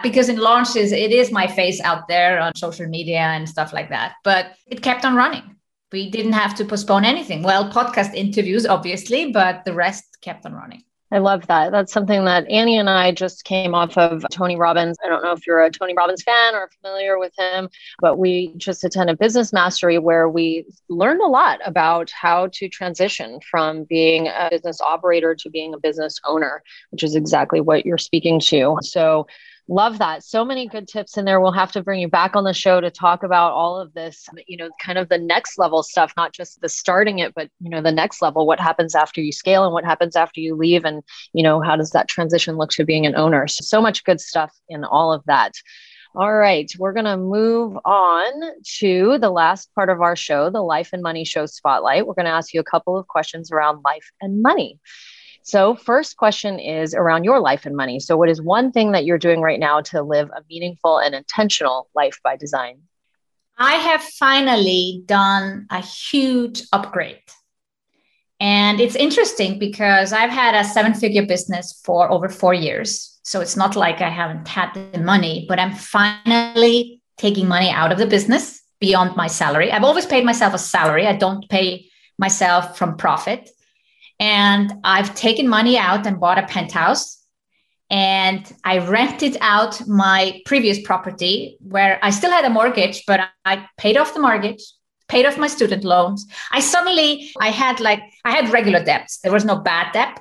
because 0.03 0.29
in 0.29 0.37
launches 0.37 0.93
it 0.93 1.11
is 1.11 1.33
my 1.33 1.47
face 1.47 1.81
out 1.81 2.09
there 2.09 2.39
on 2.39 2.55
social 2.55 2.87
media 2.87 3.19
and 3.19 3.49
stuff 3.49 3.73
like 3.73 3.89
that 3.89 4.15
but 4.25 4.53
it 4.67 4.83
kept 4.83 5.05
on 5.05 5.15
running 5.15 5.57
we 5.93 6.11
didn't 6.11 6.33
have 6.33 6.55
to 6.55 6.65
postpone 6.65 7.05
anything 7.05 7.43
well 7.43 7.71
podcast 7.71 8.13
interviews 8.15 8.67
obviously 8.67 9.33
but 9.33 9.65
the 9.65 9.73
rest 9.73 10.19
kept 10.21 10.45
on 10.45 10.53
running 10.53 10.83
I 11.13 11.19
love 11.19 11.47
that. 11.47 11.71
That's 11.71 11.93
something 11.93 12.25
that 12.25 12.51
Annie 12.51 12.79
and 12.79 12.91
I 12.91 13.13
just 13.13 13.45
came 13.45 13.75
off 13.75 13.97
of 13.97 14.25
Tony 14.33 14.57
Robbins. 14.57 14.97
I 15.05 15.09
don't 15.09 15.23
know 15.23 15.33
if 15.33 15.47
you're 15.47 15.63
a 15.63 15.71
Tony 15.71 15.95
Robbins 15.97 16.25
fan 16.25 16.55
or 16.55 16.69
familiar 16.83 17.17
with 17.19 17.33
him, 17.39 17.69
but 18.01 18.19
we 18.19 18.55
just 18.57 18.83
attended 18.83 19.19
Business 19.19 19.53
Mastery 19.53 19.99
where 19.99 20.29
we 20.29 20.67
learned 20.89 21.21
a 21.21 21.29
lot 21.29 21.61
about 21.65 22.11
how 22.11 22.49
to 22.55 22.69
transition 22.69 23.39
from 23.49 23.85
being 23.85 24.27
a 24.27 24.49
business 24.51 24.81
operator 24.81 25.37
to 25.37 25.49
being 25.49 25.75
a 25.75 25.79
business 25.79 26.19
owner, 26.27 26.63
which 26.91 27.05
is 27.05 27.15
exactly 27.15 27.61
what 27.61 27.87
you're 27.87 27.99
speaking 27.99 28.41
to. 28.41 28.77
So 28.83 29.29
Love 29.69 29.99
that. 29.99 30.23
So 30.23 30.45
many 30.45 30.69
good 30.69 30.87
tips 30.87 31.17
in 31.17 31.25
there. 31.25 31.41
We'll 31.41 31.51
have 31.51 31.73
to 31.73 31.83
bring 31.83 32.01
you 32.01 32.09
back 32.09 32.37
on 32.37 32.45
the 32.45 32.55
show 32.55 32.81
to 32.81 32.89
talk 32.89 33.25
about 33.25 33.53
all 33.53 33.81
of 33.81 33.93
this, 33.95 34.29
you 34.47 34.57
know, 34.57 34.71
kind 34.81 34.97
of 34.97 35.09
the 35.09 35.19
next 35.19 35.59
level 35.59 35.83
stuff, 35.83 36.13
not 36.17 36.33
just 36.33 36.61
the 36.61 36.69
starting 36.69 37.19
it, 37.19 37.35
but, 37.35 37.51
you 37.59 37.69
know, 37.69 37.83
the 37.83 37.91
next 37.91 38.23
level, 38.23 38.47
what 38.47 38.61
happens 38.61 38.95
after 38.95 39.21
you 39.21 39.33
scale 39.33 39.65
and 39.65 39.73
what 39.73 39.85
happens 39.85 40.15
after 40.15 40.41
you 40.41 40.55
leave. 40.55 40.85
And, 40.85 41.03
you 41.33 41.43
know, 41.43 41.61
how 41.61 41.75
does 41.75 41.91
that 41.91 42.07
transition 42.07 42.57
look 42.57 42.71
to 42.71 42.85
being 42.85 43.07
an 43.07 43.17
owner? 43.17 43.49
So, 43.49 43.63
so 43.65 43.81
much 43.83 44.05
good 44.05 44.21
stuff 44.21 44.53
in 44.69 44.85
all 44.85 45.13
of 45.13 45.25
that. 45.27 45.53
All 46.15 46.33
right, 46.33 46.71
we're 46.79 46.95
going 46.95 47.05
to 47.05 47.19
move 47.19 47.77
on 47.85 48.33
to 48.79 49.19
the 49.19 49.31
last 49.31 49.75
part 49.75 49.91
of 49.91 50.01
our 50.01 50.17
show, 50.17 50.49
the 50.49 50.63
Life 50.63 50.91
and 50.95 51.03
Money 51.03 51.27
Show 51.27 51.45
Spotlight. 51.45 52.07
We're 52.07 52.15
going 52.15 52.25
to 52.25 52.31
ask 52.31 52.55
you 52.55 52.61
a 52.61 52.65
couple 52.65 52.97
of 52.97 53.07
questions 53.07 53.51
around 53.51 53.83
life 53.85 54.11
and 54.23 54.41
money. 54.41 54.79
So, 55.47 55.77
first 55.77 56.17
question 56.17 56.59
is 56.59 56.93
around 56.93 57.23
your 57.23 57.39
life 57.39 57.67
and 57.67 57.77
money. 57.77 58.01
So, 58.01 58.17
what 58.17 58.29
is 58.29 58.43
one 58.43 58.73
thing 58.73 58.91
that 58.91 59.05
you're 59.05 59.17
doing 59.17 59.41
right 59.41 59.61
now 59.61 59.81
to 59.93 60.03
live 60.03 60.29
a 60.31 60.43
meaningful 60.51 60.99
and 60.99 61.15
intentional 61.15 61.89
life 61.95 62.19
by 62.25 62.35
design? 62.35 62.81
I 63.57 63.75
have 63.75 64.03
finally 64.03 65.05
done 65.07 65.69
a 65.71 65.81
huge 65.81 66.65
upgrade. 66.73 67.23
And 68.41 68.81
it's 68.81 68.97
interesting 68.97 69.61
because 69.61 70.13
I've 70.13 70.31
had 70.31 70.57
a 70.57 70.69
seven 70.69 70.95
figure 70.95 71.25
business 71.25 71.81
for 71.85 72.11
over 72.11 72.29
four 72.29 72.53
years. 72.53 73.21
So 73.23 73.41
it's 73.41 73.57
not 73.57 73.77
like 73.77 74.01
I 74.01 74.11
haven't 74.11 74.49
had 74.49 74.75
the 74.75 74.99
money, 74.99 75.47
but 75.49 75.61
I'm 75.61 75.73
finally 75.73 77.01
taking 77.19 77.47
money 77.47 77.71
out 77.71 77.93
of 77.93 77.99
the 77.99 78.07
business 78.07 78.61
beyond 78.81 79.15
my 79.15 79.29
salary. 79.29 79.71
I've 79.71 79.85
always 79.85 80.07
paid 80.07 80.25
myself 80.25 80.55
a 80.55 80.59
salary, 80.59 81.07
I 81.07 81.15
don't 81.15 81.49
pay 81.49 81.89
myself 82.19 82.77
from 82.77 82.97
profit. 82.97 83.49
And 84.19 84.73
I've 84.85 85.15
taken 85.15 85.49
money 85.49 85.77
out 85.77 86.07
and 86.07 86.21
bought 86.21 86.39
a 86.39 86.47
penthouse. 86.47 87.23
And 87.89 88.51
I 88.65 88.79
rented 88.79 89.37
out 89.41 89.87
my 89.87 90.41
previous 90.45 90.81
property 90.81 91.57
where 91.61 91.99
I 92.03 92.11
still 92.11 92.31
had 92.31 92.45
a 92.45 92.51
mortgage, 92.51 93.05
but 93.07 93.29
I 93.45 93.67
paid 93.77 93.97
off 93.97 94.15
the 94.15 94.21
mortgage, 94.21 94.63
paid 95.09 95.25
off 95.25 95.39
my 95.39 95.47
student 95.47 95.85
loans. 95.85 96.27
I 96.51 96.61
suddenly 96.61 97.31
I 97.41 97.51
had 97.51 97.79
like 97.79 98.03
I 98.25 98.33
had 98.33 98.53
regular 98.53 98.83
debts. 98.83 99.19
There 99.19 99.33
was 99.33 99.45
no 99.45 99.57
bad 99.57 99.93
debt, 99.93 100.19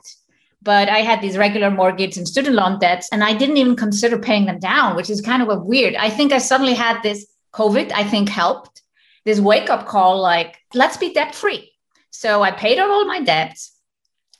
but 0.62 0.90
I 0.90 1.00
had 1.00 1.22
these 1.22 1.38
regular 1.38 1.72
mortgage 1.72 2.18
and 2.18 2.28
student 2.28 2.56
loan 2.56 2.78
debts, 2.80 3.10
and 3.12 3.24
I 3.24 3.34
didn't 3.34 3.58
even 3.58 3.76
consider 3.76 4.20
paying 4.20 4.46
them 4.46 4.60
down, 4.60 4.96
which 4.96 5.10
is 5.10 5.22
kind 5.22 5.42
of 5.42 5.50
a 5.50 5.58
weird. 5.58 5.96
I 5.96 6.12
think 6.12 6.32
I 6.32 6.38
suddenly 6.38 6.76
had 6.76 7.02
this 7.02 7.26
COVID, 7.54 7.92
I 7.94 8.04
think 8.04 8.30
helped. 8.30 8.82
This 9.26 9.40
wake 9.40 9.72
up 9.72 9.88
call 9.88 10.22
like, 10.22 10.58
let's 10.76 10.98
be 10.98 11.14
debt 11.14 11.34
free. 11.34 11.72
So 12.12 12.44
I 12.44 12.52
paid 12.52 12.78
off 12.78 12.90
all 12.90 13.06
my 13.06 13.22
debts 13.22 13.75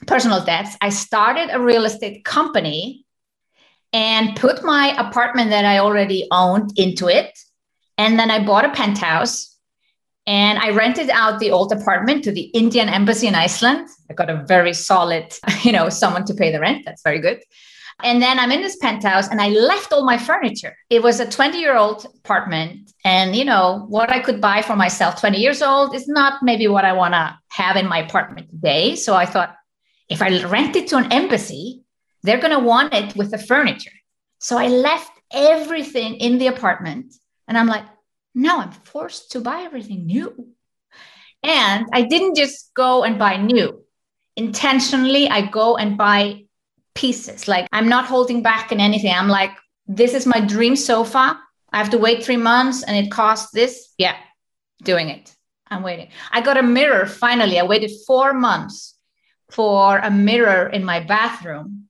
personal 0.08 0.44
debts, 0.44 0.76
I 0.82 0.90
started 0.90 1.50
a 1.52 1.60
real 1.60 1.86
estate 1.86 2.24
company 2.26 3.06
and 3.94 4.36
put 4.36 4.64
my 4.64 4.96
apartment 4.98 5.52
that 5.52 5.66
I 5.66 5.80
already 5.80 6.28
owned 6.32 6.72
into 6.78 7.08
it. 7.08 7.38
And 7.98 8.20
then 8.20 8.30
I 8.30 8.44
bought 8.46 8.66
a 8.66 8.72
penthouse 8.72 9.56
And 10.28 10.58
I 10.58 10.72
rented 10.72 11.10
out 11.12 11.40
the 11.40 11.52
old 11.52 11.72
apartment 11.72 12.24
to 12.24 12.32
the 12.32 12.46
Indian 12.54 12.90
embassy 12.90 13.28
in 13.28 13.36
Iceland. 13.36 13.88
I 14.10 14.14
got 14.14 14.30
a 14.30 14.44
very 14.48 14.74
solid, 14.74 15.32
you 15.62 15.72
know, 15.72 15.90
someone 15.90 16.26
to 16.26 16.34
pay 16.34 16.52
the 16.52 16.60
rent. 16.60 16.84
That's 16.86 17.04
very 17.04 17.20
good. 17.20 17.42
And 18.04 18.22
then 18.22 18.40
I'm 18.40 18.52
in 18.52 18.62
this 18.62 18.76
penthouse 18.76 19.30
and 19.30 19.40
I 19.40 19.50
left 19.50 19.94
all 19.94 20.04
my 20.04 20.18
furniture. 20.18 20.76
It 20.90 21.02
was 21.02 21.20
a 21.20 21.30
20 21.30 21.60
year 21.60 21.78
old 21.78 22.06
apartment. 22.06 22.92
And, 23.06 23.36
you 23.36 23.46
know, 23.46 23.86
what 23.88 24.12
I 24.12 24.20
could 24.20 24.42
buy 24.42 24.62
for 24.62 24.76
myself 24.76 25.20
20 25.20 25.38
years 25.38 25.62
old 25.62 25.96
is 25.96 26.08
not 26.08 26.44
maybe 26.44 26.68
what 26.68 26.86
I 26.86 26.94
want 26.94 27.14
to 27.14 27.38
have 27.50 27.76
in 27.78 27.88
my 27.88 28.00
apartment 28.00 28.50
today. 28.50 28.96
So 28.96 29.16
I 29.16 29.26
thought 29.26 29.56
if 30.10 30.22
I 30.22 30.44
rent 30.46 30.76
it 30.76 30.88
to 30.88 30.98
an 30.98 31.12
embassy, 31.12 31.84
they're 32.24 32.40
going 32.40 32.58
to 32.58 32.60
want 32.60 32.94
it 32.94 33.16
with 33.16 33.32
the 33.32 33.38
furniture. 33.38 33.92
So 34.40 34.58
I 34.58 34.68
left 34.68 35.12
everything 35.32 36.16
in 36.16 36.38
the 36.38 36.48
apartment. 36.48 37.14
And 37.48 37.58
I'm 37.58 37.68
like, 37.68 37.86
now 38.34 38.60
I'm 38.60 38.72
forced 38.72 39.32
to 39.32 39.42
buy 39.42 39.62
everything 39.62 40.06
new. 40.06 40.50
And 41.44 41.86
I 41.94 42.04
didn't 42.04 42.36
just 42.36 42.74
go 42.74 43.04
and 43.04 43.20
buy 43.20 43.38
new. 43.38 43.84
Intentionally, 44.36 45.30
I 45.30 45.42
go 45.42 45.78
and 45.78 45.98
buy 45.98 46.46
pieces. 46.96 47.48
Like 47.48 47.68
I'm 47.72 47.88
not 47.88 48.06
holding 48.06 48.42
back 48.42 48.72
in 48.72 48.80
anything. 48.80 49.14
I'm 49.14 49.28
like, 49.28 49.52
this 49.88 50.14
is 50.14 50.26
my 50.26 50.40
dream 50.40 50.76
sofa. 50.76 51.40
I 51.72 51.78
have 51.78 51.92
to 51.92 51.98
wait 51.98 52.24
three 52.24 52.38
months 52.38 52.84
and 52.84 52.98
it 52.98 53.12
costs 53.12 53.52
this. 53.52 53.94
Yeah, 53.98 54.16
doing 54.84 55.10
it. 55.10 55.36
I'm 55.68 55.84
waiting. 55.84 56.10
I 56.32 56.42
got 56.42 56.58
a 56.58 56.64
mirror 56.64 57.06
finally. 57.06 57.60
I 57.60 57.64
waited 57.64 57.92
four 58.08 58.34
months 58.34 58.95
for 59.52 59.98
a 59.98 60.12
mirror 60.12 60.68
in 60.68 60.84
my 60.84 61.00
bathroom 61.00 61.88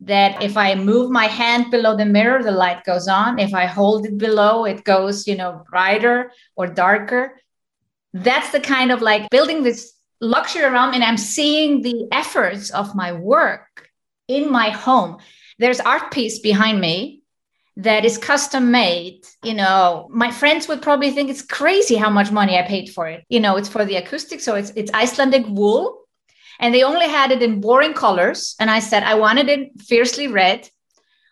that 0.00 0.42
if 0.42 0.56
I 0.56 0.74
move 0.74 1.10
my 1.10 1.26
hand 1.26 1.70
below 1.70 1.96
the 1.96 2.04
mirror, 2.04 2.42
the 2.42 2.50
light 2.50 2.84
goes 2.84 3.06
on. 3.06 3.38
If 3.38 3.54
I 3.54 3.66
hold 3.66 4.04
it 4.06 4.18
below, 4.18 4.64
it 4.64 4.84
goes, 4.84 5.26
you 5.26 5.36
know, 5.36 5.64
brighter 5.70 6.32
or 6.56 6.66
darker. 6.66 7.40
That's 8.12 8.50
the 8.50 8.60
kind 8.60 8.90
of 8.90 9.00
like 9.00 9.30
building 9.30 9.62
this 9.62 9.92
luxury 10.20 10.64
around, 10.64 10.94
and 10.94 11.04
I'm 11.04 11.16
seeing 11.16 11.82
the 11.82 12.08
efforts 12.12 12.70
of 12.70 12.94
my 12.94 13.12
work 13.12 13.88
in 14.28 14.50
my 14.50 14.70
home. 14.70 15.18
There's 15.58 15.80
art 15.80 16.10
piece 16.10 16.38
behind 16.38 16.80
me 16.80 17.22
that 17.76 18.04
is 18.04 18.18
custom 18.18 18.70
made. 18.70 19.24
You 19.42 19.54
know, 19.54 20.08
my 20.10 20.30
friends 20.30 20.68
would 20.68 20.82
probably 20.82 21.10
think 21.10 21.30
it's 21.30 21.42
crazy 21.42 21.96
how 21.96 22.10
much 22.10 22.30
money 22.30 22.58
I 22.58 22.62
paid 22.62 22.90
for 22.90 23.06
it. 23.08 23.24
You 23.28 23.40
know, 23.40 23.56
it's 23.56 23.68
for 23.68 23.84
the 23.84 23.96
acoustic, 23.96 24.40
so 24.40 24.54
it's 24.54 24.70
it's 24.76 24.92
Icelandic 24.92 25.46
wool, 25.48 26.01
and 26.62 26.72
they 26.72 26.82
only 26.82 27.08
had 27.08 27.30
it 27.30 27.42
in 27.42 27.60
boring 27.60 27.92
colors. 27.92 28.56
And 28.58 28.70
I 28.70 28.78
said 28.78 29.02
I 29.02 29.16
wanted 29.16 29.48
it 29.50 29.78
fiercely 29.80 30.28
red. 30.28 30.70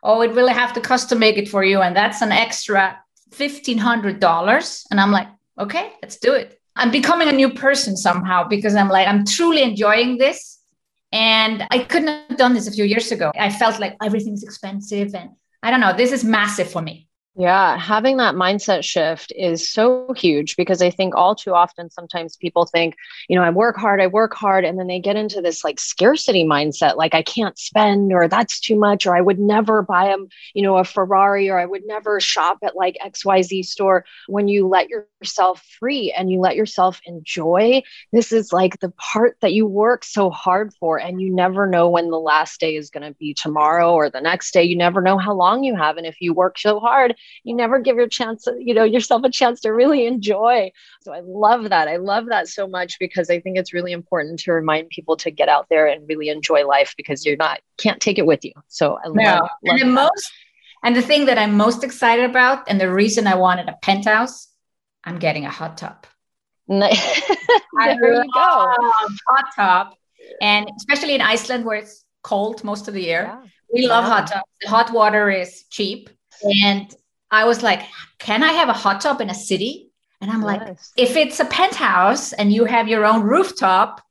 Oh, 0.03 0.21
it 0.21 0.33
really 0.33 0.53
have 0.53 0.75
to 0.75 0.81
custom 0.81 1.19
make 1.19 1.39
it 1.39 1.49
for 1.49 1.65
you, 1.65 1.81
and 1.81 1.97
that's 1.97 2.21
an 2.21 2.33
extra 2.33 2.99
fifteen 3.31 3.79
hundred 3.79 4.21
dollars. 4.21 4.85
And 4.91 5.01
I'm 5.01 5.13
like, 5.13 5.29
okay, 5.59 5.93
let's 6.03 6.19
do 6.19 6.35
it. 6.35 6.59
I'm 6.77 6.91
becoming 6.91 7.29
a 7.29 7.33
new 7.33 7.51
person 7.53 7.97
somehow 7.97 8.49
because 8.49 8.75
I'm 8.75 8.89
like, 8.89 9.07
I'm 9.07 9.25
truly 9.25 9.63
enjoying 9.63 10.19
this 10.19 10.59
and 11.13 11.67
I 11.71 11.81
couldn't 11.81 12.09
have 12.09 12.39
done 12.39 12.55
this 12.55 12.69
a 12.69 12.73
few 12.73 12.85
years 12.85 13.13
ago. 13.13 13.33
I 13.39 13.51
felt 13.51 13.79
like 13.81 13.97
everything's 14.03 14.43
expensive 14.43 15.15
and 15.15 15.31
I 15.63 15.71
don't 15.71 15.81
know, 15.81 15.95
this 15.95 16.13
is 16.13 16.25
massive 16.25 16.71
for 16.71 16.81
me. 16.81 17.10
Yeah, 17.41 17.79
having 17.79 18.19
that 18.19 18.35
mindset 18.35 18.85
shift 18.85 19.33
is 19.35 19.73
so 19.73 20.13
huge 20.15 20.57
because 20.57 20.83
I 20.83 20.91
think 20.91 21.15
all 21.17 21.35
too 21.35 21.55
often 21.55 21.89
sometimes 21.89 22.37
people 22.37 22.67
think, 22.67 22.97
you 23.31 23.37
know, 23.39 23.43
I 23.43 23.49
work 23.49 23.77
hard, 23.79 23.99
I 23.99 24.09
work 24.09 24.35
hard, 24.35 24.67
and 24.67 24.79
then 24.79 24.89
they 24.89 25.01
get 25.01 25.17
into 25.17 25.41
this 25.41 25.65
like 25.65 25.81
scarcity 25.81 26.45
mindset, 26.45 26.97
like 26.97 27.15
I 27.15 27.23
can't 27.23 27.59
spend 27.59 28.13
or 28.13 28.29
that's 28.29 28.61
too 28.61 28.79
much, 28.79 29.07
or 29.07 29.17
I 29.17 29.23
would 29.23 29.39
never 29.39 29.81
buy 29.81 30.09
a, 30.09 30.19
you 30.53 30.63
know, 30.63 30.77
a 30.77 30.85
Ferrari 30.85 31.49
or 31.49 31.59
I 31.59 31.65
would 31.65 31.87
never 31.87 32.21
shop 32.21 32.59
at 32.63 32.77
like 32.77 32.99
XYZ 33.03 33.65
store. 33.65 34.05
When 34.29 34.47
you 34.47 34.69
let 34.69 34.91
yourself 34.91 35.65
free 35.79 36.13
and 36.15 36.31
you 36.31 36.41
let 36.41 36.57
yourself 36.57 37.01
enjoy, 37.07 37.81
this 38.13 38.33
is 38.33 38.53
like 38.53 38.81
the 38.81 38.91
part 38.91 39.39
that 39.41 39.55
you 39.55 39.67
work 39.67 40.05
so 40.05 40.29
hard 40.29 40.75
for, 40.79 41.01
and 41.01 41.23
you 41.23 41.35
never 41.35 41.67
know 41.67 41.89
when 41.89 42.11
the 42.11 42.21
last 42.21 42.61
day 42.61 42.77
is 42.77 42.91
going 42.91 43.11
to 43.11 43.17
be 43.19 43.33
tomorrow 43.33 43.95
or 43.95 44.11
the 44.11 44.21
next 44.21 44.53
day. 44.53 44.63
You 44.65 44.77
never 44.77 45.01
know 45.01 45.17
how 45.17 45.33
long 45.33 45.65
you 45.65 45.75
have. 45.75 45.97
And 45.97 46.07
if 46.07 46.17
you 46.21 46.35
work 46.35 46.59
so 46.59 46.81
hard, 46.81 47.15
you 47.45 47.55
never 47.55 47.79
give 47.79 47.97
your 47.97 48.09
chance 48.09 48.47
you 48.59 48.75
know 48.75 48.85
yourself 48.85 49.23
a 49.25 49.31
chance 49.31 49.61
to 49.61 49.71
really 49.71 50.07
enjoy 50.07 50.71
so 51.03 51.13
i 51.13 51.21
love 51.25 51.71
that 51.71 51.89
i 51.89 51.97
love 51.97 52.27
that 52.27 52.49
so 52.49 52.67
much 52.67 52.99
because 52.99 53.31
i 53.31 53.41
think 53.41 53.57
it's 53.57 53.73
really 53.73 53.93
important 53.93 54.39
to 54.39 54.53
remind 54.53 54.89
people 54.89 55.17
to 55.17 55.31
get 55.31 55.49
out 55.49 55.67
there 55.71 55.87
and 55.87 56.09
really 56.09 56.29
enjoy 56.29 56.67
life 56.67 56.95
because 56.97 57.25
you're 57.25 57.37
not 57.37 57.61
can't 57.77 58.01
take 58.01 58.19
it 58.19 58.27
with 58.27 58.45
you 58.45 58.53
so 58.69 58.99
i 59.05 59.07
love, 59.07 59.17
no. 59.17 59.33
love 59.33 59.51
and 59.65 59.81
the 59.81 59.85
that. 59.85 59.93
most 59.93 60.33
and 60.83 60.97
the 60.97 61.03
thing 61.03 61.25
that 61.27 61.39
i'm 61.39 61.57
most 61.57 61.85
excited 61.85 62.29
about 62.29 62.69
and 62.69 62.81
the 62.81 62.93
reason 62.93 63.27
i 63.27 63.35
wanted 63.35 63.69
a 63.69 63.77
penthouse 63.83 64.49
i'm 65.05 65.19
getting 65.19 65.45
a 65.45 65.51
hot 65.51 65.77
tub 65.77 66.07
there 66.69 66.89
you 66.89 68.31
go 68.33 68.65
hot 69.29 69.47
tub 69.57 69.89
and 70.41 70.71
especially 70.77 71.15
in 71.15 71.21
iceland 71.21 71.65
where 71.65 71.79
it's 71.79 72.05
cold 72.23 72.63
most 72.63 72.87
of 72.87 72.95
the 72.95 73.03
year 73.03 73.23
yeah. 73.23 73.43
we 73.73 73.87
love 73.87 74.05
yeah. 74.05 74.11
hot 74.11 74.27
tubs 74.27 74.45
hot 74.67 74.93
water 74.93 75.31
is 75.31 75.65
cheap 75.71 76.11
and 76.65 76.95
I 77.31 77.45
was 77.45 77.63
like, 77.63 77.83
can 78.19 78.43
I 78.43 78.53
have 78.53 78.69
a 78.69 78.73
hot 78.75 79.01
tub 79.01 79.21
in 79.21 79.31
a 79.31 79.35
city? 79.35 79.91
And 80.21 80.31
I'm 80.31 80.43
yes. 80.43 80.47
like, 80.47 80.77
if 80.97 81.17
it's 81.17 81.41
a 81.41 81.45
penthouse 81.47 82.33
and 82.33 82.53
you 82.53 82.65
have 82.65 82.89
your 82.89 83.07
own 83.07 83.23
rooftop, 83.23 84.03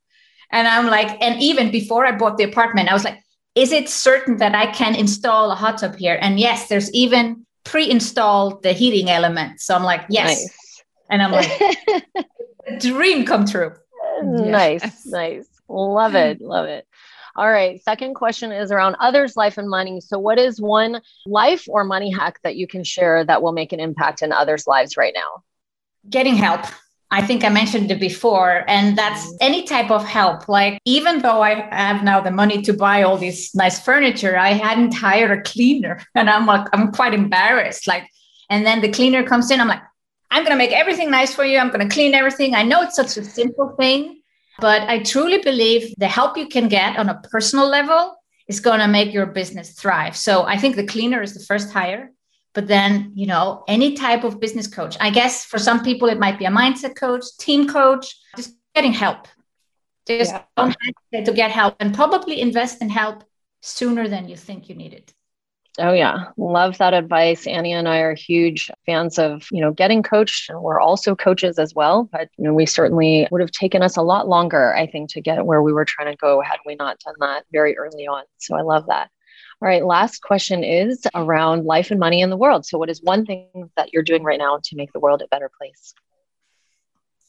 and 0.50 0.66
I'm 0.66 0.86
like, 0.86 1.16
and 1.22 1.40
even 1.40 1.70
before 1.70 2.04
I 2.04 2.12
bought 2.12 2.36
the 2.36 2.44
apartment, 2.44 2.90
I 2.90 2.94
was 2.94 3.04
like, 3.04 3.22
is 3.54 3.72
it 3.72 3.88
certain 3.88 4.38
that 4.38 4.54
I 4.54 4.66
can 4.66 4.94
install 4.94 5.50
a 5.50 5.54
hot 5.54 5.78
tub 5.78 5.96
here? 5.96 6.18
And 6.20 6.40
yes, 6.40 6.68
there's 6.68 6.92
even 6.92 7.46
pre-installed 7.64 8.62
the 8.62 8.72
heating 8.72 9.10
element. 9.10 9.60
So 9.60 9.74
I'm 9.74 9.84
like, 9.84 10.02
yes. 10.08 10.28
Nice. 10.28 10.82
And 11.10 11.22
I'm 11.22 11.32
like, 11.32 11.76
dream 12.80 13.24
come 13.24 13.46
true. 13.46 13.72
Nice, 14.22 14.82
yes. 14.82 15.06
nice. 15.06 15.48
Love 15.68 16.14
it, 16.14 16.40
love 16.40 16.66
it. 16.66 16.86
All 17.40 17.50
right. 17.50 17.82
Second 17.82 18.12
question 18.16 18.52
is 18.52 18.70
around 18.70 18.96
others' 19.00 19.34
life 19.34 19.56
and 19.56 19.66
money. 19.66 20.02
So, 20.02 20.18
what 20.18 20.38
is 20.38 20.60
one 20.60 21.00
life 21.24 21.64
or 21.70 21.84
money 21.84 22.10
hack 22.12 22.38
that 22.42 22.56
you 22.56 22.66
can 22.66 22.84
share 22.84 23.24
that 23.24 23.40
will 23.40 23.52
make 23.52 23.72
an 23.72 23.80
impact 23.80 24.20
in 24.20 24.30
others' 24.30 24.66
lives 24.66 24.98
right 24.98 25.14
now? 25.16 25.42
Getting 26.10 26.36
help. 26.36 26.66
I 27.10 27.22
think 27.22 27.42
I 27.42 27.48
mentioned 27.48 27.90
it 27.90 27.98
before, 27.98 28.62
and 28.68 28.96
that's 28.98 29.24
mm-hmm. 29.24 29.36
any 29.40 29.62
type 29.62 29.90
of 29.90 30.04
help. 30.04 30.50
Like, 30.50 30.80
even 30.84 31.22
though 31.22 31.40
I 31.40 31.66
have 31.74 32.04
now 32.04 32.20
the 32.20 32.30
money 32.30 32.60
to 32.60 32.74
buy 32.74 33.04
all 33.04 33.16
this 33.16 33.54
nice 33.54 33.82
furniture, 33.82 34.36
I 34.36 34.50
hadn't 34.52 34.92
hired 34.92 35.30
a 35.30 35.40
cleaner, 35.40 36.02
and 36.14 36.28
I'm 36.28 36.44
like, 36.44 36.68
I'm 36.74 36.92
quite 36.92 37.14
embarrassed. 37.14 37.86
Like, 37.86 38.06
and 38.50 38.66
then 38.66 38.82
the 38.82 38.90
cleaner 38.90 39.22
comes 39.22 39.50
in, 39.50 39.62
I'm 39.62 39.68
like, 39.68 39.82
I'm 40.30 40.42
going 40.42 40.52
to 40.52 40.58
make 40.58 40.72
everything 40.72 41.10
nice 41.10 41.34
for 41.34 41.46
you. 41.46 41.56
I'm 41.56 41.70
going 41.70 41.88
to 41.88 41.92
clean 41.92 42.12
everything. 42.12 42.54
I 42.54 42.64
know 42.64 42.82
it's 42.82 42.96
such 42.96 43.16
a 43.16 43.24
simple 43.24 43.74
thing, 43.80 44.19
but 44.60 44.82
I 44.82 45.02
truly 45.02 45.38
believe 45.38 45.94
the 45.98 46.08
help 46.08 46.36
you 46.36 46.46
can 46.48 46.68
get 46.68 46.98
on 46.98 47.08
a 47.08 47.20
personal 47.30 47.68
level 47.68 48.16
is 48.48 48.60
going 48.60 48.80
to 48.80 48.88
make 48.88 49.12
your 49.12 49.26
business 49.26 49.72
thrive. 49.72 50.16
So 50.16 50.42
I 50.44 50.56
think 50.56 50.76
the 50.76 50.86
cleaner 50.86 51.22
is 51.22 51.34
the 51.34 51.44
first 51.44 51.72
hire. 51.72 52.10
But 52.52 52.66
then, 52.66 53.12
you 53.14 53.26
know, 53.26 53.62
any 53.68 53.94
type 53.94 54.24
of 54.24 54.40
business 54.40 54.66
coach. 54.66 54.96
I 55.00 55.10
guess 55.10 55.44
for 55.44 55.58
some 55.58 55.84
people, 55.84 56.08
it 56.08 56.18
might 56.18 56.36
be 56.36 56.46
a 56.46 56.50
mindset 56.50 56.96
coach, 56.96 57.24
team 57.38 57.68
coach, 57.68 58.12
just 58.36 58.56
getting 58.74 58.92
help. 58.92 59.28
Just 60.06 60.32
yeah. 60.32 60.42
don't 60.56 60.76
hesitate 60.80 61.30
to 61.30 61.36
get 61.36 61.52
help 61.52 61.76
and 61.78 61.94
probably 61.94 62.40
invest 62.40 62.82
in 62.82 62.88
help 62.88 63.22
sooner 63.60 64.08
than 64.08 64.28
you 64.28 64.36
think 64.36 64.68
you 64.68 64.74
need 64.74 64.92
it. 64.94 65.14
Oh 65.78 65.92
yeah, 65.92 66.26
love 66.36 66.78
that 66.78 66.94
advice. 66.94 67.46
Annie 67.46 67.72
and 67.72 67.88
I 67.88 67.98
are 67.98 68.14
huge 68.14 68.70
fans 68.86 69.18
of, 69.18 69.46
you 69.52 69.60
know, 69.60 69.72
getting 69.72 70.02
coached. 70.02 70.50
And 70.50 70.60
we're 70.60 70.80
also 70.80 71.14
coaches 71.14 71.58
as 71.58 71.74
well, 71.74 72.08
but 72.10 72.28
you 72.38 72.44
know, 72.44 72.52
we 72.52 72.66
certainly 72.66 73.28
would 73.30 73.40
have 73.40 73.52
taken 73.52 73.82
us 73.82 73.96
a 73.96 74.02
lot 74.02 74.28
longer, 74.28 74.74
I 74.74 74.86
think, 74.86 75.10
to 75.10 75.20
get 75.20 75.46
where 75.46 75.62
we 75.62 75.72
were 75.72 75.84
trying 75.84 76.10
to 76.10 76.16
go 76.16 76.40
had 76.40 76.58
we 76.66 76.74
not 76.74 76.98
done 76.98 77.14
that 77.20 77.44
very 77.52 77.78
early 77.78 78.06
on. 78.06 78.24
So 78.38 78.56
I 78.56 78.62
love 78.62 78.86
that. 78.88 79.10
All 79.62 79.68
right, 79.68 79.84
last 79.84 80.22
question 80.22 80.64
is 80.64 81.06
around 81.14 81.66
life 81.66 81.90
and 81.90 82.00
money 82.00 82.20
in 82.20 82.30
the 82.30 82.36
world. 82.36 82.66
So 82.66 82.78
what 82.78 82.90
is 82.90 83.00
one 83.02 83.24
thing 83.24 83.70
that 83.76 83.92
you're 83.92 84.02
doing 84.02 84.24
right 84.24 84.38
now 84.38 84.58
to 84.64 84.76
make 84.76 84.92
the 84.92 85.00
world 85.00 85.22
a 85.22 85.28
better 85.28 85.50
place? 85.56 85.94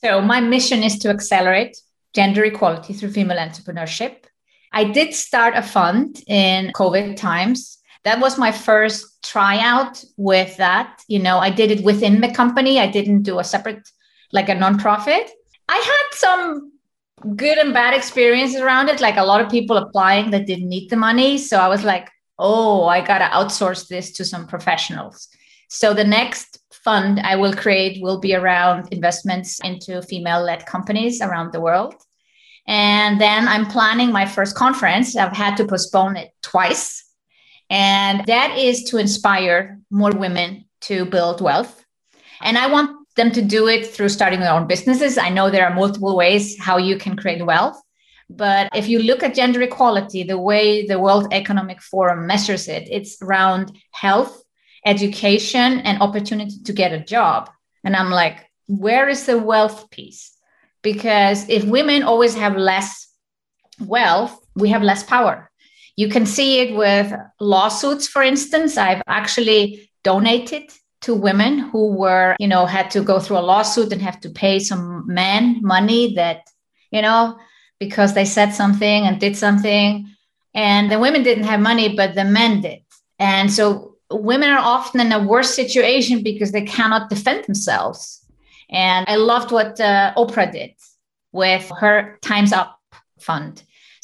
So 0.03 0.21
my 0.21 0.39
mission 0.39 0.81
is 0.81 0.97
to 0.99 1.09
accelerate 1.09 1.77
gender 2.15 2.43
equality 2.45 2.93
through 2.93 3.11
female 3.11 3.37
entrepreneurship. 3.37 4.23
I 4.71 4.85
did 4.85 5.13
start 5.13 5.53
a 5.55 5.61
fund 5.61 6.23
in 6.25 6.71
COVID 6.73 7.17
times 7.17 7.77
that 8.03 8.19
was 8.19 8.37
my 8.37 8.51
first 8.51 9.23
tryout 9.23 10.03
with 10.17 10.57
that. 10.57 11.03
You 11.07 11.19
know, 11.19 11.37
I 11.37 11.49
did 11.49 11.71
it 11.71 11.83
within 11.83 12.21
the 12.21 12.31
company. 12.31 12.79
I 12.79 12.87
didn't 12.87 13.23
do 13.23 13.39
a 13.39 13.43
separate, 13.43 13.87
like 14.31 14.49
a 14.49 14.55
nonprofit. 14.55 15.29
I 15.69 15.77
had 15.77 16.17
some 16.17 16.71
good 17.35 17.57
and 17.59 17.73
bad 17.73 17.93
experiences 17.93 18.59
around 18.59 18.89
it. 18.89 18.99
Like 18.99 19.17
a 19.17 19.23
lot 19.23 19.41
of 19.41 19.51
people 19.51 19.77
applying 19.77 20.31
that 20.31 20.47
didn't 20.47 20.69
need 20.69 20.89
the 20.89 20.95
money. 20.95 21.37
So 21.37 21.57
I 21.57 21.67
was 21.67 21.83
like, 21.83 22.09
oh, 22.39 22.85
I 22.85 23.05
got 23.05 23.19
to 23.19 23.25
outsource 23.25 23.87
this 23.87 24.11
to 24.13 24.25
some 24.25 24.47
professionals. 24.47 25.27
So 25.69 25.93
the 25.93 26.03
next 26.03 26.59
fund 26.71 27.19
I 27.19 27.35
will 27.35 27.53
create 27.53 28.01
will 28.01 28.19
be 28.19 28.33
around 28.33 28.91
investments 28.91 29.59
into 29.63 30.01
female 30.01 30.41
led 30.41 30.65
companies 30.65 31.21
around 31.21 31.53
the 31.53 31.61
world. 31.61 31.93
And 32.67 33.21
then 33.21 33.47
I'm 33.47 33.67
planning 33.67 34.11
my 34.11 34.25
first 34.25 34.55
conference. 34.55 35.15
I've 35.15 35.35
had 35.35 35.55
to 35.57 35.65
postpone 35.65 36.17
it 36.17 36.31
twice 36.41 37.10
and 37.71 38.25
that 38.25 38.57
is 38.57 38.83
to 38.83 38.97
inspire 38.97 39.79
more 39.89 40.11
women 40.11 40.65
to 40.81 41.05
build 41.05 41.39
wealth. 41.39 41.85
And 42.41 42.57
I 42.57 42.67
want 42.67 43.07
them 43.15 43.31
to 43.31 43.41
do 43.41 43.67
it 43.67 43.87
through 43.87 44.09
starting 44.09 44.41
their 44.41 44.51
own 44.51 44.67
businesses. 44.67 45.17
I 45.17 45.29
know 45.29 45.49
there 45.49 45.65
are 45.67 45.73
multiple 45.73 46.17
ways 46.17 46.59
how 46.59 46.77
you 46.77 46.97
can 46.97 47.15
create 47.15 47.45
wealth. 47.45 47.81
But 48.29 48.69
if 48.75 48.87
you 48.89 48.99
look 48.99 49.23
at 49.23 49.35
gender 49.35 49.61
equality, 49.61 50.23
the 50.23 50.37
way 50.37 50.85
the 50.85 50.99
World 50.99 51.33
Economic 51.33 51.81
Forum 51.81 52.27
measures 52.27 52.67
it, 52.67 52.87
it's 52.91 53.21
around 53.21 53.77
health, 53.91 54.43
education, 54.85 55.79
and 55.79 56.01
opportunity 56.01 56.61
to 56.65 56.73
get 56.73 56.93
a 56.93 56.99
job. 56.99 57.49
And 57.83 57.95
I'm 57.95 58.09
like, 58.09 58.49
where 58.67 59.07
is 59.07 59.25
the 59.25 59.37
wealth 59.37 59.89
piece? 59.91 60.35
Because 60.81 61.47
if 61.49 61.63
women 61.63 62.03
always 62.03 62.35
have 62.35 62.55
less 62.57 63.07
wealth, 63.79 64.37
we 64.55 64.69
have 64.69 64.81
less 64.81 65.03
power. 65.03 65.50
You 66.01 66.09
can 66.09 66.25
see 66.25 66.61
it 66.61 66.75
with 66.75 67.13
lawsuits, 67.39 68.07
for 68.07 68.23
instance. 68.23 68.75
I've 68.75 69.03
actually 69.05 69.91
donated 70.03 70.63
to 71.01 71.13
women 71.13 71.59
who 71.59 71.91
were, 71.91 72.35
you 72.39 72.47
know, 72.47 72.65
had 72.65 72.89
to 72.95 73.03
go 73.03 73.19
through 73.19 73.37
a 73.37 73.49
lawsuit 73.51 73.93
and 73.93 74.01
have 74.01 74.19
to 74.21 74.31
pay 74.31 74.57
some 74.57 75.05
men 75.05 75.59
money 75.61 76.15
that, 76.15 76.49
you 76.89 77.03
know, 77.03 77.37
because 77.79 78.15
they 78.15 78.25
said 78.25 78.49
something 78.49 79.05
and 79.05 79.19
did 79.19 79.37
something. 79.37 80.07
And 80.55 80.91
the 80.91 80.97
women 80.97 81.21
didn't 81.21 81.43
have 81.43 81.59
money, 81.59 81.95
but 81.95 82.15
the 82.15 82.25
men 82.25 82.61
did. 82.61 82.81
And 83.19 83.53
so 83.53 83.97
women 84.09 84.49
are 84.49 84.65
often 84.75 85.01
in 85.01 85.11
a 85.11 85.23
worse 85.23 85.53
situation 85.53 86.23
because 86.23 86.51
they 86.51 86.65
cannot 86.65 87.11
defend 87.11 87.45
themselves. 87.45 88.25
And 88.71 89.05
I 89.07 89.17
loved 89.17 89.51
what 89.51 89.79
uh, 89.79 90.13
Oprah 90.17 90.51
did 90.51 90.71
with 91.31 91.71
her 91.79 92.17
Time's 92.23 92.53
Up 92.53 92.79
fund. 93.19 93.61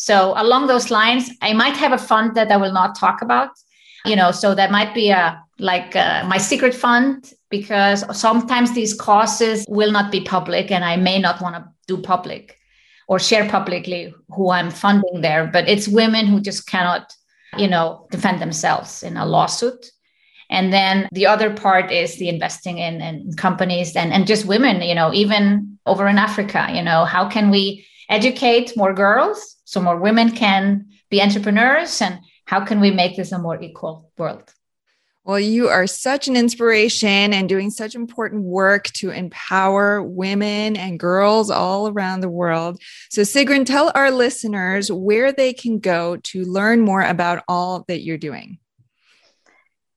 So 0.08 0.34
along 0.38 0.68
those 0.68 0.90
lines, 0.90 1.30
I 1.42 1.52
might 1.52 1.76
have 1.76 1.92
a 1.92 1.98
fund 1.98 2.34
that 2.36 2.50
I 2.50 2.56
will 2.56 2.72
not 2.72 2.98
talk 2.98 3.22
about. 3.22 3.50
You 4.06 4.16
know, 4.16 4.32
so 4.32 4.56
that 4.56 4.72
might 4.72 4.94
be 4.94 5.10
a 5.10 5.44
like 5.60 5.98
uh, 5.98 6.24
my 6.26 6.38
secret 6.38 6.74
fund 6.74 7.34
because 7.50 8.06
sometimes 8.18 8.74
these 8.74 8.94
causes 8.94 9.66
will 9.68 9.92
not 9.92 10.10
be 10.10 10.22
public, 10.22 10.72
and 10.72 10.86
I 10.86 10.96
may 10.96 11.20
not 11.20 11.42
want 11.42 11.56
to 11.56 11.66
do 11.88 12.02
public 12.02 12.58
or 13.10 13.20
share 13.20 13.50
publicly 13.50 14.14
who 14.30 14.50
I'm 14.50 14.72
funding 14.72 15.20
there. 15.20 15.46
But 15.46 15.68
it's 15.68 15.90
women 15.90 16.26
who 16.26 16.40
just 16.40 16.68
cannot, 16.68 17.14
you 17.58 17.68
know, 17.68 18.08
defend 18.10 18.42
themselves 18.42 19.04
in 19.04 19.18
a 19.18 19.26
lawsuit. 19.26 19.92
And 20.50 20.72
then 20.72 21.10
the 21.12 21.26
other 21.26 21.54
part 21.54 21.92
is 21.92 22.16
the 22.16 22.30
investing 22.30 22.78
in, 22.78 23.02
in 23.02 23.34
companies 23.34 23.94
and, 23.98 24.14
and 24.14 24.26
just 24.26 24.46
women, 24.46 24.82
you 24.82 24.96
know, 24.96 25.14
even 25.14 25.78
over 25.86 26.08
in 26.08 26.18
Africa, 26.18 26.70
you 26.72 26.82
know, 26.82 27.04
how 27.04 27.28
can 27.28 27.50
we 27.50 27.86
educate 28.10 28.78
more 28.78 28.94
girls 28.94 29.57
so 29.68 29.82
more 29.82 29.98
women 29.98 30.32
can 30.32 30.88
be 31.10 31.22
entrepreneurs 31.22 32.02
and 32.02 32.20
how 32.46 32.64
can 32.64 32.80
we 32.80 32.90
make 32.90 33.18
this 33.18 33.34
a 33.34 33.38
more 33.38 33.62
equal 33.62 34.10
world 34.18 34.54
well, 35.26 35.42
you 35.42 35.68
are 35.68 35.88
such 35.88 36.30
an 36.30 36.38
inspiration 36.38 37.34
and 37.34 37.50
doing 37.50 37.70
such 37.70 37.96
important 37.96 38.44
work 38.44 38.86
to 38.94 39.10
empower 39.10 40.02
women 40.02 40.78
and 40.78 40.98
girls 40.98 41.50
all 41.50 41.90
around 41.90 42.22
the 42.22 42.30
world. 42.30 42.82
So, 43.10 43.24
Sigrun, 43.24 43.66
tell 43.66 43.92
our 43.94 44.10
listeners 44.10 44.90
where 44.90 45.34
they 45.34 45.52
can 45.52 45.80
go 45.80 46.16
to 46.16 46.46
learn 46.46 46.80
more 46.80 47.02
about 47.02 47.44
all 47.50 47.84
that 47.90 48.04
you're 48.04 48.18
doing. 48.18 48.60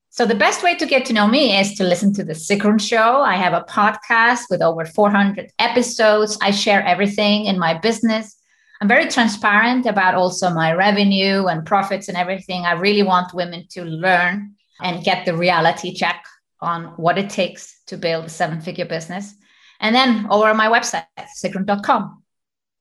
So, 0.09 0.27
the 0.27 0.35
best 0.35 0.65
way 0.65 0.75
to 0.75 0.85
get 0.85 1.05
to 1.05 1.13
know 1.13 1.29
me 1.29 1.57
is 1.57 1.75
to 1.75 1.85
listen 1.85 2.13
to 2.15 2.25
The 2.25 2.33
Sigrun 2.33 2.81
Show. 2.81 3.21
I 3.21 3.37
have 3.37 3.53
a 3.53 3.65
podcast 3.71 4.47
with 4.51 4.63
over 4.63 4.85
400 4.85 5.53
episodes. 5.61 6.39
I 6.43 6.51
share 6.51 6.83
everything 6.83 7.45
in 7.45 7.57
my 7.57 7.75
business 7.75 8.40
I'm 8.81 8.89
very 8.89 9.09
transparent 9.09 9.85
about 9.85 10.15
also 10.15 10.51
my 10.51 10.73
revenue 10.73 11.47
and 11.47 11.67
profits 11.67 12.09
and 12.09 12.17
everything. 12.17 12.65
I 12.65 12.73
really 12.73 13.03
want 13.03 13.35
women 13.35 13.67
to 13.71 13.85
learn 13.85 14.55
and 14.81 15.05
get 15.05 15.27
the 15.27 15.37
reality 15.37 15.95
check 15.95 16.25
on 16.61 16.85
what 16.97 17.19
it 17.19 17.29
takes 17.29 17.83
to 17.87 17.99
build 17.99 18.25
a 18.25 18.29
seven 18.31 18.61
figure 18.61 18.87
business. 18.87 19.35
And 19.81 19.95
then 19.95 20.27
over 20.31 20.49
on 20.49 20.57
my 20.57 20.69
website, 20.69 21.05
sigrun.com. 21.43 22.23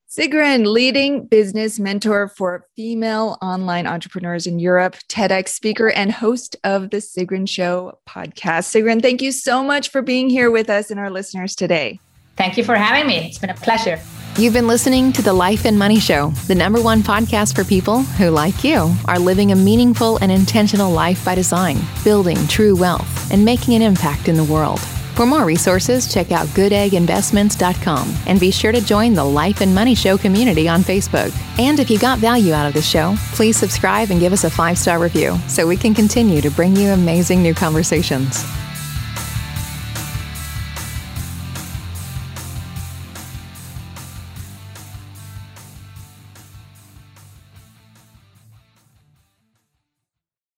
Sigrun, 0.09 0.65
leading 0.65 1.27
business 1.27 1.79
mentor 1.79 2.29
for 2.29 2.65
female 2.75 3.37
online 3.43 3.85
entrepreneurs 3.85 4.47
in 4.47 4.57
Europe, 4.57 4.95
TEDx 5.07 5.49
speaker, 5.49 5.91
and 5.91 6.11
host 6.11 6.55
of 6.63 6.89
the 6.89 6.97
Sigrun 6.97 7.47
Show 7.47 7.99
podcast. 8.07 8.73
Sigrun, 8.73 9.03
thank 9.03 9.21
you 9.21 9.31
so 9.31 9.63
much 9.63 9.89
for 9.89 10.01
being 10.01 10.29
here 10.29 10.49
with 10.49 10.69
us 10.69 10.89
and 10.89 10.99
our 10.99 11.11
listeners 11.11 11.55
today. 11.55 11.99
Thank 12.37 12.57
you 12.57 12.63
for 12.63 12.75
having 12.75 13.05
me. 13.05 13.17
It's 13.17 13.37
been 13.37 13.51
a 13.51 13.53
pleasure. 13.53 13.99
You've 14.39 14.53
been 14.53 14.67
listening 14.67 15.11
to 15.13 15.21
The 15.21 15.33
Life 15.33 15.65
and 15.65 15.77
Money 15.77 15.99
Show, 15.99 16.29
the 16.47 16.55
number 16.55 16.81
one 16.81 17.01
podcast 17.01 17.53
for 17.53 17.65
people 17.65 18.03
who, 18.03 18.29
like 18.29 18.63
you, 18.63 18.89
are 19.03 19.19
living 19.19 19.51
a 19.51 19.55
meaningful 19.57 20.15
and 20.21 20.31
intentional 20.31 20.89
life 20.89 21.25
by 21.25 21.35
design, 21.35 21.77
building 22.05 22.37
true 22.47 22.73
wealth, 22.73 23.33
and 23.33 23.43
making 23.43 23.73
an 23.73 23.81
impact 23.81 24.29
in 24.29 24.37
the 24.37 24.43
world. 24.45 24.79
For 25.15 25.25
more 25.25 25.43
resources, 25.43 26.07
check 26.07 26.31
out 26.31 26.47
goodegginvestments.com 26.47 28.15
and 28.27 28.39
be 28.39 28.49
sure 28.49 28.71
to 28.71 28.79
join 28.79 29.13
the 29.13 29.25
Life 29.25 29.59
and 29.59 29.75
Money 29.75 29.93
Show 29.93 30.17
community 30.17 30.69
on 30.69 30.83
Facebook. 30.83 31.37
And 31.59 31.77
if 31.77 31.89
you 31.89 31.99
got 31.99 32.19
value 32.19 32.53
out 32.53 32.65
of 32.65 32.73
the 32.73 32.81
show, 32.81 33.15
please 33.33 33.57
subscribe 33.57 34.09
and 34.09 34.21
give 34.21 34.31
us 34.31 34.45
a 34.45 34.49
five 34.49 34.77
star 34.77 34.99
review 34.99 35.37
so 35.49 35.67
we 35.67 35.75
can 35.75 35.93
continue 35.93 36.39
to 36.39 36.49
bring 36.49 36.77
you 36.77 36.91
amazing 36.91 37.43
new 37.43 37.53
conversations. 37.53 38.45